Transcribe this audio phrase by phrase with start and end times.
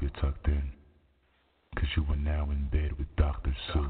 [0.00, 0.62] you're tucked in,
[1.74, 3.54] because you are now in bed with Dr.
[3.72, 3.86] Sue.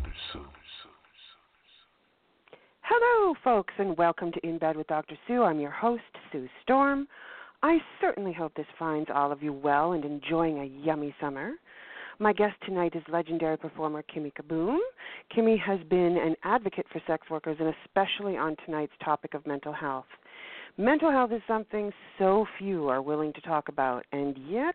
[2.80, 5.14] Hello, folks, and welcome to In Bed with Dr.
[5.28, 5.44] Sue.
[5.44, 6.02] I'm your host,
[6.32, 7.06] Sue Storm.
[7.62, 11.52] I certainly hope this finds all of you well and enjoying a yummy summer.
[12.18, 14.78] My guest tonight is legendary performer Kimmie Kaboom.
[15.34, 19.72] Kimmie has been an advocate for sex workers and especially on tonight's topic of mental
[19.72, 20.06] health.
[20.76, 24.74] Mental health is something so few are willing to talk about, and yet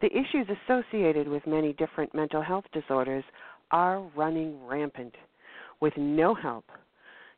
[0.00, 3.24] the issues associated with many different mental health disorders
[3.70, 5.14] are running rampant
[5.80, 6.64] with no help,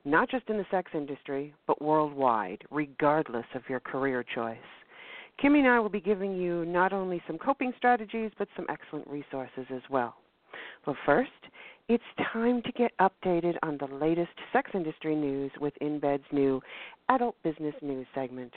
[0.05, 4.57] not just in the sex industry, but worldwide, regardless of your career choice.
[5.43, 9.09] Kimmie and I will be giving you not only some coping strategies, but some excellent
[9.09, 10.15] resources as well.
[10.85, 11.31] But first,
[11.89, 16.61] it's time to get updated on the latest sex industry news with InBed's new
[17.09, 18.53] Adult Business News segment.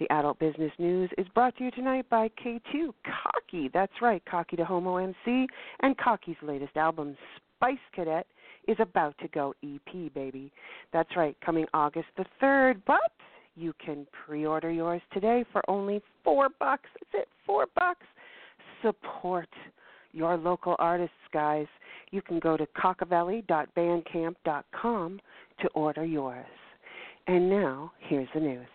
[0.00, 3.68] The Adult Business News is brought to you tonight by K2 Cocky.
[3.72, 5.46] That's right, Cocky to Homo MC,
[5.80, 7.18] and Cocky's latest album,
[7.56, 8.26] Spice Cadet,
[8.66, 10.50] is about to go EP, baby.
[10.94, 12.80] That's right, coming August the 3rd.
[12.86, 13.12] But
[13.56, 16.88] you can pre-order yours today for only four bucks.
[16.94, 18.06] That's it, four bucks.
[18.80, 19.50] Support
[20.12, 21.66] your local artists, guys.
[22.10, 25.20] You can go to cockavelli.bandcamp.com
[25.60, 26.46] to order yours.
[27.26, 28.66] And now, here's the news.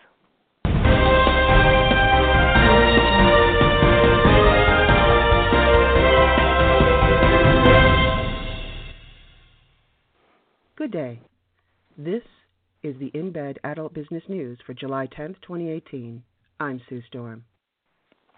[10.77, 11.21] Good day.
[11.97, 12.23] This
[12.83, 16.21] is the In Bed Adult Business News for July 10, 2018.
[16.59, 17.45] I'm Sue Storm.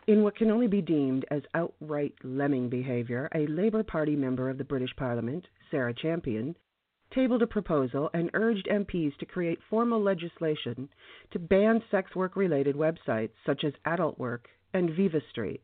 [0.05, 4.59] In what can only be deemed as outright lemming behavior, a Labour Party member of
[4.59, 6.55] the British Parliament, Sarah Champion,
[7.11, 10.89] tabled a proposal and urged MPs to create formal legislation
[11.31, 15.63] to ban sex work related websites such as Adult Work and Viva Street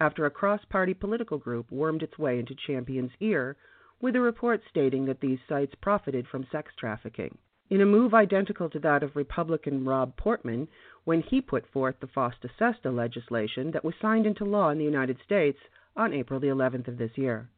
[0.00, 3.56] after a cross party political group wormed its way into Champion's ear
[4.04, 7.38] with a report stating that these sites profited from sex trafficking
[7.70, 10.68] in a move identical to that of Republican Rob Portman
[11.04, 14.84] when he put forth the FOSTA SESTA legislation that was signed into law in the
[14.84, 15.56] United States
[15.96, 17.48] on April the 11th of this year.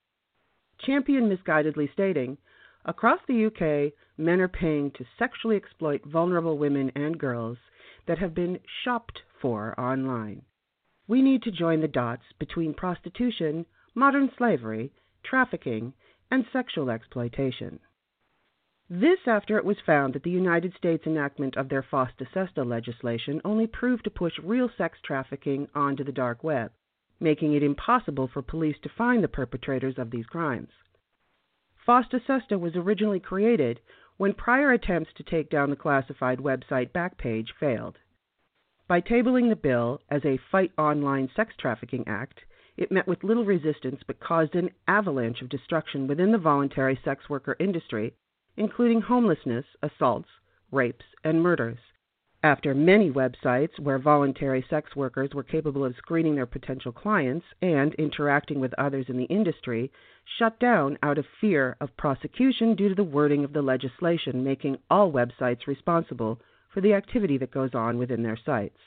[0.79, 2.39] Champion misguidedly stating,
[2.85, 7.59] Across the UK, men are paying to sexually exploit vulnerable women and girls
[8.07, 10.43] that have been shopped for online.
[11.09, 13.67] We need to join the dots between prostitution,
[13.97, 14.93] modern slavery,
[15.25, 15.93] trafficking,
[16.31, 17.81] and sexual exploitation.
[18.89, 23.41] This after it was found that the United States enactment of their FOSTA SESTA legislation
[23.45, 26.71] only proved to push real sex trafficking onto the dark web,
[27.19, 30.71] making it impossible for police to find the perpetrators of these crimes.
[31.85, 33.81] FOSTA SESTA was originally created
[34.17, 37.99] when prior attempts to take down the classified website Backpage failed.
[38.89, 42.41] By tabling the bill as a Fight Online Sex Trafficking Act,
[42.77, 47.29] it met with little resistance but caused an avalanche of destruction within the voluntary sex
[47.29, 48.15] worker industry
[48.57, 50.29] including homelessness, assaults,
[50.73, 51.79] rapes, and murders.
[52.43, 57.93] After many websites where voluntary sex workers were capable of screening their potential clients and
[57.95, 59.91] interacting with others in the industry
[60.39, 64.79] shut down out of fear of prosecution due to the wording of the legislation making
[64.91, 68.79] all websites responsible for the activity that goes on within their sites.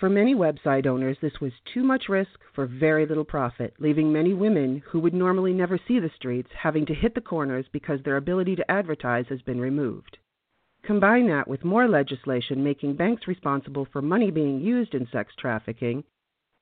[0.00, 4.32] For many website owners, this was too much risk for very little profit, leaving many
[4.32, 8.16] women who would normally never see the streets having to hit the corners because their
[8.16, 10.16] ability to advertise has been removed.
[10.82, 16.02] Combine that with more legislation making banks responsible for money being used in sex trafficking,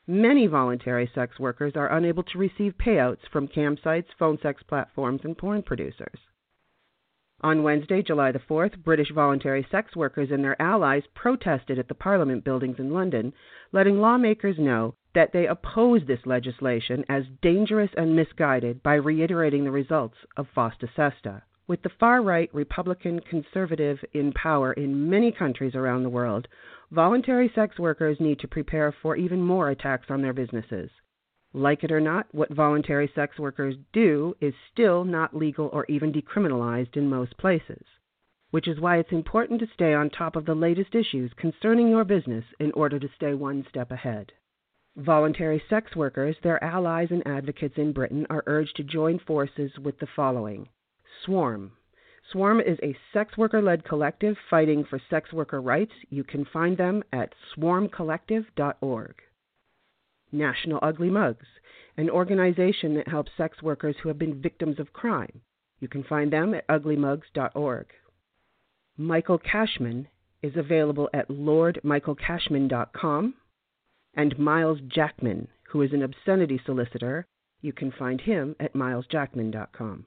[0.08, 5.38] many voluntary sex workers are unable to receive payouts from campsites, phone sex platforms, and
[5.38, 6.18] porn producers.
[7.40, 11.94] On Wednesday, July the 4th, British voluntary sex workers and their allies protested at the
[11.94, 13.32] Parliament buildings in London,
[13.70, 19.70] letting lawmakers know that they oppose this legislation as dangerous and misguided by reiterating the
[19.70, 21.42] results of FOSTA SESTA.
[21.68, 26.48] With the far right Republican conservative in power in many countries around the world,
[26.90, 30.90] voluntary sex workers need to prepare for even more attacks on their businesses.
[31.54, 36.12] Like it or not, what voluntary sex workers do is still not legal or even
[36.12, 37.86] decriminalized in most places,
[38.50, 42.04] which is why it's important to stay on top of the latest issues concerning your
[42.04, 44.32] business in order to stay one step ahead.
[44.96, 49.98] Voluntary sex workers, their allies and advocates in Britain, are urged to join forces with
[50.00, 50.68] the following
[51.24, 51.72] Swarm.
[52.30, 55.94] Swarm is a sex worker led collective fighting for sex worker rights.
[56.10, 59.22] You can find them at swarmcollective.org.
[60.32, 61.46] National Ugly Mugs,
[61.96, 65.40] an organization that helps sex workers who have been victims of crime.
[65.80, 67.86] You can find them at uglymugs.org.
[68.96, 70.08] Michael Cashman
[70.42, 73.34] is available at lordmichaelcashman.com
[74.14, 77.26] and Myles Jackman, who is an obscenity solicitor.
[77.60, 80.06] You can find him at mylesjackman.com.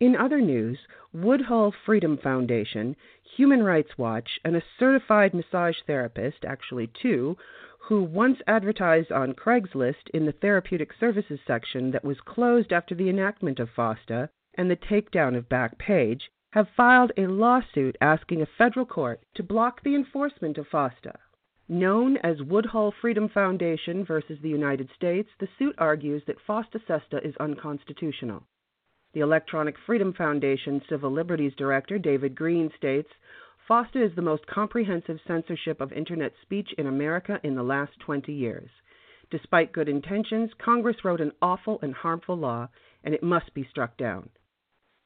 [0.00, 0.78] In other news,
[1.12, 2.96] Woodhull Freedom Foundation,
[3.36, 7.36] Human Rights Watch, and a certified massage therapist, actually two,
[7.86, 13.08] who once advertised on Craigslist in the therapeutic services section that was closed after the
[13.08, 18.86] enactment of FOSTA and the takedown of Backpage, have filed a lawsuit asking a federal
[18.86, 21.18] court to block the enforcement of FOSTA.
[21.68, 27.26] Known as Woodhull Freedom Foundation versus the United States, the suit argues that FOSTA SESTA
[27.26, 28.44] is unconstitutional.
[29.14, 33.10] The Electronic Freedom Foundation Civil Liberties Director David Greene states
[33.68, 38.32] FOSTA is the most comprehensive censorship of Internet speech in America in the last 20
[38.32, 38.70] years.
[39.30, 42.68] Despite good intentions, Congress wrote an awful and harmful law,
[43.04, 44.30] and it must be struck down.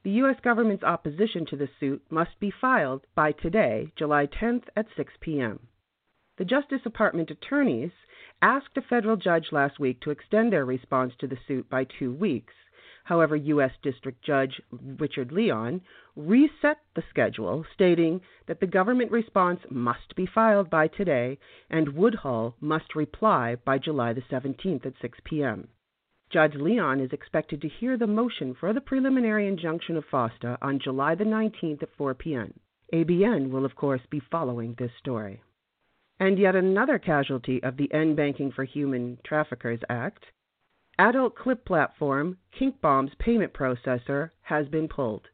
[0.03, 0.39] The U.S.
[0.43, 5.67] government's opposition to the suit must be filed by today, July 10th at 6 p.m.
[6.37, 7.91] The Justice Department attorneys
[8.41, 12.11] asked a federal judge last week to extend their response to the suit by two
[12.11, 12.53] weeks.
[13.07, 13.71] However, U.S.
[13.81, 15.79] District Judge Richard Leon
[16.17, 21.37] reset the schedule, stating that the government response must be filed by today
[21.69, 25.69] and Woodhull must reply by July the 17th at 6 p.m.
[26.29, 30.77] Judge Leon is expected to hear the motion for the preliminary injunction of FOSTA on
[30.77, 32.59] July the 19th at 4 p.m.
[32.91, 35.41] ABN will, of course, be following this story.
[36.19, 40.25] And yet another casualty of the End Banking for Human Traffickers Act
[40.99, 45.27] adult clip platform KinkBomb's payment processor has been pulled.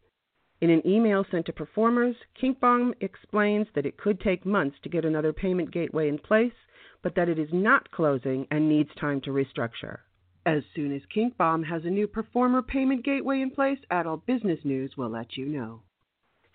[0.59, 5.05] In an email sent to performers, KinkBomb explains that it could take months to get
[5.05, 6.53] another payment gateway in place,
[7.01, 9.99] but that it is not closing and needs time to restructure.
[10.45, 14.97] As soon as KinkBomb has a new performer payment gateway in place, Adult Business News
[14.97, 15.83] will let you know.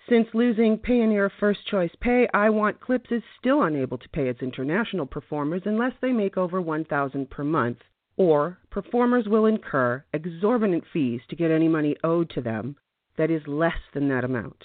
[0.08, 4.42] Since losing Payoneer First Choice Pay, I Want Clips is still unable to pay its
[4.42, 7.78] international performers unless they make over 1000 per month
[8.18, 12.76] or performers will incur exorbitant fees to get any money owed to them
[13.16, 14.62] that is less than that amount.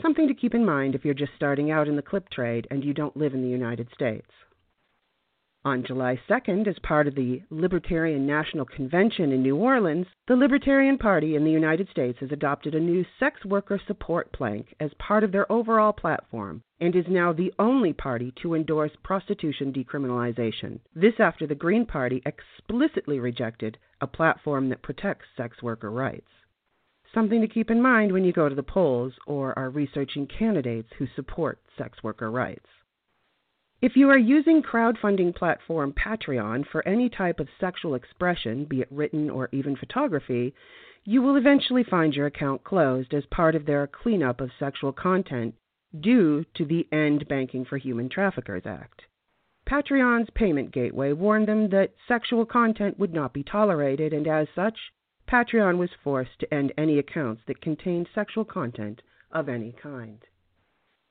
[0.00, 2.82] Something to keep in mind if you're just starting out in the clip trade and
[2.82, 4.30] you don't live in the United States.
[5.66, 10.98] On July 2nd, as part of the Libertarian National Convention in New Orleans, the Libertarian
[10.98, 15.24] Party in the United States has adopted a new sex worker support plank as part
[15.24, 20.80] of their overall platform and is now the only party to endorse prostitution decriminalization.
[20.94, 26.28] This after the Green Party explicitly rejected a platform that protects sex worker rights.
[27.14, 30.90] Something to keep in mind when you go to the polls or are researching candidates
[30.98, 32.66] who support sex worker rights.
[33.84, 38.88] If you are using crowdfunding platform Patreon for any type of sexual expression, be it
[38.90, 40.54] written or even photography,
[41.04, 45.54] you will eventually find your account closed as part of their cleanup of sexual content
[46.00, 49.02] due to the End Banking for Human Traffickers Act.
[49.68, 54.78] Patreon's payment gateway warned them that sexual content would not be tolerated, and as such,
[55.28, 60.24] Patreon was forced to end any accounts that contained sexual content of any kind.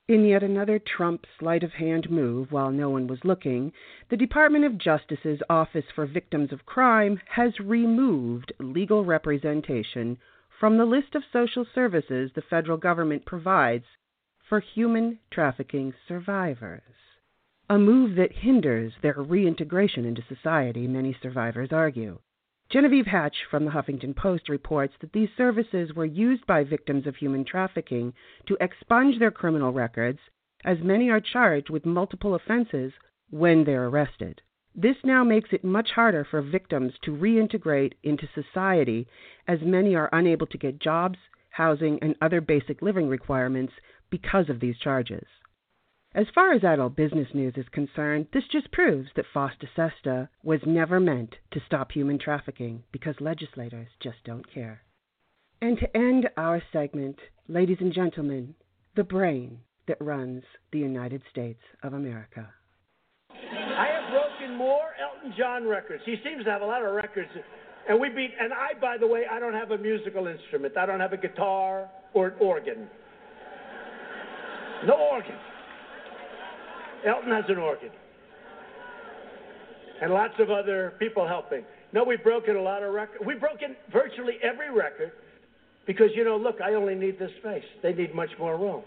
[0.06, 3.72] In yet another Trump sleight of hand move while no one was looking,
[4.10, 10.18] the Department of Justice's Office for Victims of Crime has removed legal representation
[10.60, 13.86] from the list of social services the federal government provides
[14.46, 16.82] for human trafficking survivors.
[17.70, 22.18] A move that hinders their reintegration into society, many survivors argue.
[22.74, 27.14] Jenavieve Hatch from the Huffington Post reports that these services were used by victims of
[27.14, 28.12] human trafficking
[28.48, 30.18] to expunge their criminal records,
[30.64, 32.92] as many are charged with multiple offenses
[33.30, 34.42] when they're arrested.
[34.74, 39.06] This now makes it much harder for victims to reintegrate into society,
[39.46, 43.72] as many are unable to get jobs, housing, and other basic living requirements
[44.10, 45.28] because of these charges.
[46.16, 50.60] As far as adult business news is concerned, this just proves that FOSTA SESTA was
[50.64, 54.82] never meant to stop human trafficking because legislators just don't care.
[55.60, 57.18] And to end our segment,
[57.48, 58.54] ladies and gentlemen,
[58.94, 62.48] the brain that runs the United States of America.
[63.32, 66.04] I have broken more Elton John records.
[66.06, 67.30] He seems to have a lot of records.
[67.88, 70.76] And we beat and I by the way, I don't have a musical instrument.
[70.76, 72.88] I don't have a guitar or an organ.
[74.86, 75.34] No organ.
[77.06, 77.90] Elton has an organ.
[80.00, 81.64] And lots of other people helping.
[81.92, 83.22] No, we've broken a lot of records.
[83.24, 85.12] We've broken virtually every record
[85.86, 87.64] because, you know, look, I only need this space.
[87.82, 88.82] They need much more room.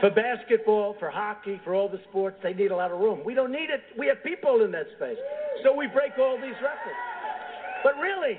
[0.00, 3.20] For basketball, for hockey, for all the sports, they need a lot of room.
[3.24, 3.82] We don't need it.
[3.98, 5.18] We have people in that space.
[5.62, 6.96] So we break all these records.
[7.84, 8.38] But really,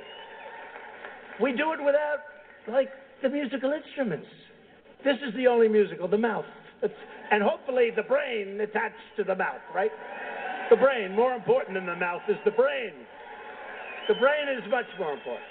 [1.41, 2.19] we do it without,
[2.67, 2.89] like,
[3.21, 4.27] the musical instruments.
[5.03, 6.45] This is the only musical, the mouth.
[7.31, 9.91] And hopefully the brain attached to the mouth, right?
[10.69, 12.93] The brain, more important than the mouth, is the brain.
[14.07, 15.45] The brain is much more important.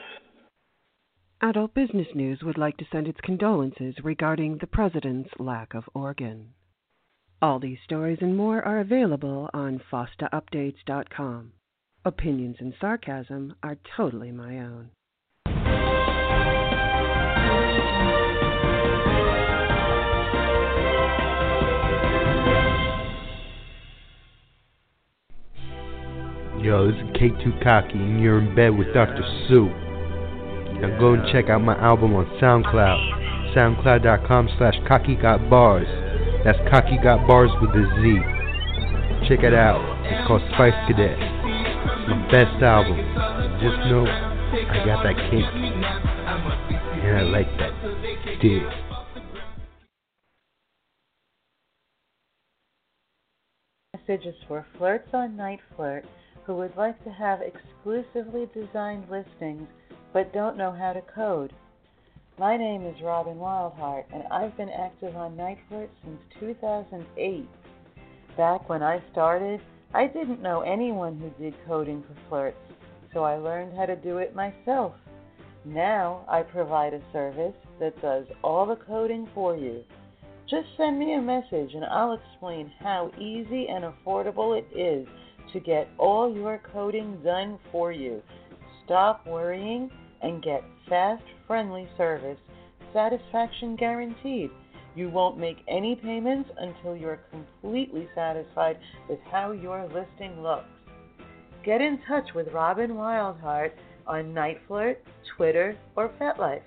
[1.42, 6.52] Adult Business News would like to send its condolences regarding the President's lack of organ.
[7.40, 11.52] All these stories and more are available on FOSTAUpdates.com.
[12.04, 14.90] Opinions and sarcasm are totally my own.
[26.62, 29.24] Yo, this is K2 Cocky, and you're in bed with Dr.
[29.48, 29.70] Sue.
[30.78, 33.56] Now go and check out my album on SoundCloud.
[33.56, 35.88] SoundCloud.com slash Cocky Got Bars.
[36.44, 39.26] That's Cocky Got Bars with a Z.
[39.26, 39.80] Check it out.
[40.04, 41.16] It's called Spice Cadet.
[41.16, 42.98] It's my best album.
[43.64, 45.48] Just know I got that kick.
[47.00, 47.72] And I like that.
[48.42, 48.89] Dig.
[54.10, 56.04] Messages for flirts on Night Flirt
[56.42, 59.68] who would like to have exclusively designed listings
[60.12, 61.52] but don't know how to code.
[62.36, 67.48] My name is Robin Wildheart, and I've been active on Night Flirt since 2008.
[68.36, 69.60] Back when I started,
[69.94, 72.72] I didn't know anyone who did coding for flirts,
[73.12, 74.94] so I learned how to do it myself.
[75.64, 79.84] Now I provide a service that does all the coding for you.
[80.50, 85.06] Just send me a message and I'll explain how easy and affordable it is
[85.52, 88.20] to get all your coding done for you.
[88.84, 89.88] Stop worrying
[90.22, 92.38] and get fast, friendly service,
[92.92, 94.50] satisfaction guaranteed.
[94.96, 98.76] You won't make any payments until you're completely satisfied
[99.08, 100.66] with how your listing looks.
[101.64, 103.70] Get in touch with Robin Wildheart
[104.04, 104.96] on NiteFlirt,
[105.36, 106.62] Twitter, or FetLife.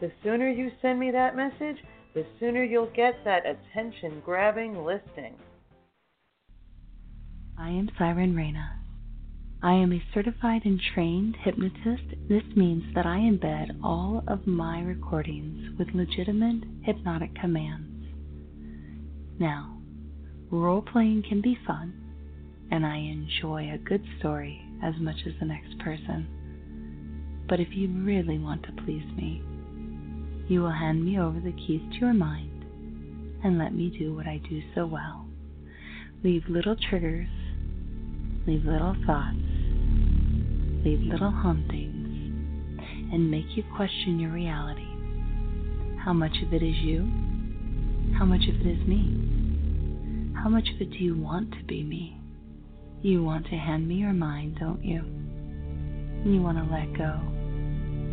[0.00, 1.78] The sooner you send me that message,
[2.18, 5.36] the sooner you'll get that attention grabbing listing.
[7.56, 8.80] I am Syren Reyna.
[9.62, 12.16] I am a certified and trained hypnotist.
[12.28, 18.08] This means that I embed all of my recordings with legitimate hypnotic commands.
[19.38, 19.78] Now,
[20.50, 21.94] role playing can be fun,
[22.72, 26.26] and I enjoy a good story as much as the next person.
[27.48, 29.40] But if you really want to please me,
[30.48, 32.64] you will hand me over the keys to your mind
[33.44, 35.26] and let me do what I do so well
[36.24, 37.28] leave little triggers
[38.48, 39.36] leave little thoughts,
[40.82, 42.78] leave little hauntings,
[43.12, 44.88] and make you question your reality.
[46.02, 47.00] How much of it is you?
[48.18, 50.32] How much of it is me?
[50.34, 52.18] How much of it do you want to be me?
[53.02, 55.04] You want to hand me your mind, don't you?
[56.24, 57.20] You want to let go,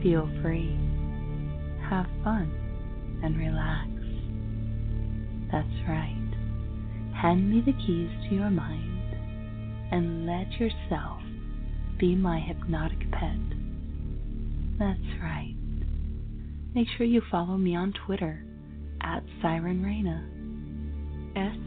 [0.03, 0.77] feel free,
[1.89, 2.51] have fun,
[3.23, 3.89] and relax.
[5.51, 6.21] That's right.
[7.21, 8.95] Hand me the keys to your mind
[9.91, 11.21] and let yourself
[11.99, 13.37] be my hypnotic pet.
[14.77, 15.55] That's right.
[16.73, 18.43] Make sure you follow me on Twitter
[19.01, 20.27] at Syren Reyna.
[21.35, 21.57] S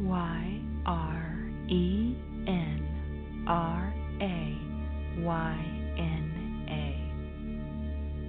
[0.00, 5.81] Y R E N R A Y.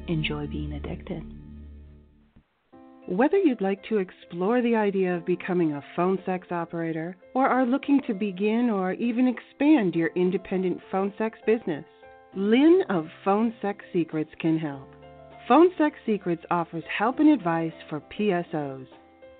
[0.08, 1.24] Enjoy being addicted.
[3.08, 7.66] Whether you'd like to explore the idea of becoming a phone sex operator or are
[7.66, 11.86] looking to begin or even expand your independent phone sex business,
[12.36, 14.88] Lynn of Phone Sex Secrets can help.
[15.48, 18.88] Phone Sex Secrets offers help and advice for PSOs,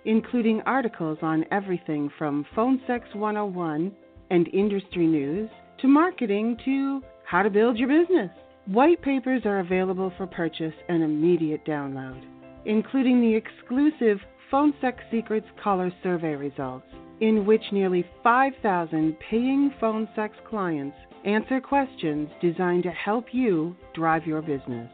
[0.06, 3.92] including articles on everything from Phone Sex 101
[4.30, 8.32] and industry news to marketing to how to build your business.
[8.66, 12.22] White papers are available for purchase and immediate download
[12.66, 16.86] including the exclusive Phone Sex Secrets Caller Survey results,
[17.22, 24.26] in which nearly 5,000 paying phone sex clients answer questions designed to help you drive
[24.26, 24.90] your business.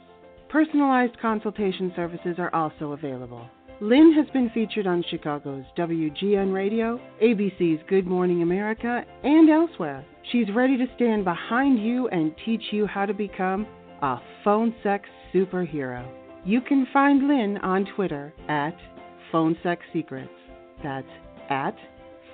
[0.50, 3.48] Personalized consultation services are also available.
[3.82, 10.04] Lynn has been featured on Chicago's WGN Radio, ABC's Good Morning America, and elsewhere.
[10.34, 13.66] She's ready to stand behind you and teach you how to become
[14.02, 16.06] a phone sex superhero.
[16.44, 18.76] You can find Lynn on Twitter at
[19.32, 20.28] Phone Sex Secrets.
[20.84, 21.08] That's
[21.50, 21.78] at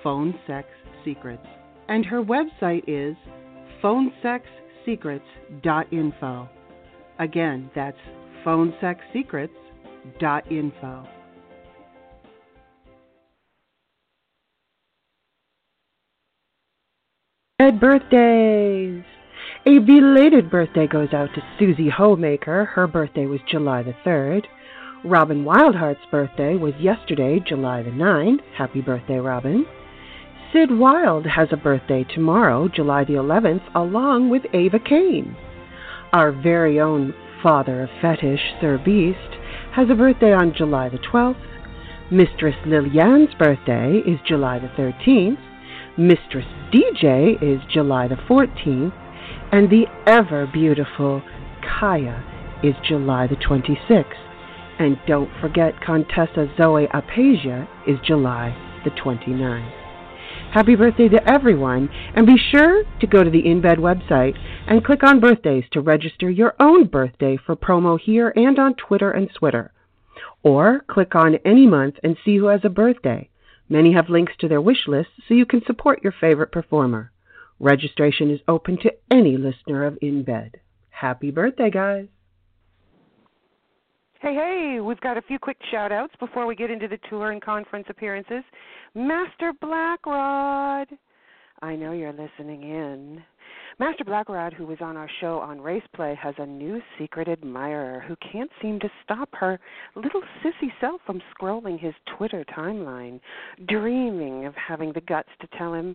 [0.02, 0.66] Phone Sex
[1.04, 1.46] Secrets.
[1.86, 3.14] And her website is
[3.84, 6.48] phonesexsecrets.info.
[7.20, 7.98] Again, that's
[8.44, 11.08] phonesexsecrets.info.
[17.58, 19.02] Ed birthdays!
[19.64, 22.66] A belated birthday goes out to Susie Homemaker.
[22.66, 24.44] Her birthday was July the 3rd.
[25.06, 28.42] Robin Wildheart's birthday was yesterday, July the 9th.
[28.58, 29.64] Happy birthday, Robin.
[30.52, 35.34] Sid Wild has a birthday tomorrow, July the 11th, along with Ava Kane.
[36.12, 39.34] Our very own father of fetish, Sir Beast,
[39.72, 41.40] has a birthday on July the 12th.
[42.10, 45.38] Mistress Lillian's birthday is July the 13th.
[45.98, 48.92] Mistress DJ is July the 14th.
[49.50, 51.22] And the ever beautiful
[51.62, 52.22] Kaya
[52.62, 54.04] is July the 26th.
[54.78, 59.72] And don't forget Contessa Zoe Apasia is July the 29th.
[60.52, 64.36] Happy birthday to everyone, and be sure to go to the InBed website
[64.66, 69.10] and click on birthdays to register your own birthday for promo here and on Twitter
[69.10, 69.72] and Twitter.
[70.42, 73.28] Or click on any month and see who has a birthday.
[73.68, 77.12] Many have links to their wish lists so you can support your favorite performer.
[77.58, 80.54] Registration is open to any listener of InBed.
[80.90, 82.06] Happy birthday, guys!
[84.20, 87.32] Hey, hey, we've got a few quick shout outs before we get into the tour
[87.32, 88.42] and conference appearances.
[88.94, 90.86] Master Blackrod,
[91.60, 93.22] I know you're listening in.
[93.78, 98.16] Master Blackrod, who was on our show on Raceplay, has a new secret admirer who
[98.32, 99.60] can't seem to stop her
[99.94, 103.20] little sissy self from scrolling his Twitter timeline,
[103.68, 105.94] dreaming of having the guts to tell him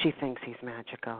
[0.00, 1.18] she thinks he's magical.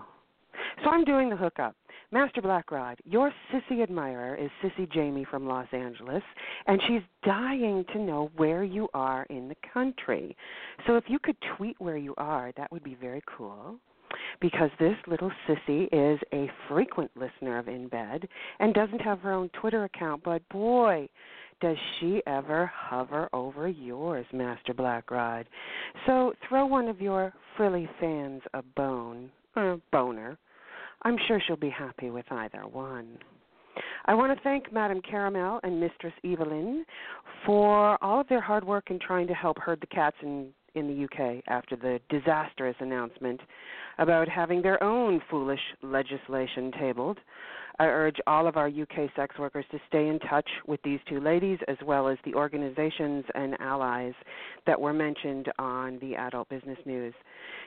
[0.85, 1.75] So I'm doing the hookup.
[2.12, 6.23] Master Blackrod, your sissy admirer is Sissy Jamie from Los Angeles,
[6.69, 10.37] and she's dying to know where you are in the country.
[10.87, 13.80] So if you could tweet where you are, that would be very cool.
[14.40, 18.26] Because this little sissy is a frequent listener of In Bed
[18.59, 21.09] and doesn't have her own Twitter account, but boy,
[21.61, 25.45] does she ever hover over yours, Master Blackrod.
[26.07, 30.38] So throw one of your frilly fans a bone, or boner
[31.02, 33.19] I'm sure she'll be happy with either one.
[34.07, 36.85] I want to thank Madame Caramel and Mistress Evelyn
[37.47, 40.87] for all of their hard work in trying to help herd the cats in in
[40.87, 43.40] the UK after the disastrous announcement
[44.00, 47.19] about having their own foolish legislation tabled.
[47.78, 51.21] I urge all of our UK sex workers to stay in touch with these two
[51.21, 54.13] ladies as well as the organizations and allies
[54.67, 57.15] that were mentioned on the Adult Business News.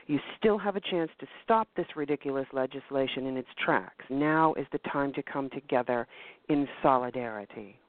[0.07, 4.05] You still have a chance to stop this ridiculous legislation in its tracks.
[4.09, 6.05] Now is the time to come together
[6.49, 7.79] in solidarity.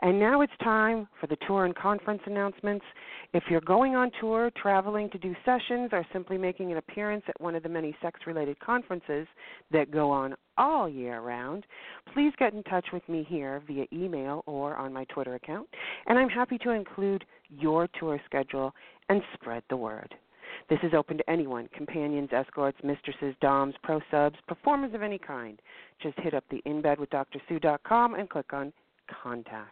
[0.00, 2.84] And now it's time for the tour and conference announcements.
[3.32, 7.40] If you're going on tour, traveling to do sessions, or simply making an appearance at
[7.40, 9.26] one of the many sex related conferences
[9.72, 11.64] that go on all year round,
[12.12, 15.68] please get in touch with me here via email or on my Twitter account,
[16.06, 18.72] and I'm happy to include your tour schedule
[19.08, 20.14] and spread the word.
[20.70, 25.60] This is open to anyone companions, escorts, mistresses, DOMs, pro subs, performers of any kind.
[26.02, 28.72] Just hit up the inbedwithdrsue.com and click on
[29.22, 29.70] Contact.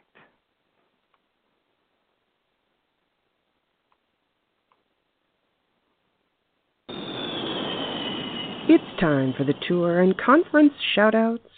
[8.67, 11.51] It's time for the tour and conference shoutouts.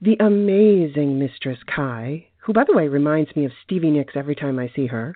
[0.00, 4.58] The amazing Mistress Kai, who by the way reminds me of Stevie Nicks every time
[4.58, 5.14] I see her,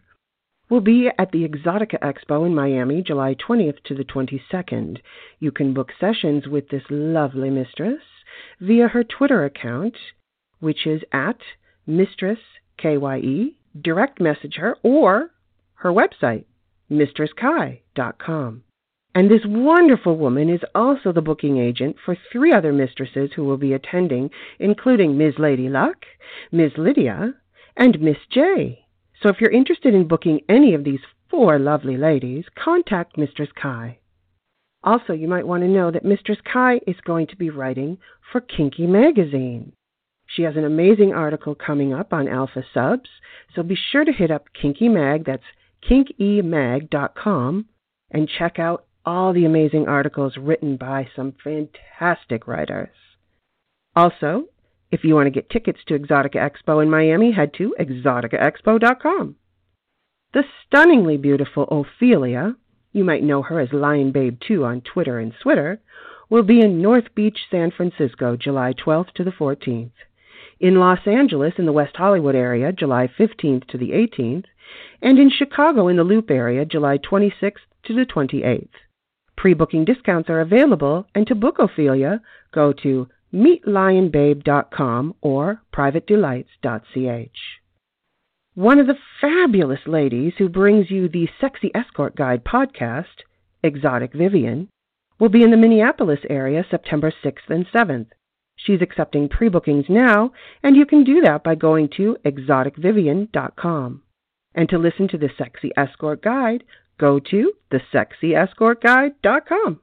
[0.68, 4.98] will be at the Exotica Expo in Miami July 20th to the 22nd.
[5.38, 8.02] You can book sessions with this lovely mistress
[8.60, 9.96] via her Twitter account,
[10.60, 11.38] which is at
[11.86, 12.40] Mistress
[12.76, 13.54] KYE.
[13.80, 15.30] Direct message her or
[15.76, 16.44] her website,
[16.90, 18.64] mistresskai.com.
[19.16, 23.56] And this wonderful woman is also the booking agent for three other mistresses who will
[23.56, 25.38] be attending, including Ms.
[25.38, 26.04] Lady Luck,
[26.52, 26.72] Ms.
[26.76, 27.32] Lydia,
[27.78, 28.84] and Miss J.
[29.22, 31.00] So if you're interested in booking any of these
[31.30, 34.00] four lovely ladies, contact Mistress Kai.
[34.84, 37.96] Also, you might want to know that Mistress Kai is going to be writing
[38.30, 39.72] for Kinky Magazine.
[40.26, 43.08] She has an amazing article coming up on Alpha Subs,
[43.54, 45.42] so be sure to hit up Kinky Mag, that's
[45.88, 47.64] kinkemag.com,
[48.10, 52.88] and check out all the amazing articles written by some fantastic writers.
[53.94, 54.46] Also,
[54.90, 59.36] if you want to get tickets to Exotica Expo in Miami, head to exoticaexpo.com.
[60.34, 62.56] The stunningly beautiful Ophelia,
[62.92, 65.80] you might know her as Lion Babe 2 on Twitter and Twitter,
[66.28, 69.92] will be in North Beach, San Francisco, July 12th to the 14th.
[70.58, 74.46] In Los Angeles, in the West Hollywood area, July 15th to the 18th,
[75.00, 78.68] and in Chicago, in the Loop area, July 26th to the 28th.
[79.46, 82.20] Pre-booking discounts are available, and to book Ophelia,
[82.52, 87.38] go to meetlionbabe.com or privatedelights.ch.
[88.54, 93.22] One of the fabulous ladies who brings you the Sexy Escort Guide podcast,
[93.62, 94.68] Exotic Vivian,
[95.20, 98.08] will be in the Minneapolis area September 6th and 7th.
[98.56, 100.32] She's accepting pre-bookings now,
[100.64, 104.02] and you can do that by going to exoticvivian.com.
[104.56, 106.64] And to listen to the Sexy Escort Guide,
[106.98, 109.80] go to thesexyescortguide.com.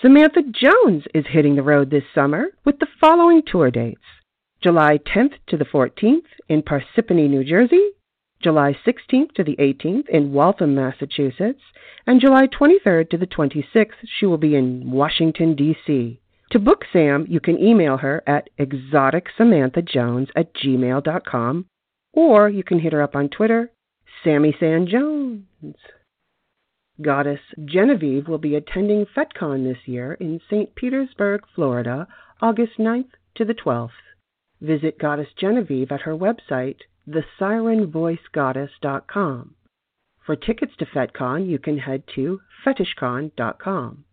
[0.00, 4.00] Samantha Jones is hitting the road this summer with the following tour dates
[4.62, 7.90] July 10th to the 14th in Parsippany, New Jersey,
[8.42, 11.60] July 16th to the 18th in Waltham, Massachusetts,
[12.06, 16.20] and July 23rd to the 26th she will be in Washington, D.C.
[16.50, 21.66] To book Sam, you can email her at exoticsamanthajones at gmail.com
[22.12, 23.70] or you can hit her up on Twitter,
[24.24, 25.76] Sammy San Jones.
[27.00, 30.74] Goddess Genevieve will be attending FetCon this year in St.
[30.74, 32.08] Petersburg, Florida,
[32.40, 33.90] August 9th to the 12th.
[34.60, 39.54] Visit Goddess Genevieve at her website, thesirenvoicegoddess.com.
[40.24, 44.04] For tickets to FetCon, you can head to fetishcon.com.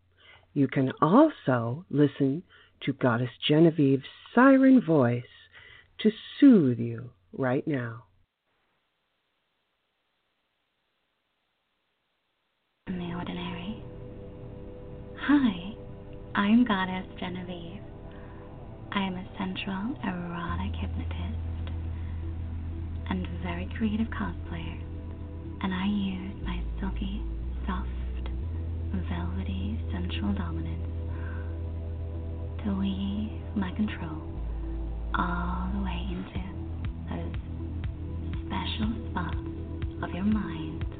[0.54, 2.42] You can also listen
[2.82, 5.24] to Goddess Genevieve's siren voice
[6.00, 8.06] to soothe you right now.
[12.98, 13.84] The ordinary.
[15.22, 15.76] Hi,
[16.34, 17.82] I'm Goddess Genevieve.
[18.92, 21.70] I am a sensual, erotic hypnotist
[23.12, 24.82] and very creative cosplayer,
[25.62, 27.22] and I use my silky,
[27.68, 28.30] soft,
[29.08, 30.90] velvety, sensual dominance
[32.64, 34.18] to weave my control
[35.14, 36.42] all the way into
[37.12, 37.36] those
[38.48, 39.38] special spots
[40.02, 40.99] of your mind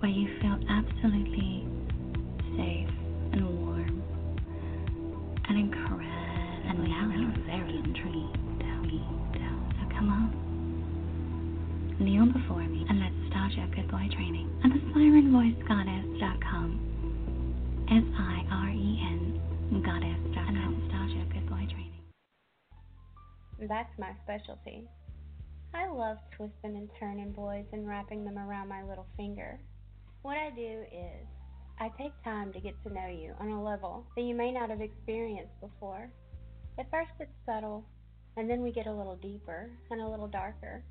[0.00, 1.68] where you feel absolutely
[2.56, 2.88] safe
[3.32, 4.02] and warm
[5.48, 6.00] and incredibly
[6.92, 8.36] I'm very intrigued.
[8.62, 10.30] So come on.
[12.00, 16.70] Kneel before me and let's start your good boy training at the sirenvoicegoddess.com.
[17.90, 19.40] S-I-R-E-N
[19.84, 20.56] goddess.com.
[20.56, 21.92] And let's start your good boy training.
[23.68, 24.88] That's my specialty.
[25.74, 29.60] I love twisting and turning boys and wrapping them around my little finger.
[30.22, 31.26] What I do is
[31.78, 34.68] I take time to get to know you on a level that you may not
[34.68, 36.10] have experienced before.
[36.78, 37.86] At first, it's subtle,
[38.36, 40.84] and then we get a little deeper and a little darker.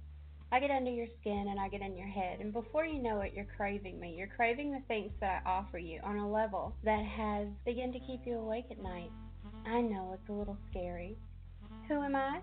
[0.51, 3.21] I get under your skin and I get in your head, and before you know
[3.21, 4.15] it, you're craving me.
[4.17, 7.99] You're craving the things that I offer you on a level that has begun to
[7.99, 9.11] keep you awake at night.
[9.67, 11.17] I know it's a little scary.
[11.87, 12.39] Who am I?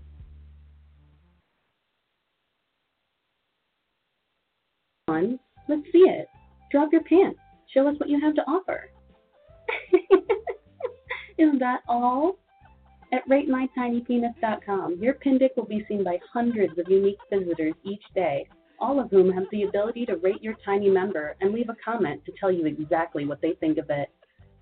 [5.07, 6.27] On, let's see it.
[6.71, 7.39] Drop your pants.
[7.73, 8.89] Show us what you have to offer.
[11.37, 12.37] Isn't that all?
[13.11, 18.47] At RateMyTinyPenis.com, your Pindic will be seen by hundreds of unique visitors each day
[18.79, 22.23] all of whom have the ability to rate your tiny member and leave a comment
[22.25, 24.09] to tell you exactly what they think of it.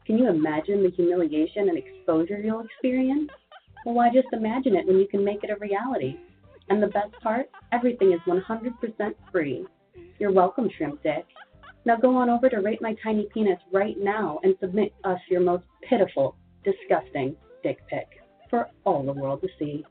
[0.05, 3.29] Can you imagine the humiliation and exposure you'll experience?
[3.85, 6.17] Well, why just imagine it when you can make it a reality?
[6.69, 9.65] And the best part, everything is 100% free.
[10.19, 11.25] You're welcome, Shrimp Dick.
[11.83, 15.41] Now go on over to Rate My Tiny Penis right now and submit us your
[15.41, 18.07] most pitiful, disgusting dick pic
[18.49, 19.83] for all the world to see.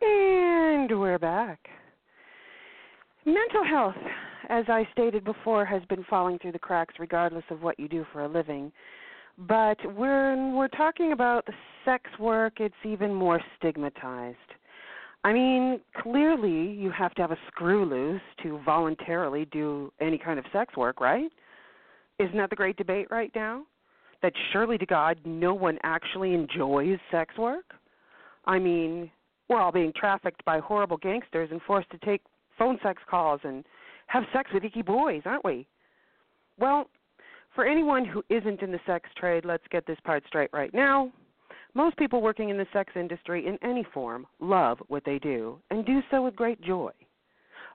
[0.00, 1.58] And we're back.
[3.26, 3.94] Mental health,
[4.48, 8.06] as I stated before, has been falling through the cracks regardless of what you do
[8.12, 8.72] for a living.
[9.36, 11.46] But when we're talking about
[11.84, 14.36] sex work, it's even more stigmatized.
[15.22, 20.38] I mean, clearly you have to have a screw loose to voluntarily do any kind
[20.38, 21.30] of sex work, right?
[22.18, 23.64] Isn't that the great debate right now?
[24.22, 27.64] That surely to God no one actually enjoys sex work?
[28.46, 29.10] I mean,
[29.50, 32.22] we're all being trafficked by horrible gangsters and forced to take
[32.56, 33.64] phone sex calls and
[34.06, 35.66] have sex with icky boys, aren't we?
[36.58, 36.88] Well,
[37.54, 41.12] for anyone who isn't in the sex trade, let's get this part straight right now.
[41.74, 45.84] Most people working in the sex industry in any form love what they do and
[45.84, 46.90] do so with great joy.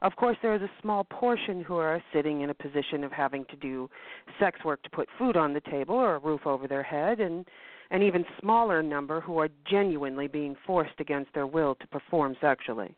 [0.01, 3.45] Of course, there is a small portion who are sitting in a position of having
[3.45, 3.89] to do
[4.39, 7.45] sex work to put food on the table or a roof over their head, and
[7.91, 12.95] an even smaller number who are genuinely being forced against their will to perform sexually.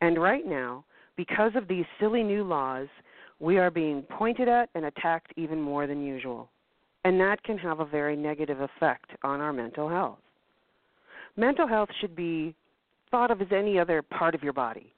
[0.00, 0.84] And right now,
[1.16, 2.88] because of these silly new laws,
[3.40, 6.48] we are being pointed at and attacked even more than usual.
[7.04, 10.18] And that can have a very negative effect on our mental health.
[11.36, 12.54] Mental health should be
[13.10, 14.92] thought of as any other part of your body.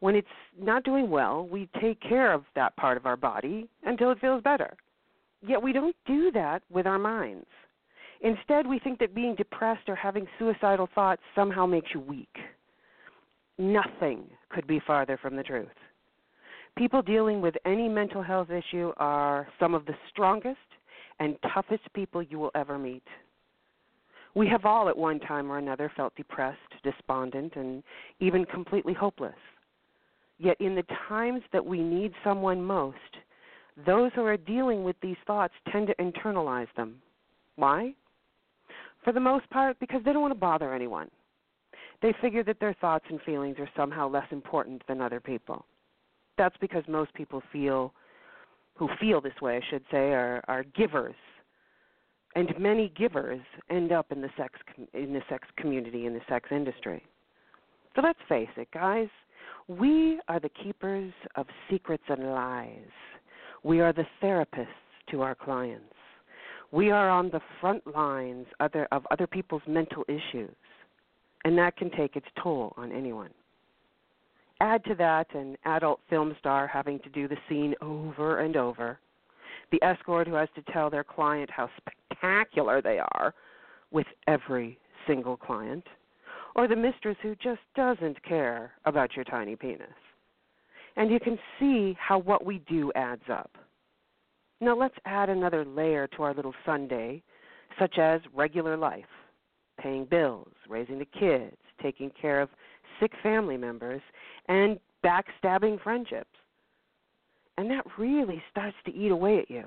[0.00, 0.26] When it's
[0.60, 4.42] not doing well, we take care of that part of our body until it feels
[4.42, 4.76] better.
[5.46, 7.46] Yet we don't do that with our minds.
[8.22, 12.36] Instead, we think that being depressed or having suicidal thoughts somehow makes you weak.
[13.58, 15.68] Nothing could be farther from the truth.
[16.76, 20.58] People dealing with any mental health issue are some of the strongest
[21.18, 23.02] and toughest people you will ever meet.
[24.34, 27.82] We have all at one time or another felt depressed, despondent, and
[28.20, 29.34] even completely hopeless.
[30.38, 32.96] Yet, in the times that we need someone most,
[33.84, 37.02] those who are dealing with these thoughts tend to internalize them.
[37.56, 37.94] Why?
[39.04, 41.10] For the most part, because they don't want to bother anyone.
[42.02, 45.64] They figure that their thoughts and feelings are somehow less important than other people.
[46.38, 47.92] That's because most people feel,
[48.74, 51.14] who feel this way, I should say, are, are givers,
[52.34, 54.54] and many givers end up in the sex
[54.94, 57.04] in the sex community in the sex industry.
[57.94, 59.08] So let's face it, guys.
[59.68, 62.78] We are the keepers of secrets and lies.
[63.62, 64.66] We are the therapists
[65.10, 65.94] to our clients.
[66.72, 70.56] We are on the front lines other, of other people's mental issues,
[71.44, 73.30] and that can take its toll on anyone.
[74.60, 78.98] Add to that an adult film star having to do the scene over and over,
[79.70, 83.34] the escort who has to tell their client how spectacular they are
[83.90, 85.84] with every single client,
[86.56, 89.88] or the mistress who just doesn't care about your tiny penis.
[90.96, 93.50] And you can see how what we do adds up.
[94.62, 97.20] Now let's add another layer to our little sundae,
[97.80, 99.04] such as regular life,
[99.76, 102.48] paying bills, raising the kids, taking care of
[103.00, 104.00] sick family members,
[104.46, 106.30] and backstabbing friendships.
[107.58, 109.64] And that really starts to eat away at you.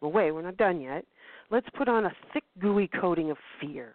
[0.00, 1.04] Well, wait, we're not done yet.
[1.50, 3.94] Let's put on a thick, gooey coating of fear.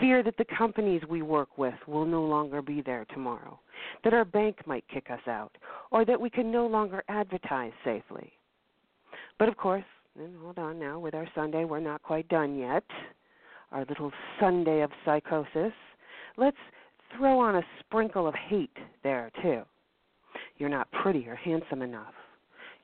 [0.00, 3.60] Fear that the companies we work with will no longer be there tomorrow,
[4.02, 5.54] that our bank might kick us out,
[5.90, 8.32] or that we can no longer advertise safely.
[9.40, 9.84] But of course,
[10.42, 12.84] hold on now, with our sundae, we're not quite done yet.
[13.72, 15.72] Our little sundae of psychosis.
[16.36, 16.58] Let's
[17.16, 19.62] throw on a sprinkle of hate there, too.
[20.58, 22.12] You're not pretty or handsome enough.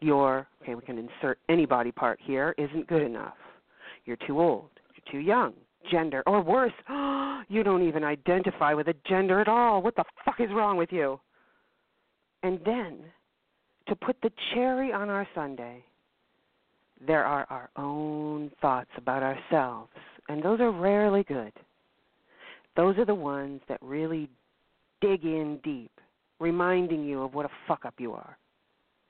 [0.01, 3.37] Your, okay, we can insert any body part here, isn't good enough.
[4.07, 4.71] You're too old.
[4.95, 5.53] You're too young.
[5.91, 6.73] Gender, or worse,
[7.51, 9.83] you don't even identify with a gender at all.
[9.83, 11.21] What the fuck is wrong with you?
[12.43, 13.01] And then,
[13.89, 15.85] to put the cherry on our sundae,
[17.05, 19.91] there are our own thoughts about ourselves,
[20.29, 21.53] and those are rarely good.
[22.77, 24.29] Those are the ones that really
[25.01, 25.91] dig in deep,
[26.41, 28.37] reminding you of what a fuck up you are,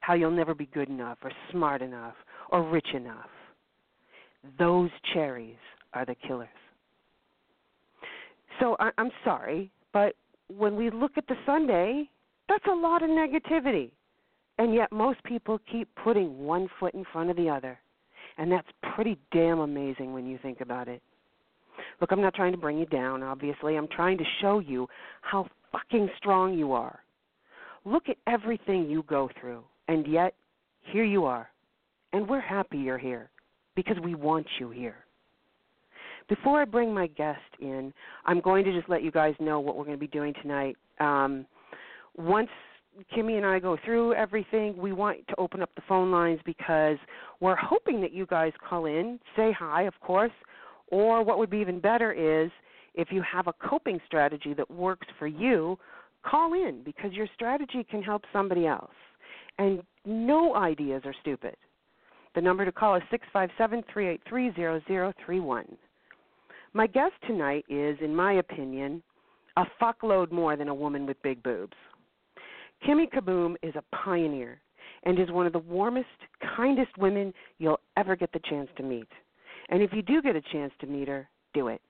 [0.00, 2.14] how you'll never be good enough, or smart enough,
[2.50, 3.30] or rich enough.
[4.58, 5.56] Those cherries
[5.94, 6.48] are the killers.
[8.60, 10.14] So I, I'm sorry, but
[10.48, 12.04] when we look at the sundae,
[12.48, 13.90] that's a lot of negativity.
[14.58, 17.78] And yet most people keep putting one foot in front of the other.
[18.38, 21.02] And that's pretty damn amazing when you think about it.
[22.00, 23.76] Look, I'm not trying to bring you down, obviously.
[23.76, 24.88] I'm trying to show you
[25.20, 27.00] how fucking strong you are.
[27.84, 30.34] Look at everything you go through, and yet
[30.92, 31.48] here you are.
[32.12, 33.30] And we're happy you're here
[33.74, 34.96] because we want you here.
[36.28, 37.92] Before I bring my guest in,
[38.24, 40.76] I'm going to just let you guys know what we're going to be doing tonight.
[40.98, 41.46] Um,
[42.16, 42.48] once
[43.14, 46.96] Kimmie and I go through everything, we want to open up the phone lines because
[47.40, 50.32] we're hoping that you guys call in, say hi, of course,
[50.88, 52.50] or what would be even better is
[52.94, 55.78] if you have a coping strategy that works for you,
[56.24, 58.90] call in because your strategy can help somebody else.
[59.58, 61.56] And no ideas are stupid.
[62.34, 64.52] The number to call is 657 383
[64.86, 65.76] 0031.
[66.72, 69.02] My guest tonight is, in my opinion,
[69.56, 71.76] a fuckload more than a woman with big boobs.
[72.84, 74.60] Kimmie Kaboom is a pioneer
[75.04, 76.08] and is one of the warmest,
[76.56, 79.08] kindest women you'll ever get the chance to meet.
[79.68, 81.80] And if you do get a chance to meet her, do it.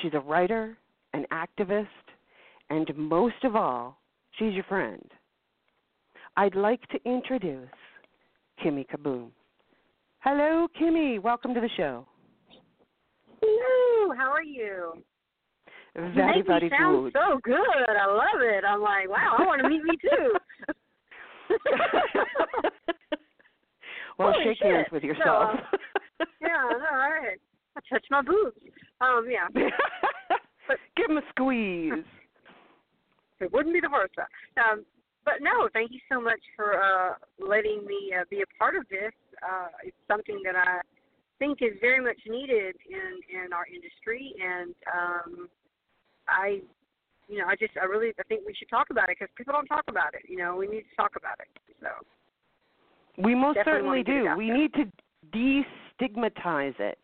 [0.00, 0.76] She's a writer,
[1.12, 1.86] an activist,
[2.70, 3.98] and most of all,
[4.38, 5.04] she's your friend.
[6.36, 7.68] I'd like to introduce
[8.62, 9.28] Kimmie Kaboom.
[10.20, 11.18] Hello, Kimmie.
[11.20, 12.06] Welcome to the show.
[13.42, 15.02] Hello, how are you?
[15.94, 17.12] Very, very me sound good.
[17.12, 17.56] so good.
[18.00, 18.64] I love it.
[18.64, 20.32] I'm like, wow, I want to meet me too.
[24.18, 24.66] well, Holy shake shit.
[24.66, 25.56] hands with yourself.
[26.18, 27.38] So, yeah, all right.
[27.76, 28.56] I touch my boobs.
[29.00, 29.48] Um, yeah.
[30.66, 32.04] but, Give him a squeeze.
[33.40, 34.26] It wouldn't be the first time.
[34.56, 34.84] Um,
[35.24, 38.88] but no, thank you so much for uh, letting me uh, be a part of
[38.88, 39.12] this.
[39.42, 40.80] Uh, it's something that I
[41.38, 45.48] think is very much needed in in our industry, and um,
[46.28, 46.60] I,
[47.28, 49.52] you know, I just I really I think we should talk about it because people
[49.52, 50.22] don't talk about it.
[50.28, 51.48] You know, we need to talk about it.
[51.80, 51.88] So
[53.22, 54.36] We most certainly wanna get it do.
[54.36, 54.58] We there.
[54.58, 54.84] need to
[55.32, 56.98] destigmatize it.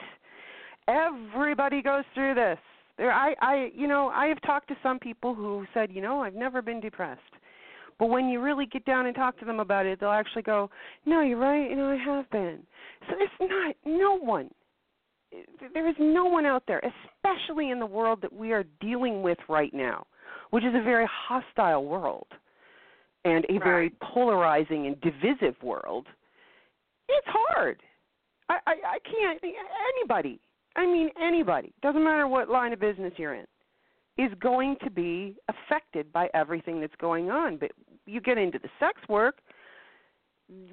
[0.89, 2.59] Everybody goes through this.
[2.97, 6.21] There, I, I, you know, I have talked to some people who said, you know,
[6.23, 7.21] I've never been depressed.
[7.99, 10.71] But when you really get down and talk to them about it, they'll actually go,
[11.05, 11.69] "No, you're right.
[11.69, 12.65] You know, I have been."
[13.09, 14.51] So it's not no one.
[15.75, 19.39] There is no one out there, especially in the world that we are dealing with
[19.49, 20.07] right now,
[20.51, 22.29] which is a very hostile world
[23.25, 23.63] and a Right.
[23.63, 26.07] very polarizing and divisive world.
[27.09, 27.83] It's hard.
[28.49, 29.41] I, I, I can't.
[29.99, 30.41] Anybody.
[30.77, 31.73] I mean, anybody.
[31.83, 33.47] Doesn't matter what line of business you're in
[34.17, 37.57] is going to be affected by everything that's going on.
[37.57, 37.71] But
[38.07, 39.39] you get into the sex work,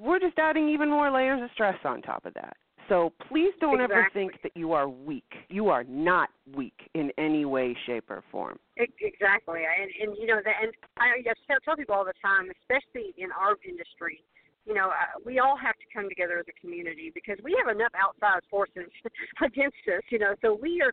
[0.00, 2.56] we're just adding even more layers of stress on top of that.
[2.88, 5.30] So please don't ever think that you are weak.
[5.48, 8.58] You are not weak in any way, shape, or form.
[8.76, 12.48] Exactly, and and you know that, and I, I tell, tell people all the time,
[12.62, 14.22] especially in our industry,
[14.66, 17.74] you know, uh, we all have to come together as a community because we have
[17.74, 18.90] enough outside forces
[19.42, 20.34] against us, you know.
[20.42, 20.92] So we are,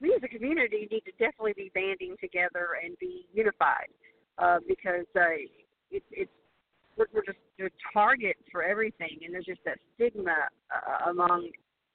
[0.00, 3.90] we as a community need to definitely be banding together and be unified,
[4.38, 5.38] uh, because uh,
[5.90, 6.37] it, it's
[6.98, 10.34] we're, we're just the target for everything, and there's just that stigma
[10.74, 11.48] uh, among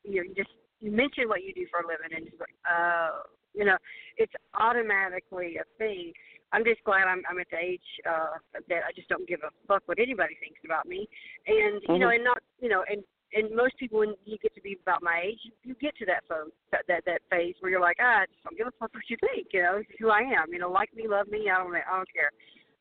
[0.03, 2.55] you know, you just you mention what you do for a living, and just like,
[2.69, 3.77] uh, you know,
[4.17, 6.11] it's automatically a thing.
[6.51, 8.37] I'm just glad I'm I'm at the age uh
[8.69, 11.07] that I just don't give a fuck what anybody thinks about me.
[11.47, 12.15] And you know, Mhm.
[12.15, 15.21] and not you know, and and most people when you get to be about my
[15.23, 18.25] age, you get to that phase that that, that phase where you're like, ah, I
[18.27, 20.53] just don't give a fuck what you think, you know, this is who I am.
[20.53, 22.29] You know, like me, love me, I don't I don't care.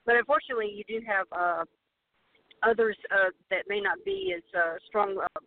[0.05, 1.65] But unfortunately you do have uh
[2.62, 5.40] others uh that may not be as uh strong uh,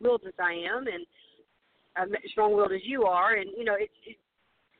[0.00, 1.06] willed as I am and
[1.98, 4.16] uh, strong willed as you are and you know it's it,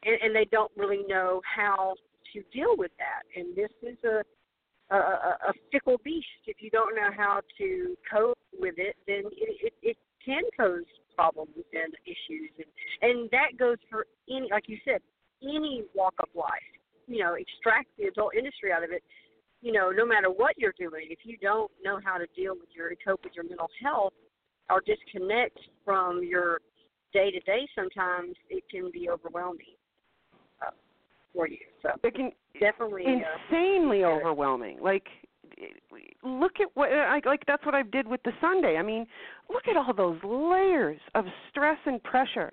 [0.05, 1.95] and, and they don't really know how
[2.33, 3.23] to deal with that.
[3.35, 4.23] And this is a,
[4.95, 4.99] a
[5.49, 6.27] a fickle beast.
[6.47, 10.85] If you don't know how to cope with it, then it it, it can cause
[11.15, 15.01] problems and issues, and and that goes for any, like you said,
[15.43, 16.51] any walk of life.
[17.07, 19.03] You know, extract the adult industry out of it.
[19.63, 22.69] You know, no matter what you're doing, if you don't know how to deal with
[22.75, 24.13] your cope with your mental health
[24.71, 26.61] or disconnect from your
[27.13, 29.75] day to day, sometimes it can be overwhelming
[30.61, 30.71] uh,
[31.35, 31.59] for you.
[31.83, 34.79] So it can definitely uh, insanely overwhelming.
[34.81, 35.05] Like
[36.23, 38.77] look at what I like that's what I did with the sundae.
[38.77, 39.07] I mean,
[39.51, 42.51] look at all those layers of stress and pressure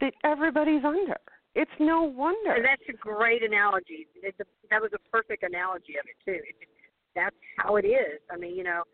[0.00, 1.18] that everybody's under.
[1.54, 2.54] It's no wonder.
[2.56, 4.08] And that's a great analogy.
[4.24, 4.32] A,
[4.70, 6.40] that was a perfect analogy of it too.
[6.40, 6.56] It,
[7.14, 8.20] that's how it is.
[8.32, 8.84] I mean, you know,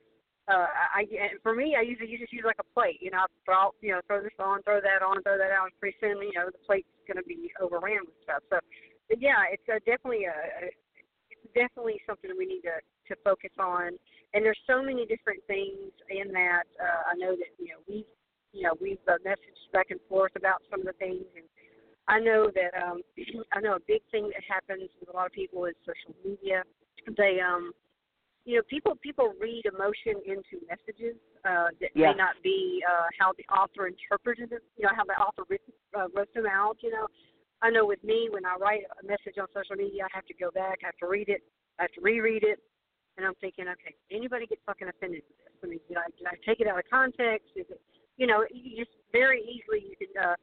[0.49, 0.67] uh,
[0.97, 1.05] I
[1.43, 2.99] for me, I usually just use like a plate.
[3.01, 5.71] You know, I throw you know throw this on, throw that on, throw that out,
[5.79, 8.43] pretty soon you know the plate's going to be overran with stuff.
[8.51, 8.59] So,
[9.09, 10.73] but yeah, it's uh, definitely a, a
[11.31, 13.93] it's definitely something we need to to focus on.
[14.35, 16.65] And there's so many different things in that.
[16.81, 18.09] Uh, I know that you know we
[18.57, 21.47] you know we've uh, messaged back and forth about some of the things and.
[22.09, 23.03] I know that um
[23.53, 26.63] I know a big thing that happens with a lot of people is social media.
[27.17, 27.73] They um
[28.45, 32.13] you know people people read emotion into messages uh that Yeah.
[32.13, 35.61] may not be uh how the author interpreted it, you know how the author writ,
[35.97, 37.07] uh, wrote them out, you know.
[37.61, 40.35] I know with me when I write a message on social media, I have to
[40.35, 41.43] go back, I have to read it,
[41.79, 42.61] I have to reread it,
[43.17, 45.55] and I'm thinking, okay, anybody get fucking offended with this?
[45.65, 47.51] I mean, did I, did I take it out of context?
[47.57, 47.81] Is it,
[48.17, 50.37] you know, you just very easily you can uh,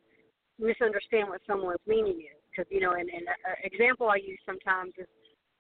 [0.60, 2.40] misunderstand what someone's meaning is.
[2.50, 5.08] Because you know, and, and an example I use sometimes is,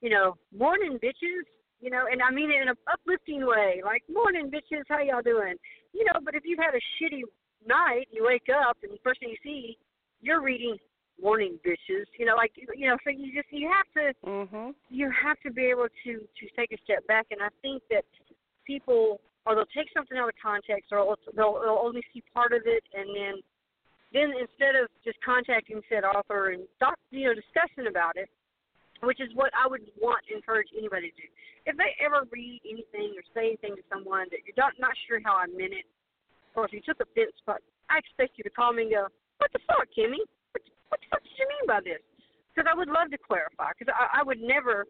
[0.02, 1.46] you know, morning bitches.
[1.82, 5.22] You know, and I mean it in an uplifting way, like morning bitches, how y'all
[5.22, 5.56] doing?
[5.94, 7.22] You know, but if you've had a shitty
[7.68, 9.78] night, you wake up and the first thing you see,
[10.22, 10.78] you're reading
[11.22, 12.06] morning bitches.
[12.18, 14.74] You know, like you know, so you just you have to Mhm.
[14.90, 18.06] you have to be able to to take a step back and i think that
[18.66, 22.62] people or they'll take something out of context or they'll, they'll only see part of
[22.66, 23.34] it and then
[24.14, 28.30] then instead of just contacting said author and doc, you know discussing about it
[29.04, 31.30] which is what i would want to encourage anybody to do.
[31.66, 35.20] If they ever read anything or say anything to someone that you're not not sure
[35.24, 35.88] how i meant it
[36.56, 39.52] or if you took offense but i expect you to call me and go what
[39.52, 40.24] the fuck Kimmie?
[40.52, 42.02] What, what the fuck did you mean by this?
[42.54, 43.76] Because I would love to clarify.
[43.78, 44.86] Because I, I would never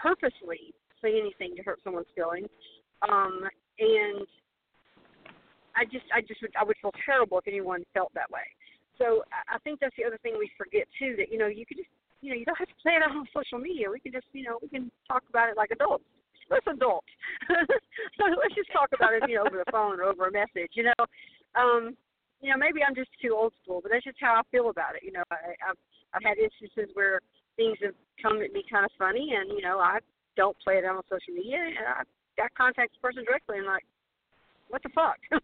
[0.00, 2.48] purposely say anything to hurt someone's feelings,
[3.08, 3.44] um,
[3.78, 4.26] and
[5.76, 8.44] I just, I just would, I would feel terrible if anyone felt that way.
[8.98, 11.14] So I think that's the other thing we forget too.
[11.20, 11.92] That you know, you can just,
[12.24, 13.92] you know, you don't have to play it out on social media.
[13.92, 16.04] We can just, you know, we can talk about it like adults.
[16.48, 17.10] Let's adults.
[18.16, 20.72] so let's just talk about it, you know, over the phone or over a message.
[20.78, 21.02] You know,
[21.58, 21.96] um,
[22.40, 24.94] you know, maybe I'm just too old school, but that's just how I feel about
[24.94, 25.02] it.
[25.02, 25.80] You know, I, I've
[26.14, 27.20] I've had instances where
[27.58, 29.98] things have come at me kind of funny, and you know, I
[30.36, 32.06] don't play it out on social media, and I
[32.38, 33.84] I contact the person directly and like,
[34.68, 35.18] what the fuck?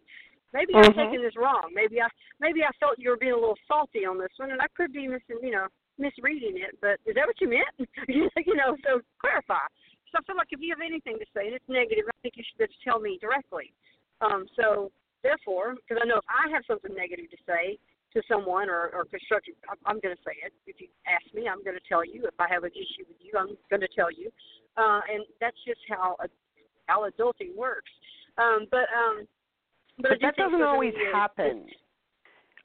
[0.53, 0.85] Maybe Mhm.
[0.85, 1.71] I'm taking this wrong.
[1.73, 2.09] Maybe I
[2.39, 4.93] maybe I felt you were being a little salty on this one, and I could
[4.93, 5.67] be missing, you know,
[5.97, 6.77] misreading it.
[6.81, 7.73] But is that what you meant?
[8.09, 9.65] you know, so clarify.
[10.13, 12.37] So I feel like if you have anything to say and it's negative, I think
[12.37, 13.73] you should just tell me directly.
[14.21, 14.93] Um, so
[15.23, 17.79] therefore, because I know if I have something negative to say
[18.13, 20.53] to someone or, or constructive, I'm, I'm going to say it.
[20.67, 22.29] If you ask me, I'm going to tell you.
[22.29, 24.29] If I have an issue with you, I'm going to tell you.
[24.77, 26.17] Uh, and that's just how
[26.87, 27.91] how adulting works.
[28.39, 29.27] Um, but um,
[29.99, 31.67] but, But that doesn't always media happen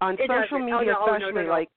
[0.01, 0.65] on It social doesn't.
[0.65, 1.43] media, Oh, no, oh, no, especially.
[1.43, 1.49] no.
[1.49, 1.69] Like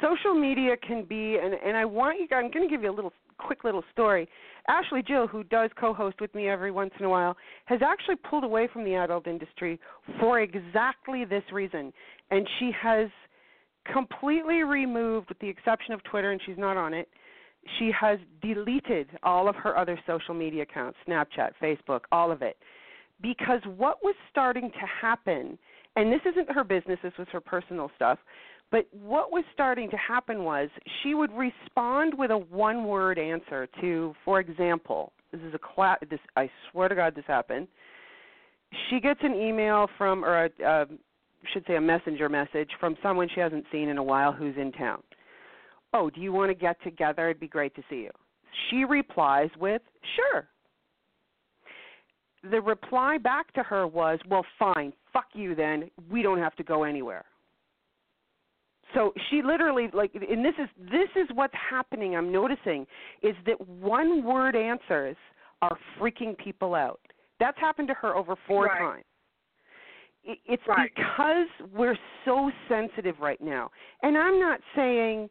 [0.00, 2.26] social media can be, and and I want you.
[2.36, 4.28] I'm going to give you a little quick little story.
[4.68, 8.44] Ashley Jill, who does co-host with me every once in a while, has actually pulled
[8.44, 9.80] away from the adult industry
[10.20, 11.92] for exactly this reason,
[12.30, 13.08] and she has
[13.92, 17.08] completely removed, with the exception of Twitter, and she's not on it.
[17.78, 22.56] She has deleted all of her other social media accounts, Snapchat, Facebook, all of it
[23.22, 25.56] because what was starting to happen,
[25.96, 28.18] and this isn't her business, this was her personal stuff,
[28.70, 30.68] but what was starting to happen was
[31.02, 35.98] she would respond with a one word answer to, for example, this is a class,
[36.10, 37.68] this I swear to God this happened.
[38.88, 40.84] She gets an email from, or a, uh,
[41.52, 44.72] should say a messenger message from someone she hasn't seen in a while who's in
[44.72, 45.02] town.
[45.92, 47.28] Oh, do you want to get together?
[47.28, 48.10] It'd be great to see you.
[48.70, 49.82] She replies with,
[50.16, 50.48] sure
[52.50, 55.90] the reply back to her was, "Well, fine, fuck you then.
[56.10, 57.24] We don't have to go anywhere."
[58.94, 62.86] So she literally like and this is this is what's happening I'm noticing
[63.22, 65.16] is that one word answers
[65.62, 67.00] are freaking people out.
[67.38, 68.78] That's happened to her over four Right.
[68.78, 69.04] times.
[70.24, 70.92] It's Right.
[70.94, 73.70] because we're so sensitive right now.
[74.02, 75.30] And I'm not saying,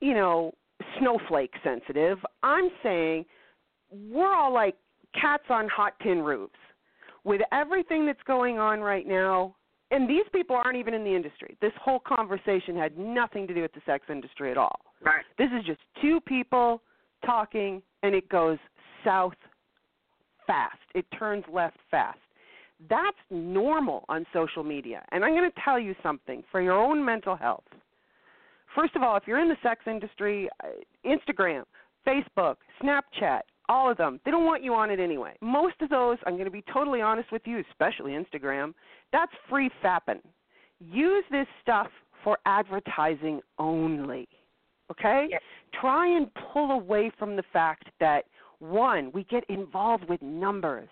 [0.00, 0.54] you know,
[0.98, 2.24] snowflake sensitive.
[2.42, 3.26] I'm saying
[3.90, 4.76] we're all like
[5.20, 6.54] cats on hot tin roofs.
[7.24, 9.54] With everything that's going on right now
[9.92, 11.56] and these people aren't even in the industry.
[11.60, 14.80] This whole conversation had nothing to do with the sex industry at all.
[15.04, 15.24] Right.
[15.36, 16.80] this is just two people
[17.26, 18.58] talking and it goes
[19.04, 19.34] south
[20.46, 20.78] fast.
[20.94, 22.18] It turns left fast.
[22.88, 25.04] That's normal on social media.
[25.12, 27.64] And i'm going to tell you something for your own mental health.
[28.74, 30.68] First of all if you're in the sex industry uh,
[31.06, 31.64] instagram
[32.06, 33.42] facebook snapchat
[33.72, 34.20] all of them.
[34.24, 35.34] They don't want you on it anyway.
[35.40, 38.74] Most of those, I'm going to be totally honest with you, especially Instagram,
[39.12, 40.20] that's free fapping.
[40.78, 41.88] Use this stuff
[42.22, 44.28] for advertising only.
[44.90, 45.26] Okay?
[45.30, 45.40] Yes.
[45.80, 48.26] Try and pull away from the fact that
[48.58, 50.88] one, we get involved with numbers.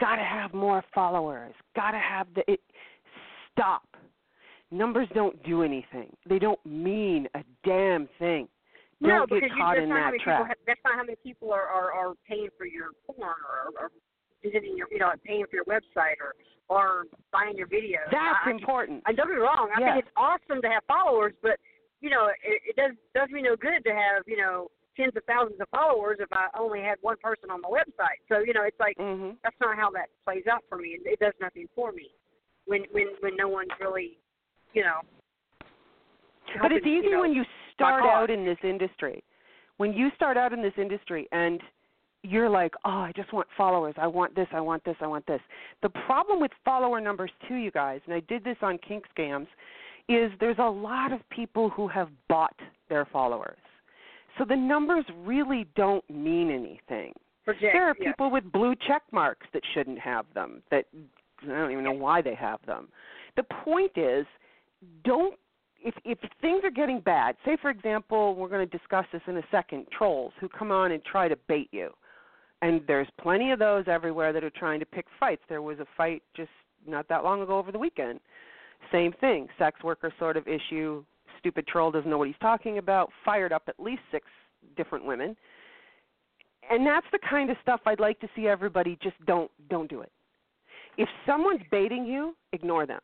[0.00, 1.54] Got to have more followers.
[1.74, 2.60] Got to have the it
[3.52, 3.84] stop.
[4.70, 6.14] Numbers don't do anything.
[6.28, 8.48] They don't mean a damn thing.
[9.00, 10.46] No, because you, that's not how that people.
[10.66, 13.90] That's not how many people are, are are paying for your porn or, or
[14.42, 16.32] visiting your, you know, paying for your website or
[16.68, 18.08] or buying your videos.
[18.10, 19.02] That's I, important.
[19.06, 19.70] I don't get me wrong.
[19.74, 19.94] I Yes.
[19.94, 21.60] think it's awesome to have followers, but
[22.00, 25.24] you know, it, it does does me no good to have you know tens of
[25.28, 28.24] thousands of followers if I only had one person on my website.
[28.28, 29.36] So you know, it's like Mhm.
[29.44, 30.96] that's not how that plays out for me.
[30.96, 32.10] It, it does nothing for me
[32.64, 34.18] when when when no one's really,
[34.72, 35.04] you know.
[36.62, 37.44] But it's easy you know, when you
[37.76, 39.22] start out in this industry.
[39.76, 41.60] When you start out in this industry and
[42.22, 43.94] you're like, oh, I just want followers.
[43.98, 44.48] I want this.
[44.52, 44.96] I want this.
[45.00, 45.40] I want this.
[45.82, 49.46] The problem with follower numbers, too, you guys, and I did this on Kink Scams,
[50.08, 52.56] is there's a lot of people who have bought
[52.88, 53.58] their followers.
[54.38, 57.12] So the numbers really don't mean anything.
[57.44, 60.62] Project, there are people with blue check marks that shouldn't have them.
[60.70, 60.86] That
[61.42, 62.88] I don't even know why they have them.
[63.36, 64.26] The point is,
[65.04, 65.38] don't
[65.86, 67.36] if if things are getting bad.
[67.44, 69.86] Say for example, we're going to discuss this in a second.
[69.96, 71.90] Trolls who come on and try to bait you,
[72.60, 75.42] and there's plenty of those everywhere that are trying to pick fights.
[75.48, 76.50] There was a fight just
[76.86, 78.20] not that long ago over the weekend.
[78.92, 81.04] Same thing, sex worker sort of issue.
[81.38, 83.10] Stupid troll doesn't know what he's talking about.
[83.24, 84.26] Fired up at least six
[84.76, 85.36] different women
[86.70, 90.00] and that's the kind of stuff I'd like to see everybody just don't don't do
[90.00, 90.10] it.
[90.98, 93.00] If someone's baiting you, ignore them.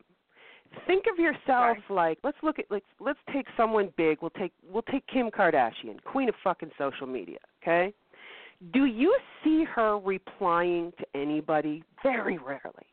[0.87, 4.17] Think of yourself like let's look at let's let's take someone big.
[4.21, 7.93] We'll take we'll take Kim Kardashian, queen of fucking social media, okay?
[8.73, 11.83] Do you see her replying to anybody?
[12.01, 12.87] Very rarely.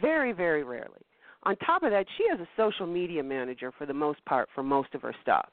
[0.00, 1.02] Very very rarely.
[1.44, 4.62] On top of that, she has a social media manager for the most part for
[4.62, 5.48] most of her stuff.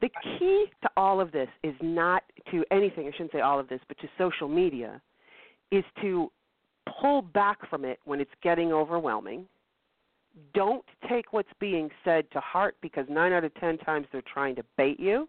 [0.00, 3.68] The key to all of this is not to anything, I shouldn't say all of
[3.68, 5.00] this, but to social media,
[5.70, 6.30] is to
[7.00, 9.46] pull back from it when it's getting overwhelming.
[10.54, 14.56] Don't take what's being said to heart because nine out of ten times they're trying
[14.56, 15.28] to bait you.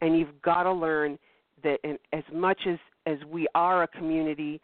[0.00, 1.18] And you've got to learn
[1.62, 4.60] that in, as much as, as we are a community,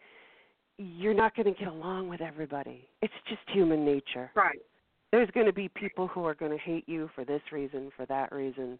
[0.77, 2.87] you're not going to get along with everybody.
[3.01, 4.31] It's just human nature.
[4.35, 4.59] Right.
[5.11, 8.05] There's going to be people who are going to hate you for this reason, for
[8.07, 8.79] that reason.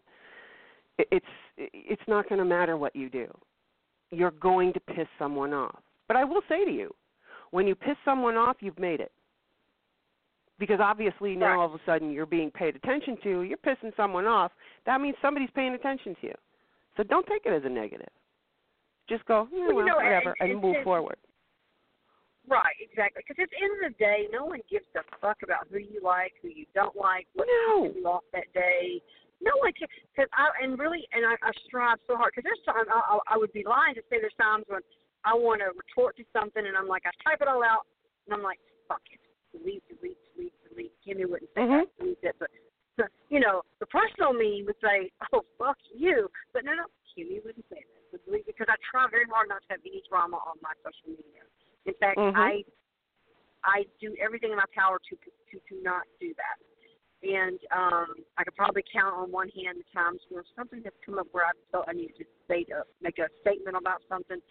[0.98, 1.26] It's
[1.56, 3.26] it's not going to matter what you do.
[4.10, 5.80] You're going to piss someone off.
[6.06, 6.94] But I will say to you,
[7.50, 9.12] when you piss someone off, you've made it.
[10.62, 11.58] Because obviously now right.
[11.58, 14.52] all of a sudden you're being paid attention to, you're pissing someone off.
[14.86, 16.34] That means somebody's paying attention to you.
[16.96, 18.14] So don't take it as a negative.
[19.08, 21.18] Just go, yeah, well, well, you know, whatever, and, move and, forward.
[22.46, 23.26] Right, exactly.
[23.26, 25.98] Because at the end of the day, no one gives a fuck about who you
[25.98, 27.90] like, who you don't like, what no.
[27.90, 29.02] you off that day.
[29.42, 29.90] No one cares.
[30.14, 32.30] Because I and really, and I, I strive so hard.
[32.30, 34.86] Because there's times I, I, I would be lying to say there's times when
[35.26, 37.82] I want to retort to something, and I'm like, I type it all out,
[38.30, 39.18] and I'm like, fuck it,
[39.52, 40.94] delete, delete, delete, delete.
[41.04, 41.84] Kimmie wouldn't say mm-hmm.
[41.84, 42.50] that, delete it, but
[43.30, 47.64] you know, the personal me would say, oh fuck you, but no, no, Kimmie wouldn't
[47.70, 48.02] say that.
[48.12, 51.16] But delete because I try very hard not to have any drama on my social
[51.16, 51.44] media.
[51.86, 52.36] In fact, mm-hmm.
[52.36, 52.62] I
[53.64, 56.58] I do everything in my power to to to not do that.
[57.22, 61.18] And um, I could probably count on one hand the times where something has come
[61.18, 64.42] up where I felt I needed to say to make a statement about something.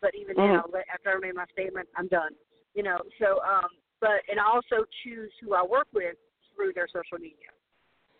[0.00, 0.56] But even mm-hmm.
[0.56, 2.32] then, I'll let, after I made my statement, I'm done.
[2.74, 2.98] You know.
[3.20, 3.68] So, um,
[4.04, 6.20] but and I also choose who I work with
[6.52, 7.48] through their social media.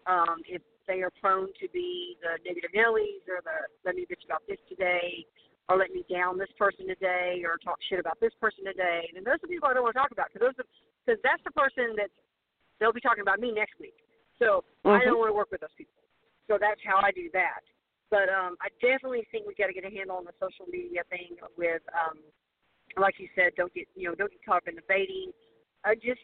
[0.08, 4.24] Um, if they are prone to be the negative Nellies or the let me bitch
[4.24, 5.28] about this today,
[5.68, 9.12] or let me down this person today or talk shit about this person today.
[9.12, 10.56] And those are people I don't want to talk about because those
[11.04, 12.08] because that's the person that
[12.80, 13.96] they'll be talking about me next week.
[14.40, 14.96] So mm-hmm.
[14.96, 16.00] I don't want to work with those people.
[16.48, 17.64] So that's how I do that.
[18.12, 21.04] But um, I definitely think we got to get a handle on the social media
[21.08, 22.20] thing with, um,
[23.00, 25.32] like you said, don't get you know don't get caught up in the baiting.
[25.84, 26.20] I just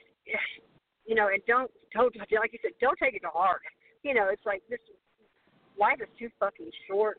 [1.06, 3.62] you know and don't don't like you said don't take it to heart.
[4.02, 4.80] You know it's like this
[5.78, 7.18] life is too fucking short.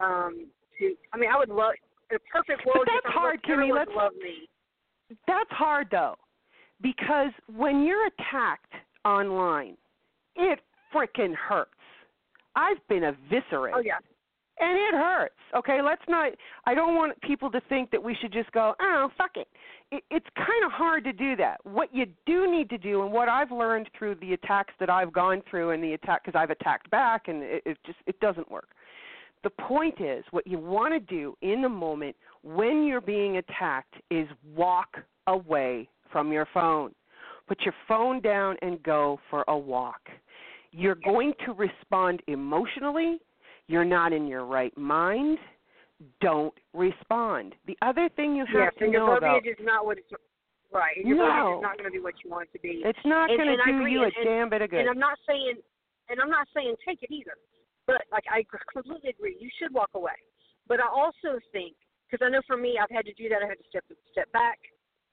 [0.00, 0.46] Um,
[0.78, 0.94] to.
[1.12, 1.72] I mean, I would love
[2.10, 2.86] in a perfect world.
[2.86, 3.72] But that's hard, Kimmie.
[3.74, 4.48] Let's love me.
[5.26, 6.16] That's hard though,
[6.82, 8.74] because when you're attacked
[9.04, 9.76] online,
[10.34, 10.60] it
[10.94, 11.70] freaking hurts.
[12.54, 13.78] I've been eviscerated.
[13.78, 13.98] Oh yeah.
[14.58, 15.34] And it hurts.
[15.54, 16.32] Okay, let's not.
[16.64, 19.48] I don't want people to think that we should just go, oh, fuck it.
[19.90, 21.58] it it's kind of hard to do that.
[21.64, 25.12] What you do need to do, and what I've learned through the attacks that I've
[25.12, 28.50] gone through, and the attack because I've attacked back, and it, it just it doesn't
[28.50, 28.68] work
[29.46, 33.94] the point is, what you want to do in the moment when you're being attacked
[34.10, 34.26] is
[34.56, 34.96] walk
[35.28, 36.92] away from your phone.
[37.46, 40.00] Put your phone down and go for a walk.
[40.72, 43.18] You're going to respond emotionally.
[43.68, 45.38] You're not in your right mind.
[46.20, 47.54] Don't respond.
[47.66, 50.10] The other thing you have yes, to know about is not what it's
[50.72, 50.96] right.
[50.96, 51.58] And your no.
[51.58, 52.82] is not going to be what you want it to be.
[52.84, 54.80] It's not going to do agree, you a and, damn bit of good.
[54.80, 55.56] And I'm not saying,
[56.10, 57.34] and I'm not saying take it either.
[57.86, 60.18] But like I completely agree, you should walk away.
[60.68, 61.74] But I also think
[62.10, 63.42] because I know for me, I've had to do that.
[63.42, 64.58] I had to step step back,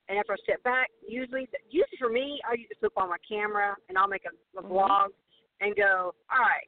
[0.10, 3.22] and after I step back, usually usually for me, I use to flip on my
[3.28, 4.74] camera and I'll make a, a mm-hmm.
[4.74, 5.14] vlog
[5.62, 6.68] and go, all right,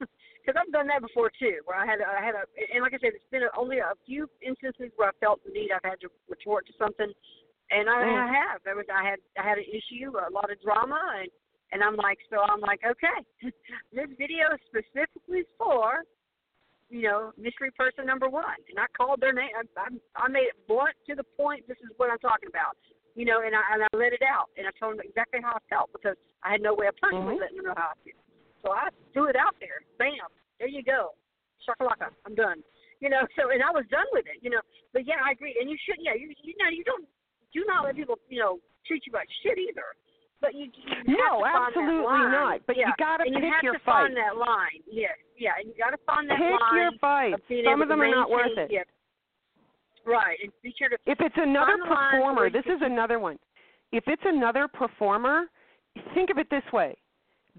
[0.42, 2.42] because I've done that before too, where I had a, I had a
[2.74, 5.54] and like I said, it's been a, only a few instances where I felt the
[5.54, 7.08] need I've had to retort to something,
[7.70, 8.18] and I, mm.
[8.18, 8.60] I have.
[8.66, 11.30] There was I had I had an issue, a lot of drama, and
[11.72, 13.18] and I'm like, so I'm like, okay,
[13.96, 16.04] this video is specifically for,
[16.92, 18.60] you know, mystery person number one.
[18.68, 19.56] And I called their name.
[19.56, 19.88] I, I,
[20.20, 21.64] I made it blunt to the point.
[21.66, 22.76] This is what I'm talking about.
[23.16, 25.60] You know, and I and I let it out, and I told them exactly how
[25.60, 27.44] I felt because I had no way of personally mm-hmm.
[27.44, 28.16] letting them know how I feel.
[28.62, 29.82] So I threw it out there.
[29.98, 31.14] Bam, there you go.
[31.66, 32.62] Shakalaka, I'm done.
[33.02, 34.38] You know, so and I was done with it.
[34.42, 34.62] You know,
[34.94, 35.58] but yeah, I agree.
[35.58, 37.06] And you should, yeah, you you know, you don't
[37.52, 39.94] do not let people, you know, treat you like shit either.
[40.40, 40.66] But you,
[41.06, 42.66] you no, absolutely not.
[42.66, 42.90] But yeah.
[42.90, 44.10] you got to pick you have your to fight.
[44.10, 44.82] find that line.
[44.90, 46.74] Yes, yeah, and you got to find that pick line.
[46.74, 47.34] your fight.
[47.34, 48.70] Of Some of them are not worth it.
[48.70, 48.82] Yeah.
[50.04, 50.96] Right, and be sure to.
[51.06, 53.38] If it's another performer, this is another one.
[53.92, 55.44] If it's another performer,
[56.12, 56.96] think of it this way: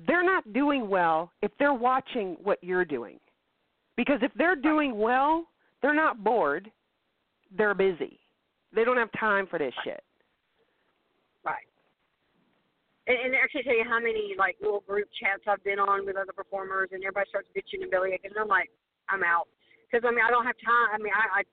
[0.07, 3.19] they're not doing well if they're watching what you're doing,
[3.95, 5.45] because if they're doing well,
[5.81, 6.71] they're not bored.
[7.55, 8.19] They're busy.
[8.73, 10.01] They don't have time for this shit.
[11.45, 11.67] Right.
[13.05, 16.33] And, can't tell you how many like little group chats I've been on with other
[16.33, 18.71] performers, and everybody starts bitching and bellyaching, and I'm like,
[19.09, 19.47] I'm out
[19.85, 20.89] because I mean I don't have time.
[20.93, 21.43] I mean I, I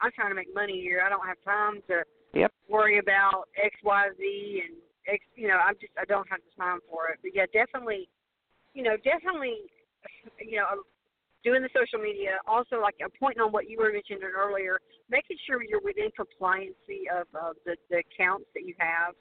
[0.00, 1.02] I'm trying to make money here.
[1.04, 2.52] I don't have time to yep.
[2.70, 4.76] worry about X Y Z and.
[5.34, 7.18] You know I'm just I don't have the time for it.
[7.22, 8.08] But yeah, definitely,
[8.74, 9.70] you know definitely,
[10.40, 10.84] you know
[11.44, 12.36] doing the social media.
[12.46, 14.78] Also like a point on what you were mentioning earlier,
[15.08, 19.14] making sure you're within compliancy of, of the, the accounts that you have.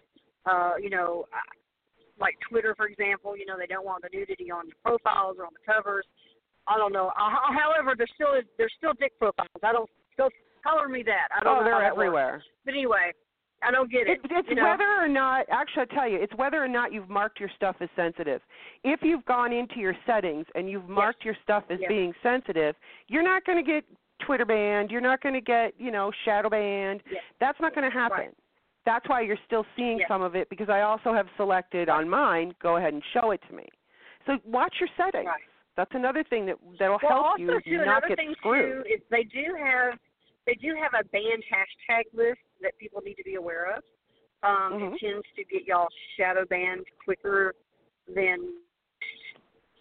[0.45, 1.25] Uh, you know,
[2.19, 5.45] like Twitter, for example, you know, they don't want the nudity on the profiles or
[5.45, 6.05] on the covers.
[6.67, 7.07] I don't know.
[7.15, 9.49] Uh, however, there's still there's still dick profiles.
[9.63, 10.29] I don't still
[10.63, 11.29] color me that.
[11.35, 12.33] I don't oh, know they're everywhere.
[12.33, 12.45] Works.
[12.65, 13.11] But anyway,
[13.61, 14.19] I don't get it.
[14.23, 14.63] It, it's you know?
[14.63, 17.75] whether or not, actually, I'll tell you, it's whether or not you've marked your stuff
[17.81, 18.41] as sensitive.
[18.83, 21.89] If you've gone into your settings and you've marked your stuff as Yes.
[21.89, 22.75] being sensitive,
[23.07, 23.83] you're not going to get
[24.25, 24.91] Twitter banned.
[24.91, 27.01] You're not going to get, you know, shadow banned.
[27.11, 27.21] Yes.
[27.39, 28.17] That's not going to happen.
[28.17, 28.33] Right.
[28.85, 30.07] That's why you're still seeing Yes.
[30.07, 33.41] some of it because I also have selected on mine, go ahead and show it
[33.49, 33.67] to me.
[34.25, 35.27] So watch your settings.
[35.27, 35.41] Right.
[35.75, 38.83] That's another thing that that'll well, help also you too, not another get thing screwed.
[38.83, 39.97] too is they do have
[40.45, 43.83] they do have a banned hashtag list that people need to be aware of.
[44.43, 44.93] Um, Mhm.
[44.95, 47.53] It tends to get y'all shadow banned quicker
[48.07, 48.61] than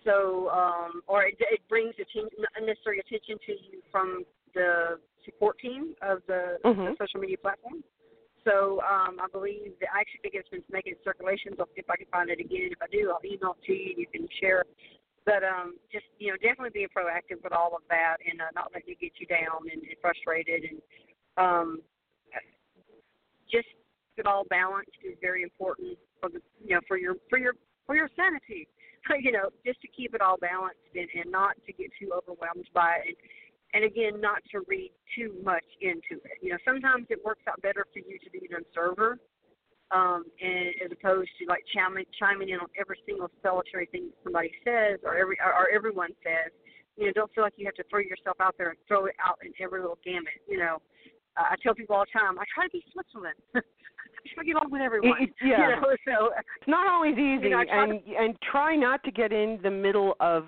[0.04, 4.24] so, um, or it, it brings attention, unnecessary attention to you from
[4.54, 6.98] the support team of the, the Mhm.
[6.98, 7.84] social media platform.
[8.44, 11.56] So um, I believe that I actually think it's been making circulations.
[11.58, 12.72] I'll see if I can find it again.
[12.72, 13.90] If I do, I'll email it to you.
[13.90, 14.64] And you can share.
[15.26, 18.72] But um, just you know, definitely being proactive with all of that and uh, not
[18.72, 20.80] letting it get you down and, and frustrated and
[21.36, 21.82] um,
[23.50, 23.68] just
[24.16, 27.54] it all balanced is very important for the you know for your for your
[27.86, 28.68] for your sanity.
[29.22, 32.68] you know, just to keep it all balanced and, and not to get too overwhelmed
[32.74, 33.08] by it.
[33.08, 33.16] And,
[33.74, 36.40] and again, not to read too much into it.
[36.40, 39.18] You know, sometimes it works out better for you to be an observer,
[39.90, 44.50] um, and as opposed to like chiming, chiming in on every single solitary thing somebody
[44.64, 46.52] says or every or, or everyone says.
[46.96, 49.14] You know, don't feel like you have to throw yourself out there and throw it
[49.24, 50.34] out in every little gamut.
[50.48, 50.78] You know,
[51.38, 53.36] uh, I tell people all the time, I try to be Switzerland.
[53.54, 53.60] I
[54.34, 55.22] try to get along with everyone.
[55.22, 55.68] It- yeah.
[55.70, 59.10] You know, so It's not always easy, know, I try and and try not to
[59.10, 60.46] get in the middle of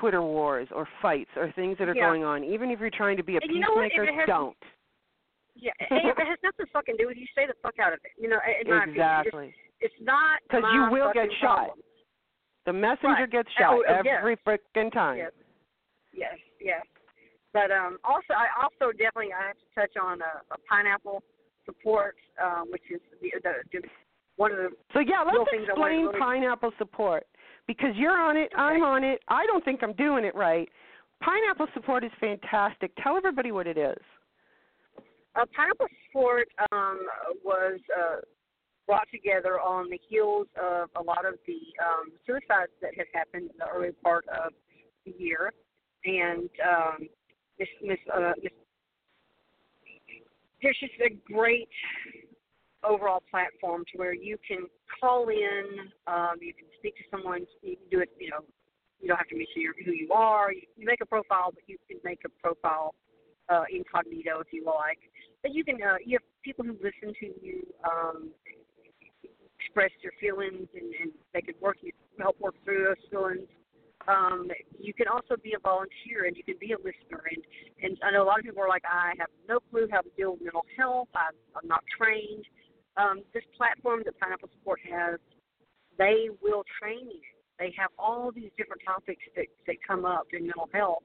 [0.00, 2.06] Twitter wars or fights or things that are Yeah.
[2.06, 2.44] going on.
[2.44, 4.56] Even if you're trying to be a And you know peacemaker, has- don't.
[5.56, 7.92] Yeah, and if it has nothing to fucking do with you, stay the fuck out
[7.92, 8.10] of it.
[8.20, 9.54] You know, in Exactly.
[9.80, 11.56] Just, it's not Because you will get shot.
[11.70, 11.78] problem.
[12.66, 13.30] The messenger Right.
[13.30, 14.16] gets Oh, shot oh, yes.
[14.18, 15.18] every frickin' time.
[15.18, 15.32] Yes,
[16.12, 16.82] yes, yes.
[17.54, 21.22] But um, also, I also definitely I have to touch on a, a pineapple
[21.64, 23.88] support, um, which is the, the, the
[24.36, 27.24] one of the So yeah, let's explain to pineapple support
[27.68, 29.20] because you're on it, I'm on it.
[29.28, 30.68] I don't think I'm doing it right.
[31.22, 32.90] Pineapple support is fantastic.
[33.02, 34.02] Tell everybody what it is.
[35.36, 36.98] Uh, Pineapple support um,
[37.44, 38.16] was uh,
[38.86, 43.50] brought together on the heels of a lot of the um, suicides that had happened
[43.50, 44.52] in the early part of
[45.06, 45.52] the year,
[46.04, 47.08] and um,
[47.58, 48.52] this, this, uh, this,
[50.62, 51.68] there's just a great
[52.82, 54.66] overall platform to where you can
[55.00, 55.64] call in,
[56.06, 58.44] um, you can speak to someone, you can do it, you know,
[59.00, 60.52] you don't have to mention your, who you are.
[60.52, 62.94] You, you make a profile, but you can make a profile
[63.48, 64.98] uh, incognito if you like.
[65.42, 68.30] But you can, uh, you have people who listen to you um,
[69.60, 73.48] express their feelings, and, and they can work you help work through those feelings.
[74.06, 74.48] Um,
[74.78, 77.24] you can also be a volunteer, and you can be a listener.
[77.30, 77.42] And
[77.82, 80.10] and I know a lot of people are like, I have no clue how to
[80.16, 81.08] deal with mental health.
[81.14, 82.44] I'm, I'm not trained.
[82.96, 85.18] Um, this platform that Pineapple Support has,
[85.98, 87.26] they will train you.
[87.58, 91.04] They have all these different topics that that come up in mental health,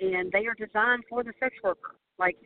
[0.00, 1.96] and they are designed for the sex worker.
[2.18, 2.36] Like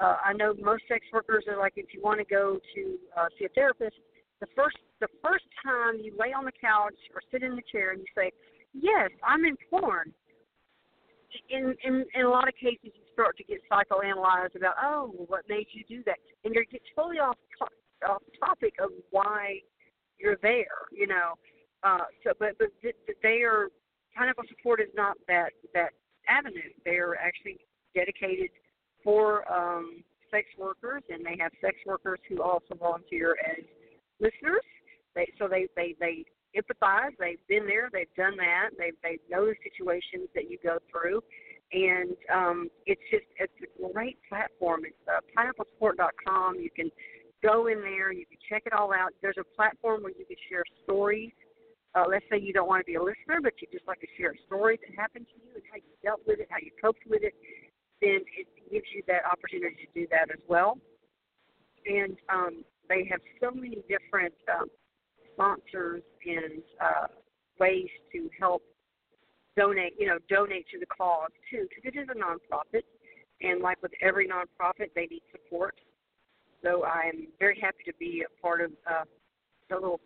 [0.00, 2.82] uh, I know most sex workers are like, if you want to go to
[3.16, 3.96] uh, see a therapist,
[4.40, 7.92] the first the first time you lay on the couch or sit in the chair
[7.92, 8.30] and you say,
[8.72, 10.12] "Yes, I'm in porn."
[11.50, 15.48] In in in a lot of cases, you start to get psychoanalyzed about, "Oh, what
[15.48, 19.60] made you do that?" And you get totally off to- off topic of why
[20.18, 20.86] you're there.
[20.92, 21.34] You know,
[21.82, 23.68] uh, so but but th- th- they are
[24.14, 25.92] pineapple support is not that that
[26.28, 26.72] avenue.
[26.84, 27.58] They are actually
[27.94, 28.50] dedicated
[29.02, 33.64] for um, sex workers, and they have sex workers who also volunteer as
[34.20, 34.64] listeners.
[35.14, 36.24] They so they they they
[36.56, 37.12] empathize.
[37.18, 37.90] They've been there.
[37.92, 38.70] They've done that.
[38.78, 41.20] They they know the situations that you go through,
[41.72, 44.82] and um, it's just it's a great platform.
[44.84, 46.56] It's uh, pineapplesupport.com.
[46.56, 46.90] You can
[47.42, 48.12] go in there.
[48.12, 49.12] You can check it all out.
[49.22, 51.32] There's a platform where you can share stories.
[51.94, 54.06] Uh, let's say you don't want to be a listener, but you just like to
[54.18, 56.70] share a story that happened to you and how you dealt with it, how you
[56.80, 57.32] coped with it.
[58.02, 60.76] Then it gives you that opportunity to do that as well.
[61.86, 64.68] And um, they have so many different um,
[65.36, 67.06] sponsors and uh,
[67.60, 68.62] ways to help
[69.56, 72.82] donate, you know, donate to the cause too, because it is a nonprofit,
[73.42, 75.74] and like with every nonprofit, they need support.
[76.64, 79.04] So I'm very happy to be a part of uh,
[79.68, 80.00] the little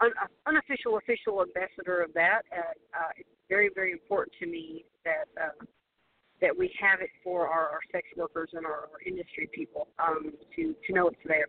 [0.00, 2.42] un- uh, unofficial official ambassador of that.
[2.52, 2.60] Uh,
[2.98, 5.64] uh, it's very very important to me that uh,
[6.40, 10.32] that we have it for our, our sex workers and our, our industry people um,
[10.54, 11.46] to to know it's there.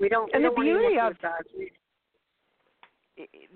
[0.00, 0.30] We don't.
[0.34, 1.16] And we the don't beauty of-
[1.56, 1.70] We,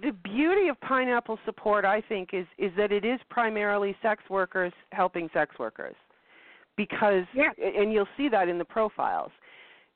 [0.02, 4.72] the beauty of pineapple support i think is is that it is primarily sex workers
[4.92, 5.96] helping sex workers
[6.76, 7.50] because Yeah.
[7.58, 9.32] and you'll see that in the profiles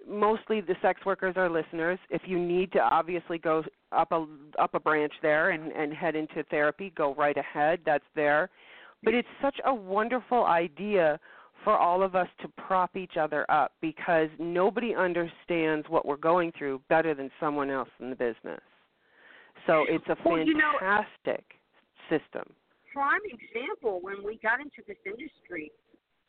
[0.08, 1.98] mostly the sex workers are listeners.
[2.10, 4.26] If you need to obviously go up a
[4.58, 7.80] up a branch there and and head into therapy, go right ahead.
[7.84, 8.50] That's there.
[9.04, 11.18] But it's such a wonderful idea
[11.64, 16.52] for all of us to prop each other up because nobody understands what we're going
[16.58, 18.60] through better than someone else in the business.
[19.66, 21.44] So it's a Well, you know- fantastic
[22.08, 22.54] system.
[22.92, 25.72] prime example when we got into this industry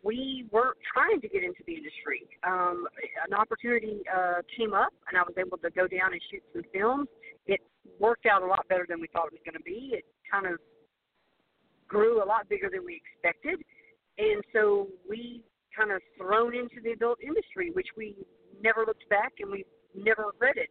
[0.04, 2.28] we weren't trying to get into the industry.
[2.44, 2.88] Um
[3.26, 6.64] an opportunity uh came up and i was able to go down and shoot some
[6.74, 7.08] films.
[7.48, 7.62] It
[8.00, 9.92] worked out a lot better than we thought it was going to be.
[9.94, 10.60] It kind of
[11.88, 13.64] grew a lot bigger than we expected.
[14.18, 15.44] And so we
[15.78, 18.16] kind of thrown into the adult industry which we
[18.62, 19.66] never looked back and we
[19.96, 20.68] never regretted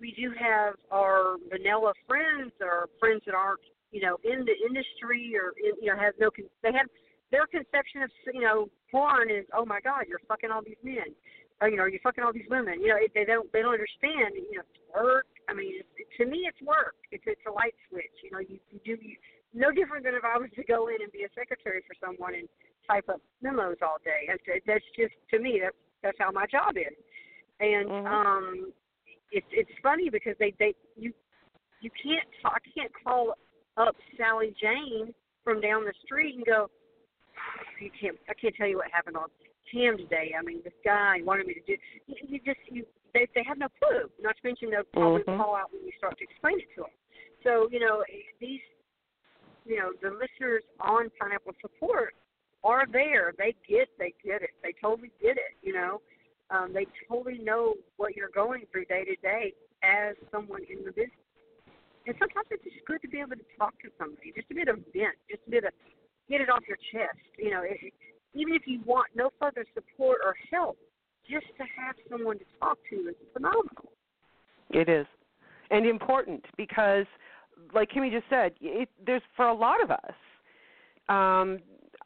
[0.00, 3.60] we do have our vanilla friends or friends that aren't
[3.92, 6.86] you know in the industry or in, you know have no con- they have
[7.32, 11.14] their conception of you know porn is oh my god you're fucking all these men.
[11.60, 12.82] Or you know you're fucking all these women.
[12.82, 15.26] You know they don't they don't understand you know work.
[15.48, 16.96] I mean it's, to me it's work.
[17.10, 18.12] It's it's a light switch.
[18.22, 19.16] You know you, you do you,
[19.54, 22.34] no different than if I was to go in and be a secretary for someone
[22.34, 22.46] and
[22.86, 24.28] type up memos all day.
[24.28, 26.92] That's that's just to me that's that's how my job is.
[27.60, 28.04] And Mhm.
[28.04, 28.72] um
[29.32, 31.12] it's it's funny because they they you
[31.80, 33.34] you can't I can't call
[33.76, 35.12] up Sally Jane
[35.44, 36.68] from down the street and go
[37.80, 39.28] you can't I can't tell you what happened on
[39.70, 40.32] Cam today.
[40.38, 41.74] I mean this guy wanted me to do
[42.06, 44.08] you, you just you they they have no clue.
[44.20, 45.36] Not to mention they'll probably Mhm.
[45.36, 46.94] call out when you start to explain it to them.
[47.42, 48.04] So you know
[48.40, 48.60] these
[49.64, 52.14] you know the listeners on Pineapple Support
[52.64, 53.34] are there.
[53.36, 54.50] They get they get it.
[54.62, 55.56] They totally get it.
[55.62, 56.00] You know
[56.50, 60.92] um, they totally know what you're going through day to day as someone in the
[60.92, 61.10] business.
[62.06, 64.78] And sometimes it's just good to be able to talk to somebody, just be able
[64.78, 65.74] to vent, just be able to
[66.30, 67.18] get it off your chest.
[67.36, 67.78] You know, it,
[68.34, 70.78] even if you want no further support or help,
[71.28, 73.90] just to have someone to talk to is phenomenal.
[74.70, 75.06] It is,
[75.70, 77.06] and important because,
[77.74, 80.14] like Kimmie just said, it, there's for a lot of us.
[81.08, 81.58] Um,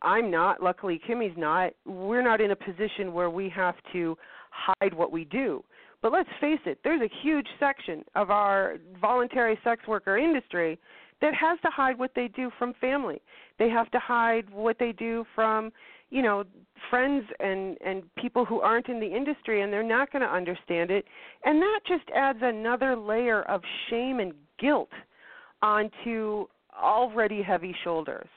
[0.02, 0.62] I'm not.
[0.62, 1.72] Luckily, Kimmie's not.
[1.84, 4.16] We're not in a position where we have to
[4.50, 5.62] hide what we do.
[6.02, 10.78] But let's face it, there's a huge section of our voluntary sex worker industry
[11.20, 13.20] that has to hide what they do from family.
[13.58, 15.70] They have to hide what they do from,
[16.08, 16.44] you know,
[16.88, 20.90] friends and and people who aren't in the industry and they're not going to understand
[20.90, 21.04] it.
[21.44, 24.88] And that just adds another layer of shame and guilt
[25.60, 26.46] onto
[26.82, 28.28] already heavy shoulders.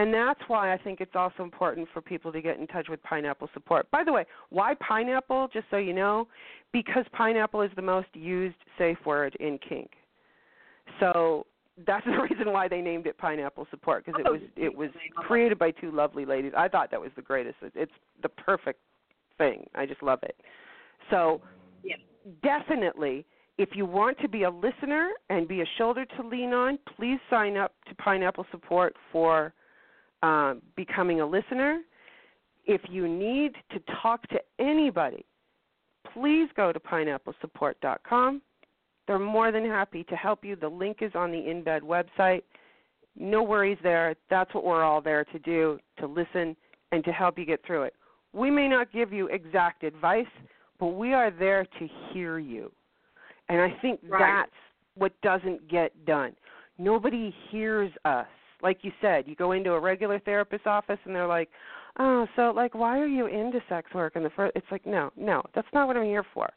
[0.00, 3.02] And that's why I think it's also important for people to get in touch with
[3.02, 3.90] pineapple support.
[3.90, 5.48] By the way, why pineapple?
[5.52, 6.26] Just so you know,
[6.72, 9.90] because pineapple is the most used safe word in kink.
[11.00, 11.44] So
[11.86, 14.32] that's the reason why they named it pineapple support because it oh.
[14.32, 16.52] was it was created by two lovely ladies.
[16.56, 17.56] I thought that was the greatest.
[17.74, 17.92] It's
[18.22, 18.80] the perfect
[19.36, 19.66] thing.
[19.74, 20.36] I just love it.
[21.10, 21.42] So
[21.84, 21.96] Yeah.
[22.42, 23.26] definitely
[23.58, 27.18] if you want to be a listener and be a shoulder to lean on, please
[27.28, 29.52] sign up to Pineapple Support for
[30.22, 31.80] um, becoming a listener.
[32.66, 35.24] If you need to talk to anybody,
[36.12, 38.42] please go to pineapplesupport.com.
[39.06, 40.56] They're more than happy to help you.
[40.56, 42.42] The link is on the InBed website.
[43.16, 44.14] No worries there.
[44.28, 46.56] That's what we're all there to do, to listen
[46.92, 47.94] and to help you get through it.
[48.32, 50.26] We may not give you exact advice,
[50.78, 52.70] but we are there to hear you.
[53.48, 54.20] And I think Right.
[54.20, 54.54] that's
[54.94, 56.36] what doesn't get done.
[56.78, 58.28] Nobody hears us.
[58.62, 61.48] Like you said, you go into a regular therapist's office and they're like,
[61.98, 65.10] "Oh, so like why are you into sex work?" And the first it's like, "No,
[65.16, 66.48] no, that's not what I'm here for."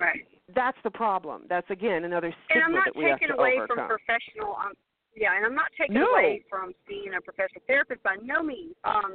[0.00, 0.26] Right.
[0.54, 1.42] That's the problem.
[1.48, 3.76] That's again another And stigma I'm not that we have taking to away overcome.
[3.76, 4.56] from professional.
[4.56, 4.72] Um,
[5.14, 6.10] yeah, and I'm not taking No.
[6.12, 8.74] away from being a professional therapist by no means.
[8.84, 9.14] Um,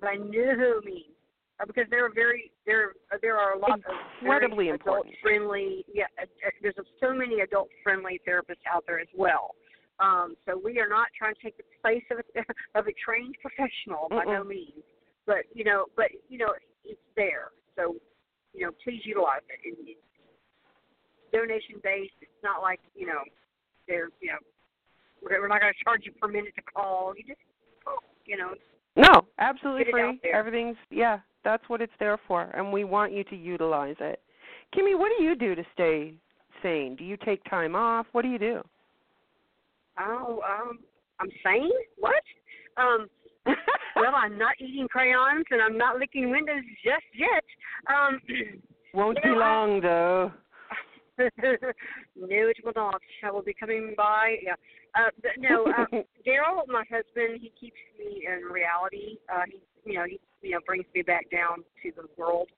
[0.00, 1.14] by no means,
[1.60, 3.80] uh, because there are very there uh, there are a lot
[4.20, 5.14] Incredibly of important.
[5.14, 5.84] adult friendly.
[5.92, 6.26] Yeah, uh,
[6.62, 9.54] there's so many adult friendly therapists out there as well.
[10.00, 13.34] Um, so we are not trying to take the place of a, of a trained
[13.42, 14.48] professional by no Mm-mm.
[14.48, 14.84] means.
[15.26, 17.50] But you know, but you know, it's there.
[17.76, 17.96] So
[18.54, 19.60] you know, please utilize it.
[19.66, 20.00] it it's
[21.32, 22.14] donation based.
[22.22, 23.22] It's not like you know,
[23.86, 24.38] they're you know,
[25.22, 27.14] we're, we're not going to charge you per minute to call.
[27.16, 27.40] You just.
[28.26, 28.52] You know,
[28.94, 30.30] No, absolutely Get it out free.
[30.34, 34.20] Everything's yeah, that's what it's there for, and we want you to utilize it.
[34.76, 36.12] Kimmie, what do you do to stay
[36.62, 36.94] sane?
[36.94, 38.06] Do you take time off?
[38.12, 38.62] What do you do?
[40.00, 40.78] Oh, um,
[41.20, 41.70] I'm sane.
[41.96, 42.22] What?
[42.76, 43.08] Um,
[43.96, 47.44] well, I'm not eating crayons and I'm not licking windows just yet.
[47.88, 48.20] Um,
[48.94, 50.32] Won't be know, long though.
[51.18, 51.28] no,
[52.16, 53.00] it will not.
[53.24, 54.36] I will be coming by.
[54.42, 54.54] Yeah.
[54.94, 55.84] Uh, but no, uh,
[56.26, 59.18] Daryl, my husband, he keeps me in reality.
[59.32, 62.48] Uh, he, you know, he, you know, brings me back down to the world.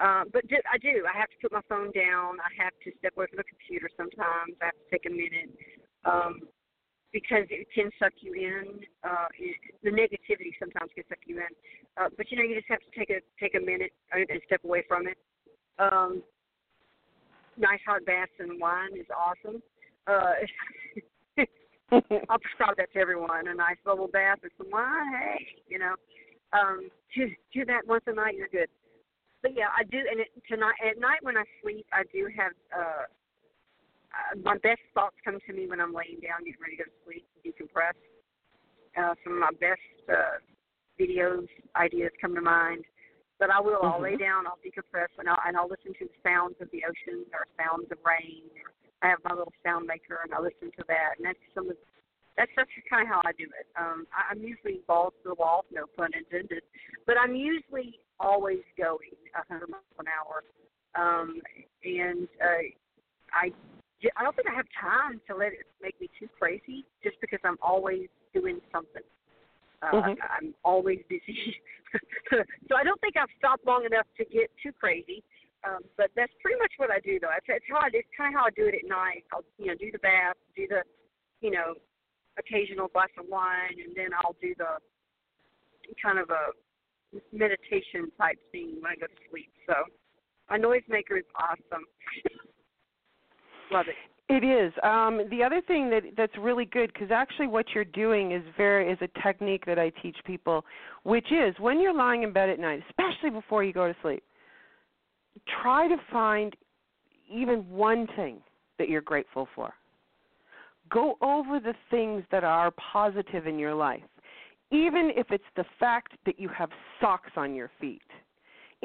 [0.00, 1.06] Uh, but do, I do.
[1.06, 2.36] I have to put my phone down.
[2.42, 4.58] I have to step away from the computer sometimes.
[4.60, 5.54] I have to take a minute
[6.04, 6.40] um,
[7.14, 8.82] because it can suck you in.
[9.04, 9.30] Uh,
[9.84, 11.52] the negativity sometimes can suck you in.
[11.96, 14.62] Uh, but you know, you just have to take a take a minute and step
[14.64, 15.16] away from it.
[15.78, 16.22] Um,
[17.56, 19.62] nice hot baths and wine is awesome.
[20.10, 20.34] Uh,
[22.28, 23.46] I'll prescribe that to everyone.
[23.46, 25.14] A nice bubble bath with some wine.
[25.14, 25.94] Hey, you know,
[26.52, 28.34] um, do do that once a night.
[28.34, 28.68] You're good.
[29.40, 29.98] But yeah, I do.
[29.98, 33.06] And it, tonight at night when I sleep, I do have uh,
[34.14, 36.88] uh, my best thoughts come to me when I'm laying down, getting ready to go
[36.88, 37.98] to sleep, decompress.
[38.94, 40.38] Uh, some of my best uh,
[40.94, 42.84] videos, ideas come to mind.
[43.38, 43.82] But I will.
[43.82, 43.98] Mm-hmm.
[43.98, 44.46] I'll lay down.
[44.46, 47.90] I'll decompress, and I'll and I'll listen to the sounds of the ocean or sounds
[47.90, 48.46] of rain.
[49.02, 51.18] I have my little sound maker, and I listen to that.
[51.18, 51.76] And that's some of
[52.38, 53.66] that's that's kind of how I do it.
[53.74, 56.62] Um, I, I'm usually balls to the wall, no pun intended,
[57.06, 60.46] but I'm usually always going 100 miles an hour.
[60.94, 61.42] Um,
[61.82, 62.70] and uh,
[63.32, 63.50] I
[64.16, 67.40] I don't think I have time to let it make me too crazy, just because
[67.44, 69.02] I'm always doing something.
[69.82, 70.20] Uh, mm-hmm.
[70.22, 71.36] I'm always busy,
[72.32, 75.22] so I don't think I've stopped long enough to get too crazy.
[75.64, 77.32] Um, but that's pretty much what I do, though.
[77.36, 79.24] It's, it's how I, it's kind of how I do it at night.
[79.32, 80.84] I'll you know do the bath, do the
[81.40, 81.74] you know
[82.38, 84.76] occasional glass of wine, and then I'll do the
[86.02, 86.52] kind of a
[87.32, 89.52] meditation type thing when I go to sleep.
[89.66, 89.74] So
[90.50, 91.84] a noisemaker is awesome.
[93.70, 93.94] Love it.
[94.28, 94.72] It is.
[94.82, 98.90] Um, the other thing that that's really good because actually what you're doing is very
[98.90, 100.64] is a technique that I teach people,
[101.02, 104.22] which is when you're lying in bed at night, especially before you go to sleep,
[105.62, 106.56] try to find
[107.30, 108.38] even one thing
[108.78, 109.74] that you're grateful for.
[110.90, 114.02] Go over the things that are positive in your life,
[114.70, 118.02] even if it's the fact that you have socks on your feet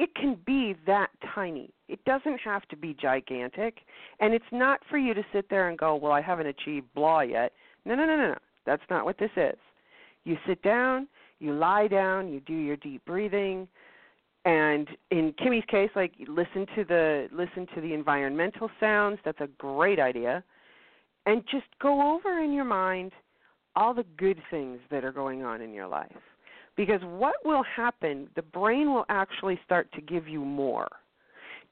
[0.00, 1.68] it can be that tiny.
[1.86, 3.80] It doesn't have to be gigantic.
[4.18, 7.20] And it's not for you to sit there and go, well, I haven't achieved blah
[7.20, 7.52] yet.
[7.84, 8.38] No, no, no, no, no.
[8.64, 9.58] That's not what this is.
[10.24, 11.06] You sit down,
[11.38, 13.68] you lie down, you do your deep breathing,
[14.46, 19.18] and in Kimmie's case, like listen to the listen to the environmental sounds.
[19.22, 20.42] That's a great idea,
[21.26, 23.12] and just go over in your mind
[23.76, 26.10] all the good things that are going on in your life.
[26.76, 30.88] Because what will happen, the brain will actually start to give you more.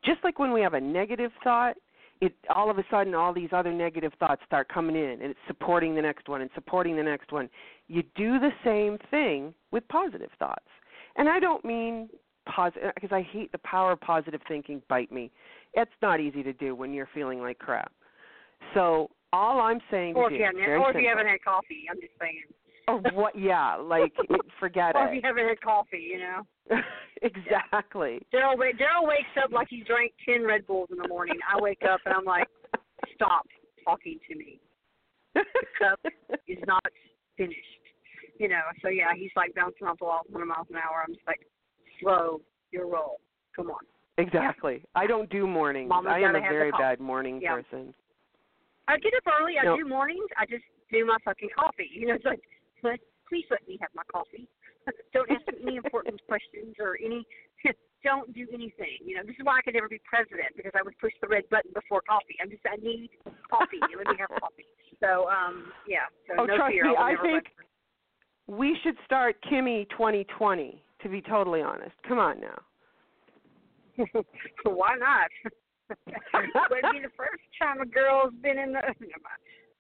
[0.04, 1.76] Just like when we have a negative thought,
[2.20, 5.38] it all of a sudden all these other negative thoughts start coming in and it's
[5.46, 7.48] supporting the next one and supporting the next one.
[7.86, 10.66] You do the same thing with positive thoughts.
[11.16, 12.08] And I don't mean
[12.46, 15.30] positive because I hate the power of positive thinking bite me.
[15.74, 17.92] It's not easy to do when you're feeling like crap.
[18.74, 21.84] So all I'm saying or to if do, you, or if you haven't had coffee,
[21.90, 22.42] I'm just saying
[22.88, 24.12] oh what yeah like
[24.58, 26.80] forget or it if you haven't had coffee you know
[27.22, 31.60] exactly daryl daryl wakes up like he drank ten red bulls in the morning i
[31.60, 32.48] wake up and i'm like
[33.14, 33.46] stop
[33.84, 34.60] talking to me
[35.34, 35.44] the
[35.78, 36.00] cup
[36.46, 36.82] is not
[37.36, 37.58] finished
[38.38, 41.14] you know so yeah he's like bouncing off the wall 100 miles an hour i'm
[41.14, 41.40] just like
[42.00, 43.20] slow your roll
[43.54, 43.80] come on
[44.18, 45.02] exactly yeah.
[45.02, 47.54] i don't do mornings Mama's i am a very bad morning yeah.
[47.54, 47.94] person
[48.88, 49.60] I get up early.
[49.60, 49.76] I no.
[49.76, 50.24] do mornings.
[50.36, 51.90] I just do my fucking coffee.
[51.92, 52.40] You know, it's like,
[52.82, 54.48] but please let me have my coffee.
[55.14, 57.26] don't ask me any important questions or any.
[58.04, 59.02] don't do anything.
[59.04, 61.28] You know, this is why I could never be president because I would push the
[61.28, 62.38] red button before coffee.
[62.40, 63.10] I'm just I need
[63.50, 63.82] coffee.
[63.82, 64.66] let me have coffee.
[65.00, 66.06] So um yeah.
[66.26, 66.84] So oh, no trust fear.
[66.84, 67.44] me, I, I think
[68.46, 70.82] we should start Kimmie 2020.
[71.02, 72.58] To be totally honest, come on now.
[74.64, 75.30] why not?
[76.70, 78.80] would be the first time a girl's been in the.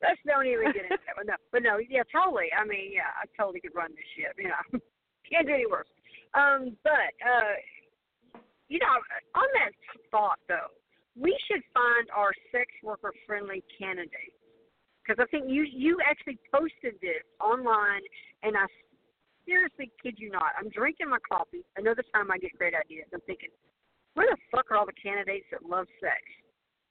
[0.02, 1.16] Let's don't even get into that.
[1.16, 2.48] But no, but no, yeah, totally.
[2.54, 4.38] I mean, yeah, I totally could run this ship.
[4.38, 4.62] You know,
[5.30, 5.90] can't do any worse.
[6.34, 7.58] Um, but uh,
[8.68, 8.94] you know,
[9.34, 9.74] on that
[10.10, 10.70] thought though,
[11.18, 14.38] we should find our sex worker friendly candidates
[15.02, 18.02] because I think you you actually posted this online,
[18.42, 18.66] and I
[19.48, 20.52] seriously kid you not.
[20.58, 21.64] I'm drinking my coffee.
[21.76, 23.08] Another time I get great ideas.
[23.12, 23.48] I'm thinking,
[24.14, 26.20] where the fuck are all the candidates that love sex?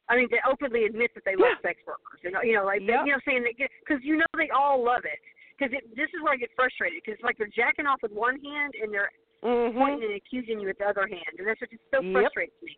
[0.10, 1.72] I mean, they openly admit that they love yeah.
[1.72, 2.24] sex workers.
[2.24, 3.04] You know, you know, like yep.
[3.04, 5.20] you know, saying that because you know they all love it.
[5.58, 7.02] Because this is where I get frustrated.
[7.02, 9.10] Because it's like they're jacking off with one hand and they're
[9.44, 9.78] mm-hmm.
[9.78, 12.14] pointing and accusing you with the other hand, and that's what just so yep.
[12.14, 12.78] frustrates me.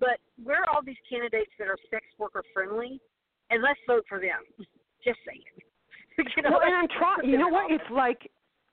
[0.00, 3.00] But where are all these candidates that are sex worker friendly?
[3.50, 4.42] And let's vote for them.
[5.04, 5.44] Just saying.
[6.36, 7.28] you know, well, and I'm trying.
[7.28, 7.70] You know what?
[7.70, 8.30] It's like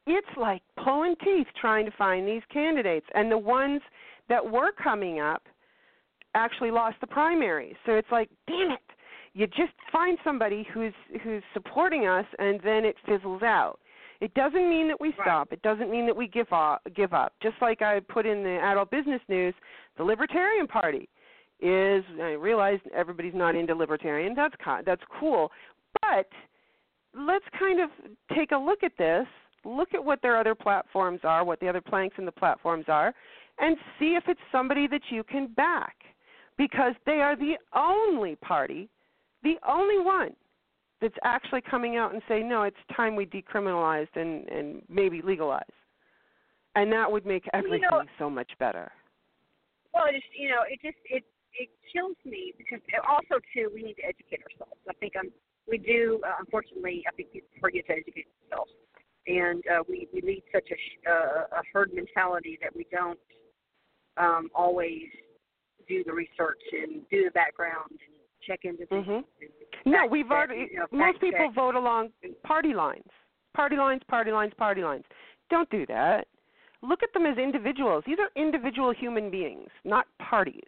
[0.07, 3.81] it's like pulling teeth trying to find these candidates, and the ones
[4.29, 5.43] that were coming up
[6.35, 7.75] actually lost the primary.
[7.85, 8.79] So it's like, damn it.
[9.33, 13.79] You just find somebody who's who's supporting us and then it fizzles out.
[14.19, 15.21] It doesn't mean that we Right.
[15.21, 15.53] stop.
[15.53, 16.81] It doesn't mean that we give up.
[16.93, 17.33] Give up.
[17.41, 19.55] Just like I put in the adult business news,
[19.97, 21.07] the Libertarian Party
[21.61, 22.03] is.
[22.21, 24.33] I realize everybody's not into libertarian.
[24.35, 24.55] That's
[24.85, 25.51] that's cool,
[26.01, 26.27] but
[27.13, 27.89] let's kind of
[28.35, 29.25] take a look at this.
[29.63, 33.13] Look at what their other platforms are, what the other planks in the platforms are,
[33.59, 35.95] and see if it's somebody that you can back,
[36.57, 38.89] because they are the only party,
[39.43, 40.35] the only one
[41.01, 45.63] that's actually coming out and saying, no, it's time we decriminalized and and maybe legalize,
[46.75, 48.91] and that would make Well, you everything know- so much better.
[49.93, 51.23] Well, it just you know, it just it
[51.53, 52.79] it kills me because
[53.09, 54.79] also too we need to educate ourselves.
[54.87, 55.31] I think um
[55.67, 58.71] we do uh, unfortunately I think people forget to educate themselves,
[59.27, 63.19] and uh, we we lead such a sh- uh, a herd mentality that we don't
[64.17, 65.09] um always
[65.91, 68.15] do the research and do the background and
[68.47, 69.05] check into things.
[69.05, 69.25] Mhm.
[69.85, 70.69] No, we've already.
[70.71, 71.53] you know, most fact people check.
[71.55, 72.11] vote along
[72.43, 73.09] party lines,
[73.53, 75.05] party lines, party lines, party lines.
[75.49, 76.27] Don't do that.
[76.81, 78.03] Look at them as individuals.
[78.05, 80.63] These are individual human beings, not parties.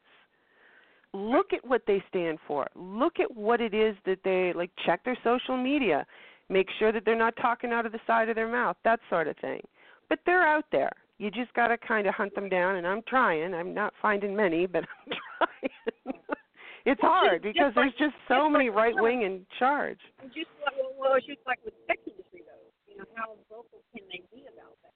[1.13, 2.67] Look at what they stand for.
[2.76, 4.71] Look at what it is that they like.
[4.86, 6.05] Check their social media.
[6.49, 8.78] Make sure that they're not talking out of the side of their mouth.
[8.84, 9.61] That sort of thing.
[10.09, 10.91] But they're out there.
[11.20, 13.53] You just got to kind of hunt them down, and I'm trying.
[13.53, 16.16] I'm not finding many, but I'm trying.
[16.86, 19.99] it's hard because like- there's just so many like- right wing in charge.
[20.34, 23.80] Just like well, it's just like with the sex industry though, you know, how vocal
[23.95, 24.95] can they be about that?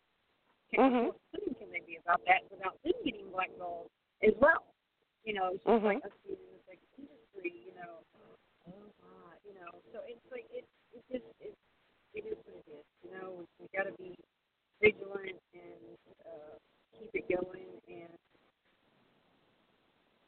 [0.73, 1.05] Can, Mhm.
[1.13, 3.87] how can they be about that without them getting blackballed
[4.23, 4.63] as well?
[5.23, 5.83] You know, it's just Mhm.
[5.83, 8.03] like us being in the sex industry, you know.
[8.67, 9.69] Oh God, you know.
[9.93, 11.53] So it's like it it just it
[12.15, 12.85] it is what it is.
[13.03, 14.17] You know, we, we got to be
[14.81, 16.55] vigilant and uh,
[16.93, 18.13] keep it going and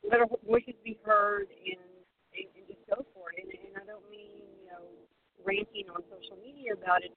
[0.10, 1.86] let our voices be heard and,
[2.34, 3.46] and, and just go for it.
[3.46, 4.86] And, and I don't mean, you know,
[5.46, 7.14] ranting on social media about it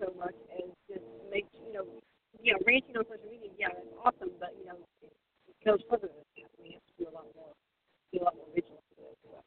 [0.00, 1.86] so much as just make, you know,
[2.42, 5.12] you know, ranting on social media, yeah, that's awesome, but, you know, it,
[5.64, 6.50] goes further than that.
[6.60, 7.56] We have to do a lot more,
[8.12, 9.16] be a lot more vigilant with it.
[9.24, 9.40] So.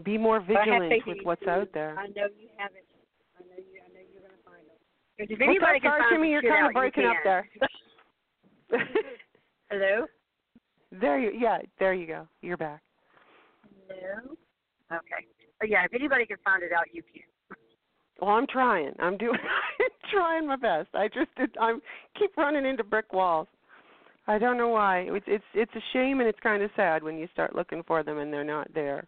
[0.00, 1.92] Be more But I have vigilant with what's out there.
[2.00, 2.88] I know you have it.
[3.36, 3.84] I know you.
[3.84, 4.80] I know you're going to find them.
[5.20, 6.30] If What's anybody up, can sorry, find Kimmie?
[6.30, 7.48] You're kind out, of breaking up there.
[9.70, 10.06] Hello.
[11.00, 12.26] there you, yeah, there you go.
[12.40, 12.80] You're back.
[13.88, 14.96] No.
[14.96, 15.26] Okay.
[15.58, 17.22] But yeah, if anybody can find it out, you can.
[18.20, 18.92] Well, I'm trying.
[18.98, 19.38] I'm doing.
[19.80, 20.88] I'm trying my best.
[20.94, 21.80] I just did, I'm
[22.18, 23.48] keep running into brick walls.
[24.26, 25.00] I don't know why.
[25.08, 28.02] It's it's it's a shame and it's kind of sad when you start looking for
[28.02, 29.06] them and they're not there.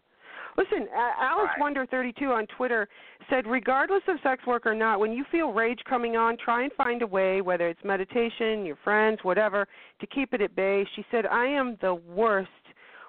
[0.57, 1.59] Listen, Alice Right.
[1.59, 2.87] Wonder 32 on Twitter
[3.29, 6.71] said, regardless of sex work or not, when you feel rage coming on, try and
[6.73, 9.67] find a way, whether it's meditation, your friends, whatever,
[9.99, 10.85] to keep it at bay.
[10.95, 12.49] She said, I am the worst.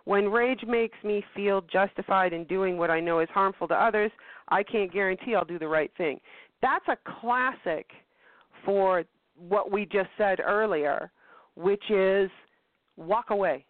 [0.05, 4.13] When rage makes me feel justified in doing what I know is harmful to others,
[4.49, 6.21] I can't guarantee I'll do the right thing.
[6.63, 7.91] That's a classic
[8.65, 9.05] for
[9.37, 11.11] what we just said earlier,
[11.57, 12.31] which is
[12.97, 13.65] walk away.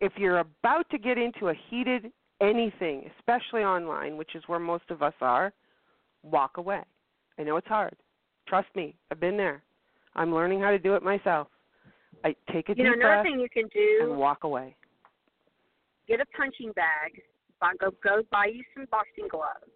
[0.00, 4.84] If you're about to get into a heated anything, especially online, which is where most
[4.90, 5.52] of us are,
[6.22, 6.82] walk away.
[7.38, 7.94] I know it's hard.
[8.48, 9.62] Trust me, I've been there.
[10.14, 11.48] I'm learning how to do it myself.
[12.24, 14.74] I take a You know, deep another breath thing you can do and walk away.
[16.08, 17.20] get a punching bag,
[17.60, 19.70] buy, go go buy you some boxing gloves,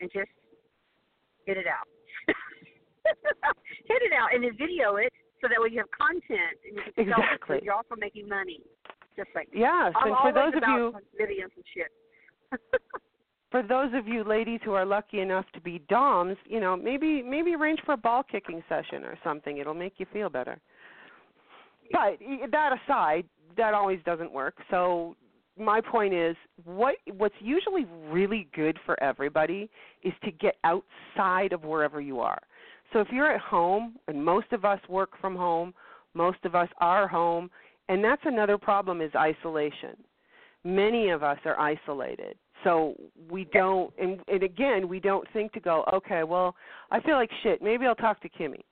[0.00, 0.30] and just
[1.46, 1.86] hit it out.
[3.86, 5.12] hit it out, and then video it
[5.42, 7.40] so that way you have content and you can sell it.
[7.46, 8.62] So you're also making money.
[9.16, 12.60] Just like Yes, I'm and for those of you videos and shit.
[13.50, 17.22] for those of you ladies who are lucky enough to be doms, you know, maybe
[17.22, 19.58] maybe arrange for a ball kicking session or something.
[19.58, 20.58] It'll make you feel better.
[21.92, 22.18] But
[22.50, 23.24] that aside,
[23.56, 24.54] that always doesn't work.
[24.70, 25.14] So
[25.58, 26.34] my point is
[26.64, 29.70] what what's usually really good for everybody
[30.02, 32.40] is to get outside of wherever you are.
[32.92, 35.74] So if you're at home and most of us work from home,
[36.14, 37.50] most of us are home,
[37.88, 39.96] and that's another problem is isolation.
[40.64, 42.36] Many of us are isolated.
[42.64, 42.94] So
[43.30, 46.54] we don't and, and again, we don't think to go, okay, well,
[46.90, 48.64] I feel like shit, maybe I'll talk to Kimmie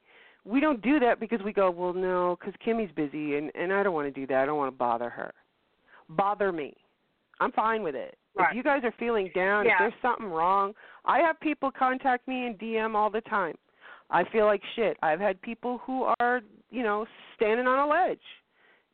[0.44, 3.82] we don't do that because we go, well, no, because Kimmie's busy, and and I
[3.82, 4.42] don't want to do that.
[4.42, 5.32] I don't want to bother her.
[6.08, 6.74] Bother me.
[7.40, 8.16] I'm fine with it.
[8.36, 8.50] Right.
[8.50, 10.72] If you guys are feeling down, if there's something wrong,
[11.04, 13.54] I have people contact me in DM all the time.
[14.10, 14.96] I feel like shit.
[15.02, 16.40] I've had people who are,
[16.70, 17.06] you know,
[17.36, 18.18] standing on a ledge.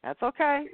[0.06, 0.66] That's okay.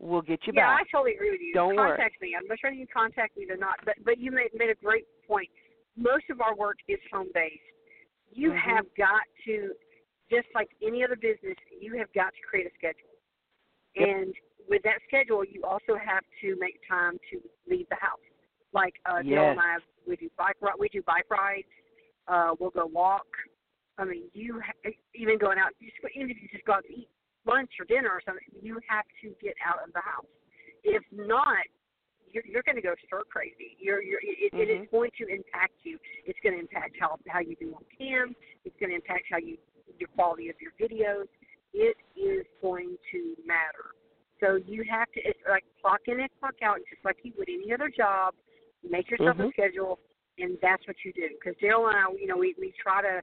[0.00, 0.80] We'll get you yeah, back.
[0.80, 1.54] Yeah, I totally agree with you.
[1.54, 1.96] Don't worry.
[1.96, 2.34] contact me.
[2.36, 4.74] I'm not sure you can contact me or not, but but you made made a
[4.74, 5.48] great point.
[5.96, 7.62] Most of our work is home based.
[8.32, 8.58] You Mhm.
[8.58, 9.72] have got to,
[10.28, 13.14] just like any other business, you have got to create a schedule.
[13.94, 14.08] Yep.
[14.08, 14.34] And
[14.68, 18.26] with that schedule, you also have to make time to leave the house.
[18.72, 19.52] Like uh, Yes.
[19.52, 21.68] and I, we do bike ri- we do bike rides.
[22.26, 23.28] Uh, we'll go walk.
[23.98, 26.84] I mean, you ha- even going out, you just, even if you just go out
[26.84, 27.08] to eat
[27.46, 30.28] lunch or dinner or something, you have to get out of the house.
[30.84, 31.66] If not,
[32.32, 33.76] you're, you're going to go stir crazy.
[33.78, 34.60] You're, you're, it, mm-hmm.
[34.62, 34.96] it is Mm-hmm.
[34.96, 35.98] going to impact you.
[36.24, 38.34] It's going to impact how how you do on cam.
[38.64, 39.56] It's going to impact how you
[39.98, 41.28] your quality of your videos.
[41.74, 43.92] It is going to matter.
[44.40, 47.48] So you have to it's like clock in and clock out, just like you would
[47.48, 48.34] any other job.
[48.82, 49.48] Make yourself Mhm.
[49.48, 50.00] a schedule,
[50.38, 51.28] and that's what you do.
[51.38, 53.22] Because Daryl and I, you know, we we try to.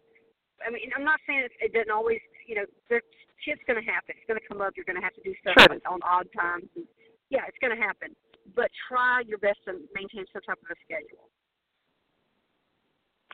[0.66, 2.22] I mean, I'm not saying it, it doesn't always.
[2.50, 3.06] You know, there's
[3.46, 4.18] shit's going to happen.
[4.18, 4.74] It's going to come up.
[4.76, 5.70] You're going to have to do stuff Sure.
[5.70, 6.66] on, on odd times.
[6.76, 6.86] And,
[7.30, 8.16] yeah, it's going to happen.
[8.56, 11.30] But try your best to maintain some type of a schedule.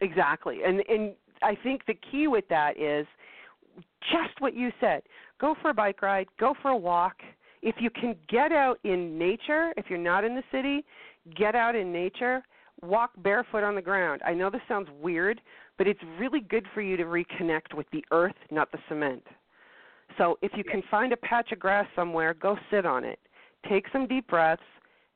[0.01, 0.59] Exactly.
[0.66, 3.07] And and I think the key with that is
[4.11, 5.03] just what you said.
[5.39, 7.16] Go for a bike ride, go for a walk.
[7.61, 10.84] If you can get out in nature, if you're not in the city,
[11.36, 12.43] get out in nature,
[12.82, 14.22] walk barefoot on the ground.
[14.26, 15.42] I know this sounds weird,
[15.78, 19.24] but it's really good for you to reconnect with the earth, not the cement.
[20.18, 23.20] So if you can find a patch of grass somewhere, go sit on it.
[23.70, 24.62] Take some deep breaths.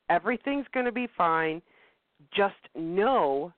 [0.09, 1.61] Everything's going to be fine.
[2.35, 3.53] Just know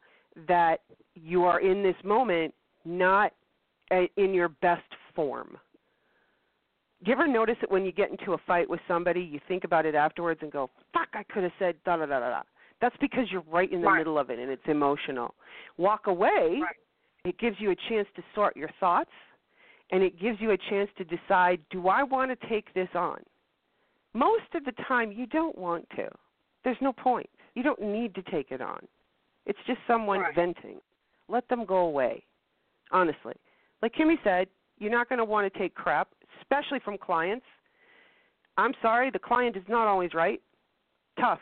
[0.47, 0.81] that
[1.15, 2.53] you are in this moment
[2.85, 3.31] not
[4.17, 4.83] in your best
[5.15, 5.57] form.
[7.03, 9.63] Do you ever notice that when you get into a fight with somebody, you think
[9.63, 12.41] about it afterwards and go, fuck, I could have said da da da da da.
[12.81, 13.99] That's because you're right in the Right.
[13.99, 15.35] middle of it and it's emotional.
[15.77, 16.75] Walk away, Right.
[17.23, 19.11] it gives you a chance to sort your thoughts
[19.91, 23.23] and it gives you a chance to decide do I want to take this on?
[24.13, 26.09] Most of the time, you don't want to.
[26.63, 27.29] There's no point.
[27.55, 28.85] You don't need to take it on.
[29.45, 30.35] It's just someone Right.
[30.35, 30.81] venting.
[31.27, 32.25] Let them go away.
[32.91, 33.35] Honestly.
[33.81, 36.09] Like Kimmie said, you're not going to want to take crap,
[36.41, 37.45] especially from clients.
[38.57, 40.41] I'm sorry, the client is not always right.
[41.17, 41.41] Tough.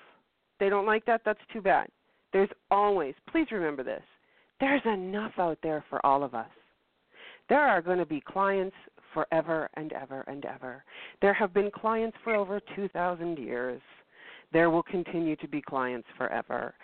[0.59, 1.87] They don't like that, that's too bad.
[2.33, 4.03] There's always, please remember this,
[4.59, 6.49] there's enough out there for all of us.
[7.47, 8.75] There are going to be clients
[9.13, 10.83] forever and ever and ever.
[11.21, 13.81] There have been clients for over 2,000 years.
[14.53, 16.75] There will continue to be clients forever.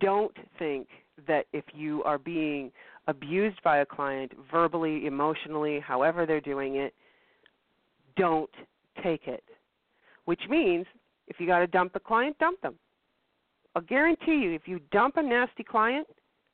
[0.00, 0.88] Don't think
[1.26, 2.70] that if you are being
[3.06, 6.94] abused by a client verbally, emotionally, however they're doing it,
[8.16, 8.50] don't
[9.02, 9.44] take it.
[10.24, 10.86] Which means
[11.26, 12.74] if you got to dump the client, dump them.
[13.74, 16.06] I'll guarantee you, if you dump a nasty client,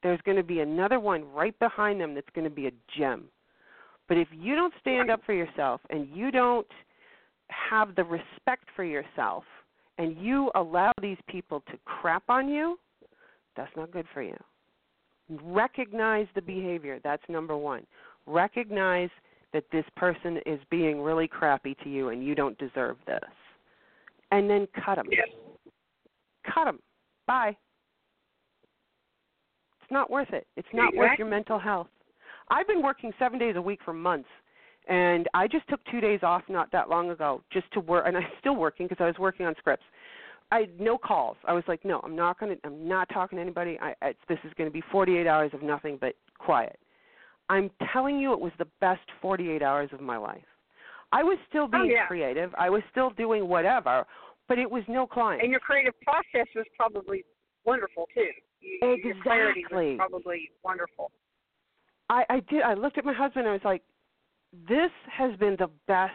[0.03, 3.25] there's going to be another one right behind them that's going to be a gem.
[4.07, 6.67] But if you don't stand up for yourself and you don't
[7.49, 9.45] have the respect for yourself
[9.99, 12.79] and you allow these people to crap on you,
[13.57, 14.37] that's not good for you.
[15.43, 17.01] Recognize the behavior.
[17.03, 17.85] That's number one.
[18.27, 19.11] Recognize
[19.53, 23.19] that this person is being really crappy to you and you don't deserve this.
[24.31, 25.07] And then cut them.
[25.11, 25.29] Yes.
[26.55, 26.79] Cut them.
[27.29, 27.57] Bye.
[29.81, 30.47] It's not worth it.
[30.57, 31.87] It's not worth your mental health.
[32.51, 34.29] I've been working seven days a week for months,
[34.89, 38.17] and I just took two days off not that long ago just to work, and
[38.17, 39.85] I'm still working because I was working on scripts.
[40.51, 41.37] I had no calls.
[41.47, 42.67] I was like, no, I'm not going to.
[42.67, 43.79] I'm not talking to anybody.
[43.81, 46.79] I, it's, this is going to be 48 hours of nothing but quiet.
[47.51, 50.43] I'm telling you, it was the best 48 hours of my life.
[51.13, 52.07] I was still Oh, being yeah.
[52.07, 52.55] creative.
[52.59, 54.07] I was still doing whatever,
[54.49, 55.43] but it was no client.
[55.43, 57.25] And your creative process was probably
[57.65, 58.29] wonderful too.
[58.61, 59.97] You, Your clarity Exactly.
[59.97, 61.13] was probably wonderful.
[62.11, 62.63] I, I did.
[62.63, 63.47] I looked at my husband.
[63.47, 63.83] and I was like,
[64.69, 66.15] "This has been the best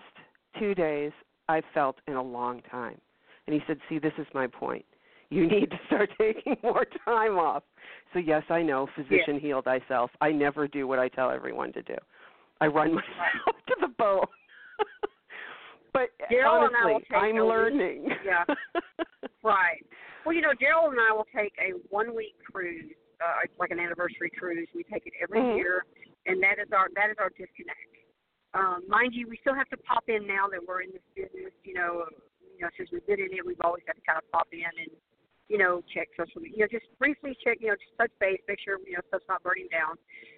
[0.59, 1.11] two days
[1.47, 2.99] I've felt in a long time."
[3.45, 4.86] And he said, "See, this is my point.
[5.29, 7.63] You need to start taking more time off."
[8.12, 8.87] So yes, I know.
[8.95, 10.12] Physician heal thyself.
[10.20, 11.95] I never do what I tell everyone to do.
[12.59, 14.25] I run myself to the bone.
[15.93, 18.09] but I will honestly, take I'm a week- learning.
[18.25, 18.43] Yeah.
[19.43, 19.83] Right.
[20.25, 23.71] Well, you know, Daryl and I will take a one week cruise, uh, it's like
[23.71, 24.70] an anniversary cruise.
[24.74, 25.57] We take it every Mhm.
[25.57, 25.83] year,
[26.28, 27.91] and that is our that is our disconnect.
[28.53, 31.51] Um, mind you, we still have to pop in now that we're in this business.
[31.63, 32.07] You know,
[32.55, 34.63] you know, since we've been in it, we've always had to kind of pop in
[34.63, 34.91] and
[35.49, 36.55] you know check social media.
[36.55, 37.57] You know, just briefly check.
[37.59, 39.97] You know, just touch base, make sure you know stuff's not burning down,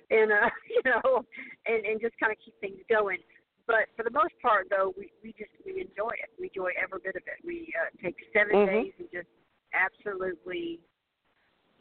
[0.09, 1.21] and uh, you know,
[1.67, 3.19] and and just kind of keep things going.
[3.67, 6.29] But for the most part, though, we we just we enjoy it.
[6.39, 7.41] We enjoy every bit of it.
[7.43, 8.65] We uh, take 7 Mhm.
[8.65, 9.29] days and just
[9.73, 10.79] absolutely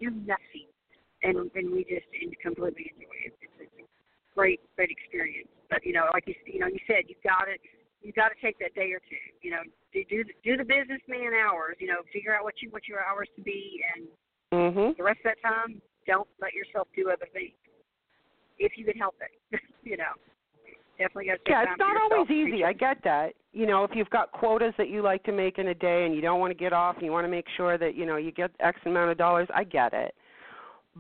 [0.01, 0.69] do nothing,
[1.23, 2.06] and and we just
[2.40, 3.36] completely enjoy it.
[3.40, 5.48] It's, it's a great great experience.
[5.69, 7.56] But you know, like you you know you said, you got to
[8.01, 9.24] you got to take that day or two.
[9.43, 9.62] You know,
[9.93, 11.77] do do the, do the businessman hours.
[11.81, 14.09] You know, figure out what you want your hours to be, and
[14.52, 14.97] mhm.
[14.97, 17.52] the rest of that time, don't let yourself do other things
[18.59, 19.61] if you can help it.
[19.82, 20.15] you know,
[20.98, 22.64] definitely got to Yeah, it's not always easy.
[22.64, 23.34] I get that.
[23.52, 26.14] You know, if you've got quotas that you like to make in a day and
[26.14, 28.16] you don't want to get off and you want to make sure that, you know,
[28.16, 30.14] you get X amount of dollars, I get it.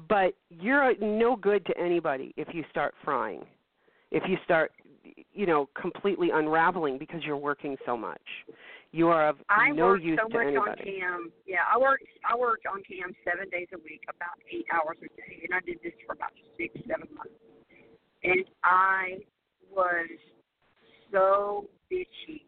[0.08, 3.44] but you're no good to anybody if you start frying.
[4.10, 4.72] If you start,
[5.32, 8.20] you know, completely unraveling because you're working so much.
[8.92, 11.00] You are of I no work use so to much anybody.
[11.00, 11.32] on cam.
[11.46, 15.08] Yeah, I worked I worked on cam seven days a week, about eight hours a
[15.16, 17.34] day, and I did this for about six, seven months.
[18.22, 19.18] And I
[19.74, 20.08] was
[21.12, 22.44] so bitchy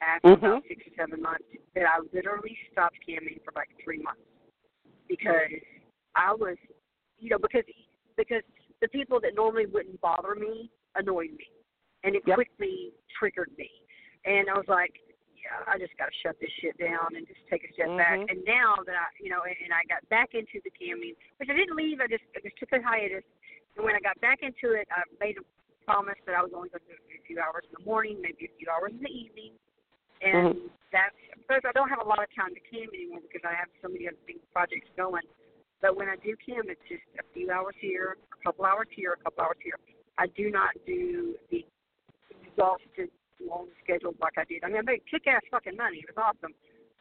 [0.00, 0.68] after about Mhm.
[0.68, 1.44] six or seven months
[1.74, 4.22] that I literally stopped camming for like three months
[5.08, 5.50] because
[6.14, 6.56] I was,
[7.18, 7.64] you know, because
[8.16, 8.42] because
[8.80, 11.50] the people that normally wouldn't bother me annoyed me,
[12.04, 12.36] and it Yep.
[12.36, 13.70] quickly triggered me,
[14.24, 15.00] and I was like,
[15.36, 18.18] yeah, I just got to shut this shit down and just take a step back.
[18.18, 18.30] Mhm.
[18.30, 21.48] And now that I, you know, and, and I got back into the camming, which
[21.48, 23.24] I didn't leave, I just I just took a hiatus,
[23.76, 25.42] and when I got back into it, I made a
[25.88, 28.44] promise that I was only going to do a few hours in the morning, maybe
[28.44, 29.56] a few hours in the evening,
[30.20, 30.70] and Mhm.
[30.92, 33.70] that's because I don't have a lot of time to cam anymore because I have
[33.80, 35.24] so many other things projects going.
[35.80, 39.12] But when I do cam, it's just a few hours here, a couple hours here,
[39.14, 39.78] a couple hours here.
[40.18, 41.64] I do not do the
[42.44, 43.10] exhausted
[43.40, 44.64] long schedule like I did.
[44.64, 45.98] I mean, I made kick ass fucking money.
[45.98, 46.52] It was awesome,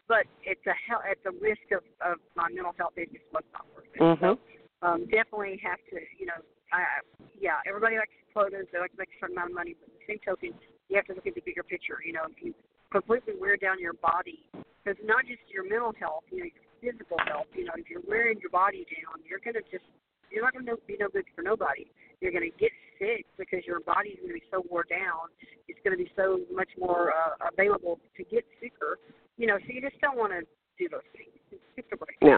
[0.07, 2.93] but it's a hell, it's a risk of of my mental health.
[2.95, 3.99] It just was not worth it.
[3.99, 4.19] Mhm.
[4.21, 4.39] So
[4.83, 6.39] um, definitely have to, you know,
[6.71, 7.01] I, I-
[7.39, 8.69] yeah, everybody likes quotas.
[8.69, 10.53] They like make a certain amount of money, but at the same token,
[10.89, 11.97] you have to look at the bigger picture.
[12.05, 12.53] You know, if you
[12.93, 17.17] completely wear down your body, because not just your mental health, you know, your physical
[17.25, 17.49] health.
[17.57, 19.83] You know, if you're wearing your body down, you're gonna just,
[20.29, 21.89] you're not gonna be no good for nobody.
[22.21, 22.69] You're gonna get
[23.01, 25.33] sick because your body's gonna be so wore down.
[25.67, 29.01] It's gonna be so much more uh, available to get sicker.
[29.37, 30.45] You know, so you just don't want to
[30.77, 31.33] do those things.
[31.75, 32.17] Just a break.
[32.21, 32.37] Yeah.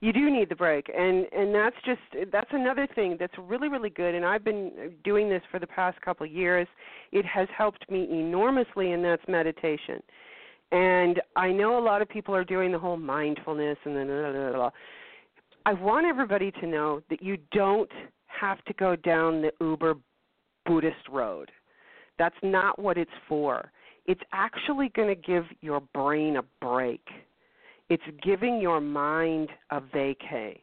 [0.00, 3.90] You do need the break, and and that's just that's another thing that's really really
[3.90, 4.14] good.
[4.14, 6.66] And I've been doing this for the past couple of years.
[7.12, 10.02] It has helped me enormously, and that's meditation.
[10.72, 14.32] And I know a lot of people are doing the whole mindfulness and then blah,
[14.32, 14.70] blah, blah.
[15.66, 17.90] I want everybody to know that you don't
[18.26, 19.96] have to go down the uber
[20.64, 21.50] Buddhist road.
[22.18, 23.70] That's not what it's for.
[24.06, 27.02] It's actually going to give your brain a break.
[27.90, 30.58] It's giving your mind a vacay.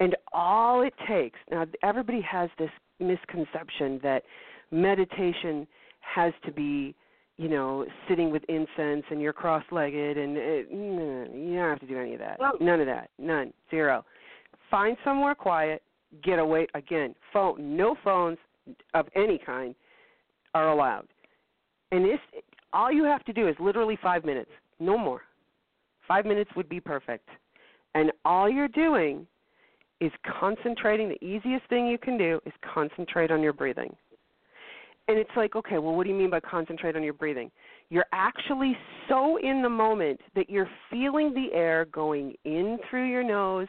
[0.00, 4.22] And all it takes, now everybody has this misconception that
[4.70, 5.66] meditation
[6.00, 6.94] has to be,
[7.36, 11.80] you know, sitting with incense and you're cross legged and it, no, you don't have
[11.80, 12.38] to do any of that.
[12.40, 12.52] No.
[12.58, 13.10] None of that.
[13.18, 13.52] None.
[13.70, 14.04] Zero.
[14.70, 15.82] Find somewhere quiet,
[16.24, 17.14] get away again.
[17.34, 18.38] Phone no phones
[18.94, 19.74] of any kind
[20.54, 21.06] are allowed.
[21.92, 22.18] And this
[22.72, 25.22] all you have to do is literally five minutes, no more.
[26.10, 27.28] Five minutes would be perfect.
[27.94, 29.28] And all you're doing
[30.00, 30.10] is
[30.40, 31.08] concentrating.
[31.08, 33.94] The easiest thing you can do is concentrate on your breathing.
[35.06, 37.48] And it's like, okay, well, what do you mean by concentrate on your breathing?
[37.90, 38.76] You're actually
[39.08, 43.68] so in the moment that you're feeling the air going in through your nose,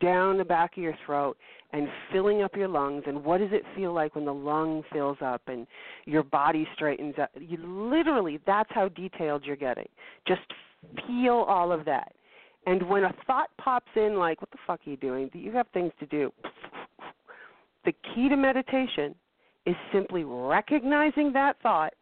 [0.00, 1.36] down the back of your throat,
[1.74, 3.02] and filling up your lungs.
[3.06, 5.66] And what does it feel like when the lung fills up and
[6.06, 7.28] your body straightens up?
[7.38, 9.88] You literally, that's how detailed you're getting.
[10.26, 10.40] Just
[11.06, 12.12] feel all of that.
[12.66, 15.30] And when a thought pops in, like, what the fuck are you doing?
[15.34, 16.32] You have things to do.
[17.84, 19.14] The key to meditation
[19.66, 21.92] is simply recognizing that thought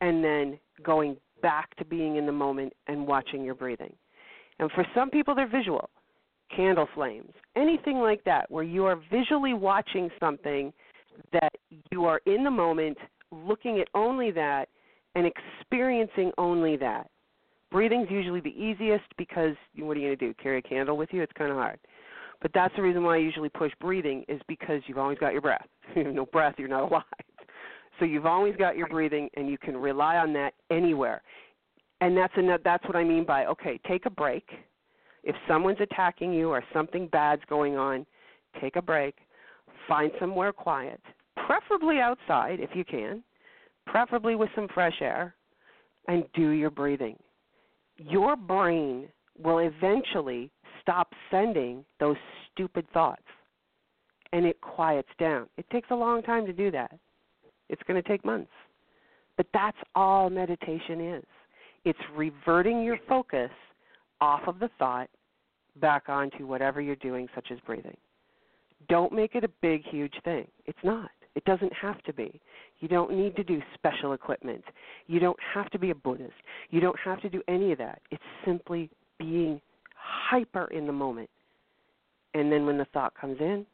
[0.00, 3.92] and then going back to being in the moment and watching your breathing.
[4.58, 5.88] And for some people, they're visual
[6.54, 10.72] candle flames, anything like that, where you are visually watching something
[11.32, 11.52] that
[11.90, 12.98] you are in the moment,
[13.30, 14.68] looking at only that,
[15.14, 17.08] and experiencing only that.
[17.72, 20.34] Breathing's usually the easiest because what are you going to do?
[20.42, 21.22] Carry a candle with you?
[21.22, 21.80] It's kind of hard.
[22.42, 25.40] But that's the reason why I usually push breathing is because you've always got your
[25.40, 25.66] breath.
[25.96, 27.02] You have no breath, you're not alive.
[27.98, 31.22] So you've always got your breathing, and you can rely on that anywhere.
[32.00, 34.48] And that's another, that's what I mean by okay, take a break.
[35.22, 38.06] If someone's attacking you or something bad's going on,
[38.60, 39.14] take a break.
[39.86, 41.00] Find somewhere quiet,
[41.46, 43.22] preferably outside if you can,
[43.86, 45.34] preferably with some fresh air,
[46.08, 47.16] and do your breathing.
[47.98, 49.08] Your brain
[49.42, 50.50] will eventually
[50.80, 52.16] stop sending those
[52.52, 53.22] stupid thoughts
[54.32, 55.46] and it quiets down.
[55.56, 56.98] It takes a long time to do that.
[57.68, 58.50] It's going to take months.
[59.36, 61.24] But that's all meditation is.
[61.84, 63.50] It's reverting your focus
[64.20, 65.08] off of the thought
[65.80, 67.96] back onto whatever you're doing, such as breathing.
[68.88, 70.46] Don't make it a big, huge thing.
[70.66, 71.10] It's not.
[71.34, 72.40] It doesn't have to be.
[72.80, 74.64] You don't need to do special equipment.
[75.06, 76.34] You don't have to be a Buddhist.
[76.70, 78.00] You don't have to do any of that.
[78.10, 79.60] It's simply being
[79.96, 81.30] hyper in the moment.
[82.34, 83.66] And then when the thought comes in,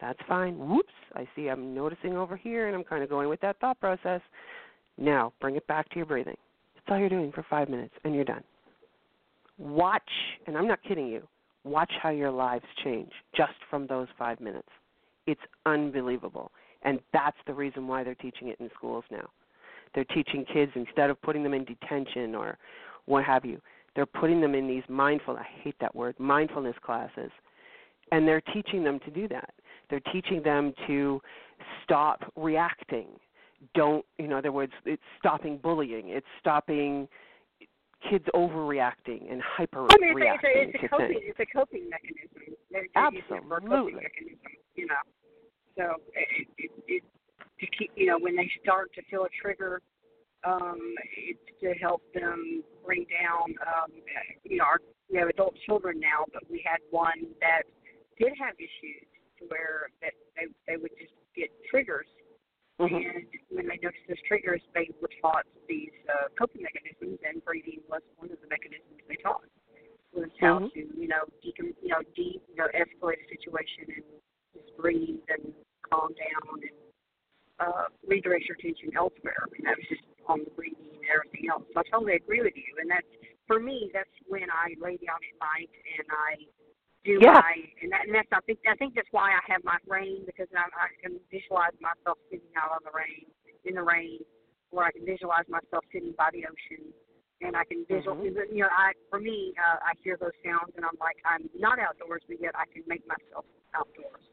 [0.00, 0.58] that's fine.
[0.58, 3.80] Whoops, I see I'm noticing over here and I'm kind of going with that thought
[3.80, 4.20] process.
[4.96, 6.36] Now, bring it back to your breathing.
[6.74, 8.44] That's all you're doing for five minutes and you're done.
[9.58, 10.02] Watch,
[10.46, 11.22] and I'm not kidding you,
[11.68, 14.68] Watch how your lives change just from those five minutes.
[15.28, 16.50] It's unbelievable.
[16.82, 19.28] And that's the reason why they're teaching it in schools now.
[19.94, 22.56] They're teaching kids instead of putting them in detention or
[23.04, 23.60] what have you,
[23.94, 27.30] they're putting them in these mindful I hate that word, mindfulness classes.
[28.10, 29.50] And they're teaching them to do that.
[29.90, 31.20] They're teaching them to
[31.84, 33.08] stop reacting.
[33.74, 36.08] Don't, in other words, it's stopping bullying.
[36.08, 37.06] It's stopping
[38.08, 41.90] kids overreacting and hyper I mean, it's a, it's it's a coping, it's a coping
[41.90, 42.56] mechanism.
[42.70, 43.92] They're, they're using it for a coping Absolutely.
[43.94, 44.94] mechanism, you know.
[45.78, 47.02] So it, it, it,
[47.38, 49.80] to keep, you know, when they start to feel a trigger,
[50.42, 53.90] um, it's to help them bring down, um,
[54.42, 54.78] you know, our,
[55.10, 57.62] we have adult children now, but we had one that
[58.18, 59.06] did have issues
[59.38, 62.06] to where that they they would just get triggers,
[62.78, 62.90] Mhm.
[62.90, 67.80] and when they noticed those triggers, they were taught these uh, coping mechanisms, and breathing
[67.88, 69.46] was one of the mechanisms they taught.
[70.12, 70.72] Was how Mhm.
[70.72, 74.04] to, you know, decom- you know, de, you know, escalate a situation and
[74.54, 75.54] just breathe and
[75.90, 76.78] calm down and
[77.60, 79.48] uh, redirect your attention elsewhere.
[79.56, 81.64] And that was just on the breathing and everything else.
[81.74, 82.70] So I totally agree with you.
[82.80, 83.08] And that's
[83.46, 83.90] for me.
[83.92, 86.30] That's when I lay down at night and I
[87.04, 87.40] do Yeah.
[87.40, 90.26] my and that and that's I think I think that's why I have my rain
[90.26, 93.26] because I, I can visualize myself sitting out on the rain
[93.64, 94.20] in the rain,
[94.70, 96.92] or I can visualize myself sitting by the ocean.
[97.40, 98.50] And I can visual, Mhm.
[98.50, 101.78] you know, I for me, uh, I hear those sounds, and I'm like, I'm not
[101.78, 104.26] outdoors, but yet I can make myself outdoors.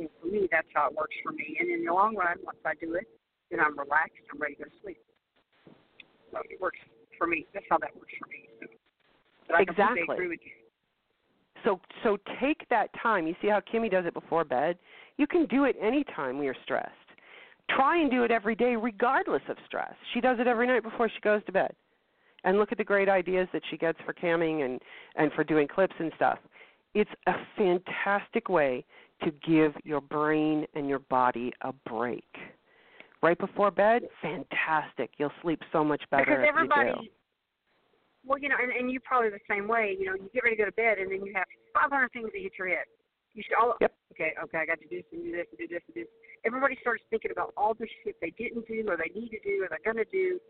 [0.00, 1.56] And for me, that's how it works for me.
[1.60, 3.06] And in the long run, once I do it,
[3.50, 4.16] then I'm relaxed.
[4.32, 4.98] I'm ready to go to sleep.
[6.32, 6.78] So it works
[7.18, 7.46] for me.
[7.52, 8.48] That's how that works for me.
[8.60, 8.66] So,
[9.48, 10.14] but I completely Exactly.
[10.16, 10.52] agree with you.
[11.64, 13.26] So so take that time.
[13.26, 14.78] You see how Kimmie does it before bed?
[15.18, 16.88] You can do it any time when you're stressed.
[17.68, 19.92] Try and do it every day regardless of stress.
[20.14, 21.74] She does it every night before she goes to bed.
[22.44, 24.80] And look at the great ideas that she gets for camming and
[25.16, 26.38] and for doing clips and stuff.
[26.94, 28.86] It's a fantastic way
[29.22, 32.24] to give your brain and your body a break.
[33.22, 35.10] Right before bed, fantastic.
[35.18, 37.10] You'll sleep so much better because everybody,
[38.24, 39.96] well, you know, and, and you probably the same way.
[39.98, 41.44] You know, you get ready to go to bed, and then you have
[41.74, 42.88] 500 things that hit your head.
[43.34, 43.92] You should all, Yep.
[44.12, 46.00] okay, okay, I got to do this and do this and do this and do
[46.02, 46.12] this.
[46.44, 49.62] Everybody starts thinking about all the shit they didn't do, or they need to do,
[49.62, 50.40] or they're gonna do,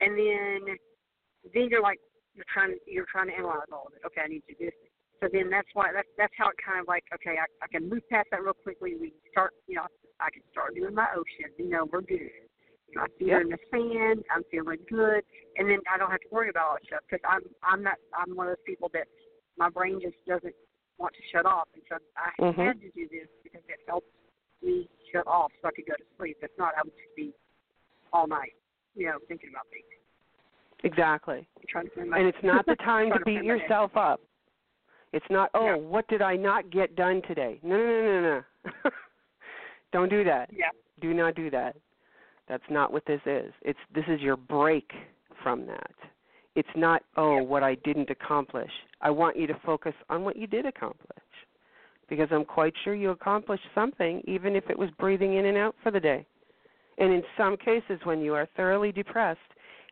[0.00, 0.78] and then,
[1.52, 1.98] then you're like,
[2.34, 4.02] you're trying, you're trying to analyze all of it.
[4.06, 4.74] Okay, I need to do this.
[5.22, 7.88] So then that's why that's that's how it kind of like okay I, I can
[7.88, 8.98] move past that real quickly.
[8.98, 9.86] We start you know
[10.18, 11.54] I can start doing my ocean.
[11.56, 12.26] You know we're good.
[12.90, 13.40] You know, I feel Yep.
[13.46, 14.24] in the sand.
[14.34, 15.22] I'm feeling good,
[15.56, 18.02] and then I don't have to worry about all that stuff because I'm I'm not
[18.18, 19.06] I'm one of those people that
[19.56, 20.54] my brain just doesn't
[20.98, 22.66] want to shut off, and so I Mhm.
[22.66, 24.10] had to do this because it helps
[24.60, 26.38] me shut off so I could go to sleep.
[26.42, 27.32] If not, I would just be
[28.12, 28.54] all night,
[28.94, 29.86] you know, thinking about things.
[30.82, 31.46] Exactly.
[31.68, 34.20] Trying to my and it's not the time to beat yourself up.
[35.12, 35.74] It's not, oh, Yeah.
[35.76, 37.60] what did I not get done today?
[37.62, 38.42] No, no, no, no,
[38.84, 38.90] no.
[39.92, 40.50] Don't do that.
[40.52, 40.70] Yeah.
[41.00, 41.76] Do not do that.
[42.48, 43.52] That's not what this is.
[43.62, 44.90] It's this is your break
[45.42, 45.94] from that.
[46.54, 48.70] It's not, oh, what I didn't accomplish.
[49.00, 51.18] I want you to focus on what you did accomplish.
[52.08, 55.74] Because I'm quite sure you accomplished something, even if it was breathing in and out
[55.82, 56.26] for the day.
[56.98, 59.40] And in some cases, when you are thoroughly depressed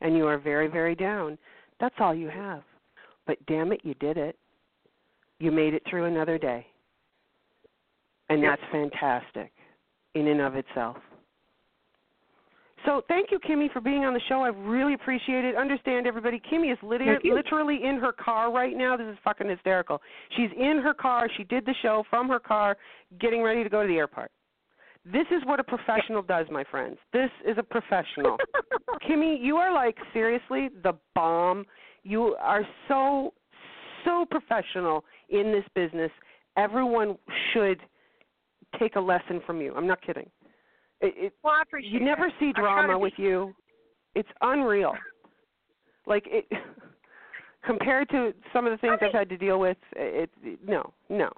[0.02, 1.38] and you are very, very down,
[1.80, 2.62] that's all you have.
[3.26, 4.36] But damn it, you did it.
[5.40, 6.66] You made it through another day.
[8.28, 9.50] And that's fantastic
[10.14, 10.96] in and of itself.
[12.86, 14.40] So thank you, Kimmie, for being on the show.
[14.40, 15.54] I really appreciate it.
[15.54, 18.96] Understand, everybody, Kimmie is lit- literally in her car right now.
[18.96, 20.00] This is fucking hysterical.
[20.36, 21.28] She's in her car.
[21.36, 22.78] She did the show from her car,
[23.20, 24.30] getting ready to go to the airport.
[25.04, 26.96] This is what a professional does, my friends.
[27.12, 28.38] This is a professional.
[29.06, 31.66] Kimmie, you are like seriously the bomb.
[32.02, 33.34] You are so
[34.04, 36.10] so professional in this business.
[36.56, 37.16] Everyone
[37.52, 37.80] should
[38.78, 39.74] take a lesson from you.
[39.76, 40.28] I'm not kidding.
[41.00, 42.34] It, it, Well, I appreciate you never that.
[42.38, 43.54] see I try to drama be- with you.
[44.14, 44.94] It's unreal.
[46.06, 46.46] Like it
[47.64, 49.76] compared to some of the things I I've had to deal with.
[49.96, 51.30] It, it no, no.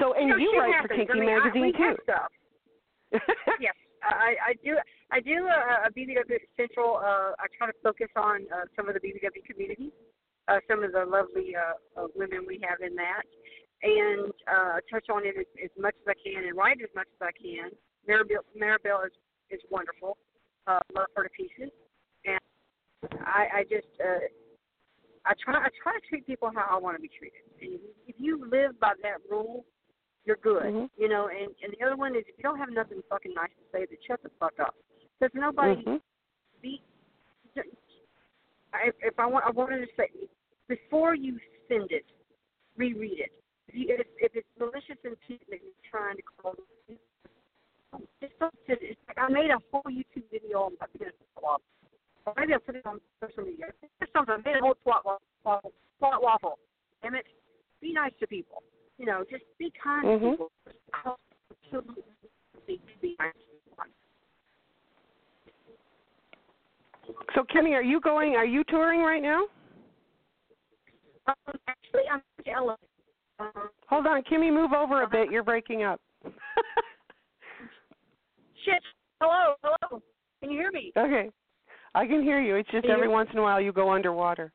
[0.00, 0.90] So and you, know, you write happens.
[0.90, 1.96] for Kinky I mean, magazine I, too.
[2.08, 3.20] Have
[3.60, 4.76] yes, I, I do.
[5.10, 6.96] I do a, a BBW Central.
[6.96, 9.90] Uh, I try to focus on uh, some of the BBW community,
[10.48, 13.22] uh, some of the lovely uh, uh, women we have in that,
[13.82, 17.06] and uh, touch on it as, as much as I can and write as much
[17.20, 17.70] as I can.
[18.08, 19.12] Maribel, Maribel is
[19.50, 20.16] is wonderful.
[20.66, 21.72] Uh, love her to pieces,
[22.24, 22.40] and
[23.24, 24.24] I, I just uh,
[25.26, 27.40] I try I try to treat people how I want to be treated.
[27.60, 29.64] And if you live by that rule,
[30.24, 30.62] you're good.
[30.62, 30.88] Mhm.
[30.96, 33.50] You know, and and the other one is if you don't have nothing fucking nice
[33.50, 34.74] to say, then shut the fuck up.
[35.20, 36.00] Because nobody Mhm.
[36.62, 36.82] be.
[38.72, 40.28] I, if I want, I wanted to say
[40.68, 41.38] before you
[41.68, 42.04] send it,
[42.76, 43.32] reread it.
[43.68, 46.56] If, you, if, if it's malicious intent that you're trying to cause,
[48.20, 48.78] just don't sit.
[48.82, 51.62] It's like I made a whole YouTube video on my business swap.
[52.26, 53.66] Or maybe I'll put it on social media.
[54.00, 54.34] Just something.
[54.34, 55.72] I made a whole swap waffle.
[55.98, 56.58] Swap waffle.
[57.02, 57.26] Damn it.
[57.80, 58.62] Be nice to people.
[58.98, 60.20] You know, just be kind Mhm.
[60.20, 60.50] to people.
[61.64, 62.02] Absolutely
[63.00, 63.40] be nice to
[67.06, 67.24] people.
[67.34, 68.34] So, Kenny, are you going?
[68.36, 69.46] Are you touring right now?
[71.28, 71.34] Um,
[71.68, 72.74] actually, I'm LA.
[73.38, 75.30] Um, Hold on, Kimmie, move over a bit.
[75.30, 76.00] You're breaking up.
[78.64, 78.82] shit.
[79.20, 80.02] Hello, hello.
[80.40, 80.92] Can you hear me?
[80.96, 81.30] okay,
[81.94, 82.54] I can hear you.
[82.56, 84.52] It's just Can every once in a while you go underwater.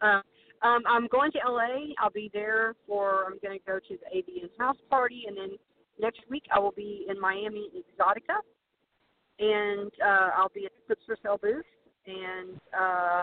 [0.00, 0.20] Uh,
[0.62, 1.92] um, I'm going to LA.
[1.98, 3.26] I'll be there for.
[3.26, 5.58] I'm going to go to the AVN house party, and then
[6.00, 8.40] next week I will be in Miami Exotica,
[9.38, 11.64] and uh, I'll be at the Clips for Sale booth.
[12.06, 13.22] And uh,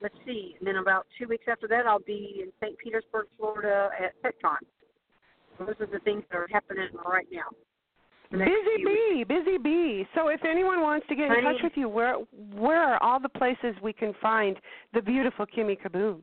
[0.00, 2.76] let's see, and then about two weeks after that, I'll be in St.
[2.78, 4.58] Petersburg, Florida, at FetCon.
[5.58, 7.48] Those are the things that are happening right now.
[8.30, 10.06] Busy bee, busy bee.
[10.14, 12.14] So, if anyone wants to get in touch with you, where
[12.54, 14.56] where are all the places we can find
[14.94, 16.20] the beautiful Kimmie Kaboom?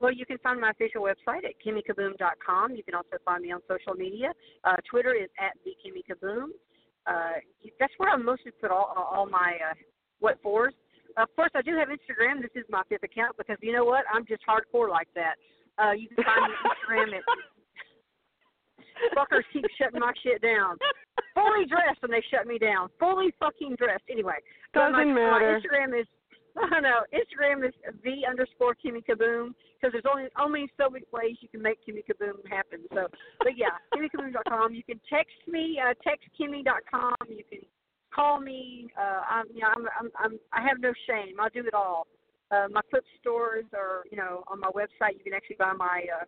[0.00, 2.74] Well, you can find my official website at kimmiekaboom.com.
[2.74, 4.32] You can also find me on social media.
[4.64, 6.48] Uh, Twitter is at the Kimmie Kaboom.
[7.06, 7.40] Uh,
[7.80, 9.74] that's where I mostly put all all my uh,
[10.20, 10.74] what fors.
[11.16, 12.42] Of course, I do have Instagram.
[12.42, 14.04] This is my fifth account because you know what?
[14.12, 15.34] I'm just hardcore like that.
[15.78, 17.24] Uh, you can find me on Instagram at
[19.16, 20.76] fuckers keep shutting my shit down.
[21.34, 22.88] Fully dressed and they shut me down.
[22.98, 24.04] Fully fucking dressed.
[24.10, 24.38] Anyway,
[24.72, 25.30] Doesn't matter.
[25.30, 26.06] My Instagram is
[26.72, 27.74] I know Instagram is
[28.04, 32.04] the underscore Kimmie Kaboom because there's only only so many ways you can make Kimmie
[32.06, 32.80] Kaboom happen.
[32.92, 33.08] So,
[33.40, 34.74] but yeah, KimmieKaboom.com.
[34.74, 37.14] You can text me, uh, textkimmy.com.
[37.28, 37.60] You can
[38.14, 38.88] call me.
[38.98, 41.36] Uh, I'm, you know, I'm, I'm, I'm, I have no shame.
[41.40, 42.06] I'll do it all.
[42.50, 45.16] Uh, my clip stores are, you know, on my website.
[45.18, 46.24] You can actually buy my uh,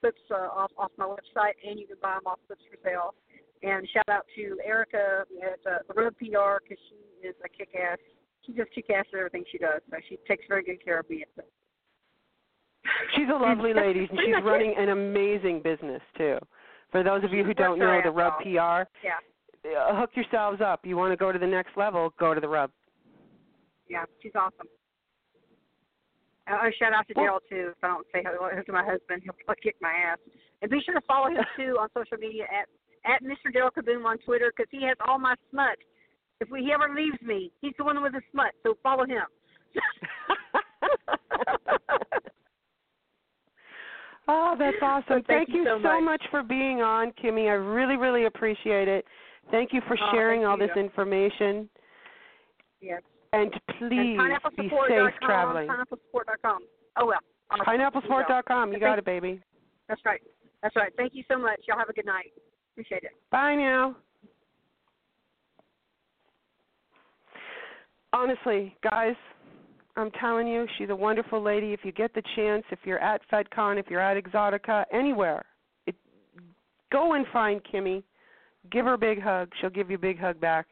[0.00, 3.14] clips uh, off off my website, and you can buy them off Clips for Sale.
[3.62, 7.98] And shout out to Erica at uh, the Road PR because she is a kick-ass.
[8.46, 9.82] She just kick-ass at everything she does.
[9.90, 11.24] So she takes very good care of me.
[11.36, 11.42] So.
[13.14, 16.38] She's a lovely lady, and she's running an amazing business too.
[16.90, 18.38] For those of you who don't know, the Rub.
[18.38, 19.20] PR, Yeah,
[19.64, 20.80] uh, hook yourselves up.
[20.84, 22.12] You want to go to the next level?
[22.18, 22.70] Go to the Rub.
[23.88, 24.66] yeah, she's awesome.
[26.50, 27.72] Uh, uh, shout out to Daryl too.
[27.76, 30.18] If I don't say hello to my husband, he'll kick my ass.
[30.62, 32.68] And be sure to follow him too on social media at
[33.10, 33.54] at Mr.
[33.54, 35.76] Daryl Kaboom on Twitter because he has all my smut.
[36.40, 38.52] If we, he ever leaves me, he's the one with the smut.
[38.62, 39.24] So follow him.
[44.32, 45.18] Oh, that's awesome.
[45.18, 46.04] So thank you you so much.
[46.04, 47.48] much for being on, Kimmie.
[47.48, 49.04] I really, really appreciate it.
[49.50, 50.82] Thank you for Oh, sharing thank all this you.
[50.82, 51.68] information.
[52.80, 53.02] yes.
[53.32, 54.18] And please
[54.56, 55.68] be safe traveling.
[55.68, 56.62] Pineapplesupport.com.
[56.96, 57.18] Oh well.
[57.50, 57.64] Awesome.
[58.70, 59.40] You You got it, baby.
[59.88, 60.20] That's right.
[60.62, 60.92] That's right.
[60.96, 61.60] Thank you so much.
[61.68, 62.32] Y'all have a good night.
[62.72, 63.12] Appreciate it.
[63.30, 63.96] Bye now.
[68.12, 69.14] Honestly, guys,
[69.96, 71.72] I'm telling you, she's a wonderful lady.
[71.72, 75.44] If you get the chance, if you're at FetCon, if you're at Exotica, anywhere,
[75.86, 75.94] it,
[76.92, 78.02] go and find Kimmie.
[78.70, 79.50] Give her a big hug.
[79.60, 80.66] She'll give you a big hug back.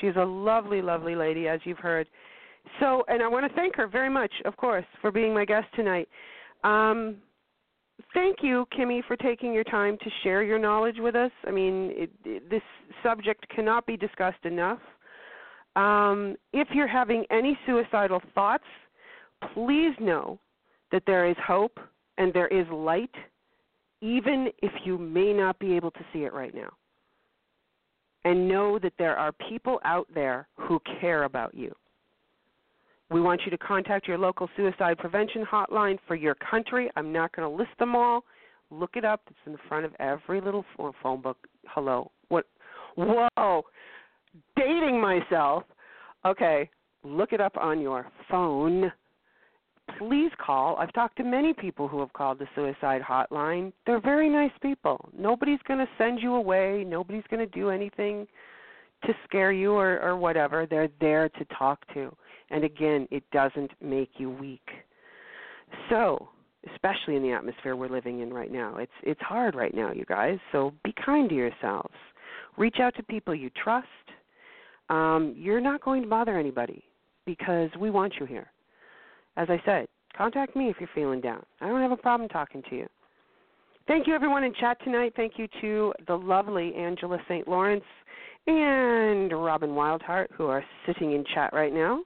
[0.00, 2.08] She's a lovely, lovely lady, as you've heard.
[2.80, 5.66] So, and I want to thank her very much, of course, for being my guest
[5.74, 6.08] tonight.
[6.64, 7.16] Um,
[8.12, 11.30] thank you, Kimmie, for taking your time to share your knowledge with us.
[11.46, 12.62] I mean, it, it, this
[13.02, 14.80] subject cannot be discussed enough.
[15.76, 18.64] Um, if you're having any suicidal thoughts,
[19.54, 20.38] please know
[20.90, 21.78] that there is hope
[22.18, 23.14] and there is light,
[24.00, 26.70] even if you may not be able to see it right now.
[28.24, 31.74] And know that there are people out there who care about you.
[33.10, 36.90] We want you to contact your local suicide prevention hotline for your country.
[36.94, 38.24] I'm not going to list them all.
[38.70, 39.22] Look it up.
[39.28, 40.64] It's in the front of every little
[41.02, 41.38] phone book.
[41.68, 42.10] Hello.
[42.28, 42.44] What?
[42.96, 43.62] Whoa.
[44.56, 45.62] Dating myself.
[46.26, 46.68] Okay.
[47.02, 48.92] Look it up on your phone.
[49.96, 50.76] Please call.
[50.76, 53.72] I've talked to many people who have called the suicide hotline.
[53.86, 55.08] They're very nice people.
[55.16, 56.84] Nobody's going to send you away.
[56.86, 58.26] Nobody's going to do anything
[59.04, 60.66] to scare you or, or whatever.
[60.66, 62.14] They're there to talk to.
[62.50, 64.66] And again, it doesn't make you weak.
[65.90, 66.28] So,
[66.72, 70.04] especially in the atmosphere we're living in right now, it's it's hard right now, you
[70.06, 70.38] guys.
[70.52, 71.94] So be kind to yourselves.
[72.56, 73.86] Reach out to people you trust.
[74.88, 76.82] Um, you're not going to bother anybody
[77.26, 78.50] because we want you here.
[79.38, 79.86] As I said,
[80.16, 81.44] contact me if you're feeling down.
[81.60, 82.86] I don't have a problem talking to you.
[83.86, 85.12] Thank you, everyone in chat tonight.
[85.14, 87.46] Thank you to the lovely Angela St.
[87.46, 87.84] Lawrence
[88.48, 92.02] and Robin Wildheart, who are sitting in chat right now.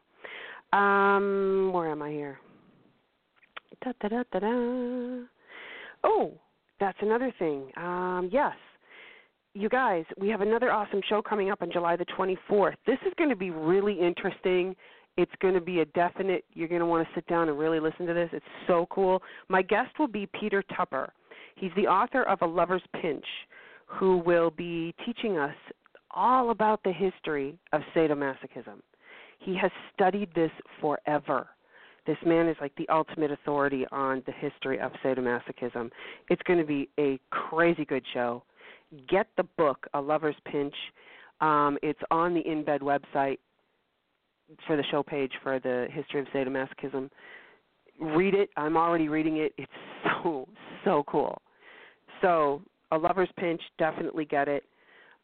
[0.79, 2.39] Um, where am I here?
[3.83, 5.25] Da, da, da, da, da.
[6.05, 6.35] Oh,
[6.81, 7.71] that's another thing.
[7.79, 8.55] Um, yes,
[9.55, 12.75] you guys, we have another awesome show coming up on July the 24th.
[12.87, 14.77] This is going to be really interesting.
[15.17, 17.81] It's going to be a definite, you're going to want to sit down and really
[17.81, 18.31] listen to this.
[18.33, 19.23] It's so cool.
[19.49, 21.13] My guest will be Peter Tupper.
[21.57, 23.25] He's the author of A Lover's Pinch,
[23.87, 25.55] who will be teaching us
[26.11, 28.81] all about the history of sadomasochism.
[29.39, 31.49] He has studied this forever.
[32.07, 35.91] This man is like the ultimate authority on the history of sadomasochism.
[36.31, 38.43] It's going to be a crazy good show.
[39.09, 40.75] Get the book, A Lover's Pinch.
[41.41, 43.39] Um, it's on the In Bed website
[44.67, 47.11] for the show page for the history of sadomasochism.
[48.01, 48.51] Read it.
[48.57, 49.53] I'm already reading it.
[49.59, 49.73] It's
[50.23, 50.49] so
[50.85, 51.41] so cool.
[52.21, 52.63] So,
[52.93, 54.65] A Lover's Pinch, definitely get it.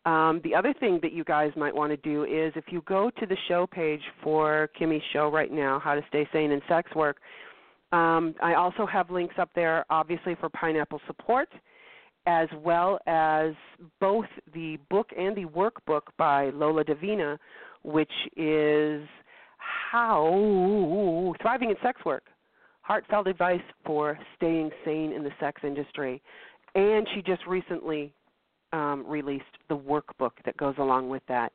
[0.05, 3.10] Um, the other thing that you guys might want to do is if you go
[3.18, 6.94] to the show page for Kimmie's show right now, How to Stay Sane in Sex
[6.94, 7.18] Work,
[7.92, 11.48] um, I also have links up there, obviously, for pineapple support,
[12.26, 13.52] as well as
[14.00, 17.38] both the book and the workbook by Lola Davina,
[17.82, 19.06] which is
[19.59, 22.24] How Thriving in Sex Work
[22.82, 26.22] Heartfelt Advice for Staying Sane in the Sex Industry.
[26.74, 28.12] And she just recently
[28.72, 31.52] um, released the workbook that goes along with that.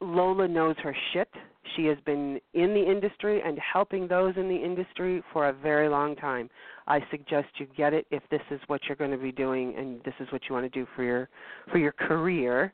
[0.00, 1.28] Lola knows her shit.
[1.76, 5.88] She has been in the industry and helping those in the industry for a very
[5.88, 6.48] long time.
[6.86, 10.02] I suggest you get it if this is what you're going to be doing and
[10.04, 11.28] this is what you want to do for your
[11.70, 12.72] for your career.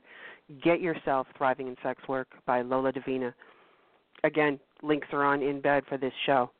[0.62, 3.32] Get yourself Thriving in Sex Work by Lola Davina.
[4.24, 6.50] Again, links are on in bed for this show.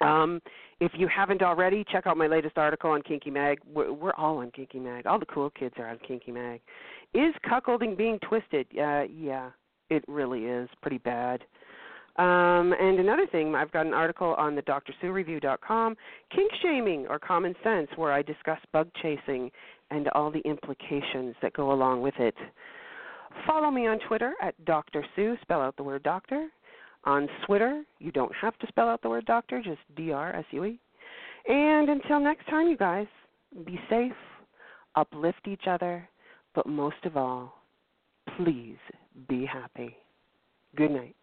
[0.00, 0.40] Um,
[0.80, 3.58] if you haven't already, check out my latest article on Kinky Mag.
[3.72, 5.06] We're, we're all on Kinky Mag.
[5.06, 6.60] All the cool kids are on Kinky Mag.
[7.14, 8.66] Is cuckolding being twisted?
[8.76, 9.50] Uh, yeah,
[9.90, 11.42] it really is pretty bad.
[12.16, 15.96] Um, and another thing, I've got an article on the DrSueReview.com,
[16.34, 19.50] kink shaming or common sense, where I discuss bug chasing
[19.92, 22.34] and all the implications that go along with it.
[23.46, 25.04] Follow me on Twitter at Dr.
[25.14, 26.48] Sue, spell out the word doctor,
[27.04, 27.82] on Twitter.
[27.98, 30.78] You don't have to spell out the word doctor, just D R S U E.
[31.48, 33.06] And until next time, you guys,
[33.66, 34.12] be safe,
[34.94, 36.08] uplift each other,
[36.54, 37.54] but most of all,
[38.36, 38.76] please
[39.28, 39.96] be happy.
[40.76, 41.16] Good night.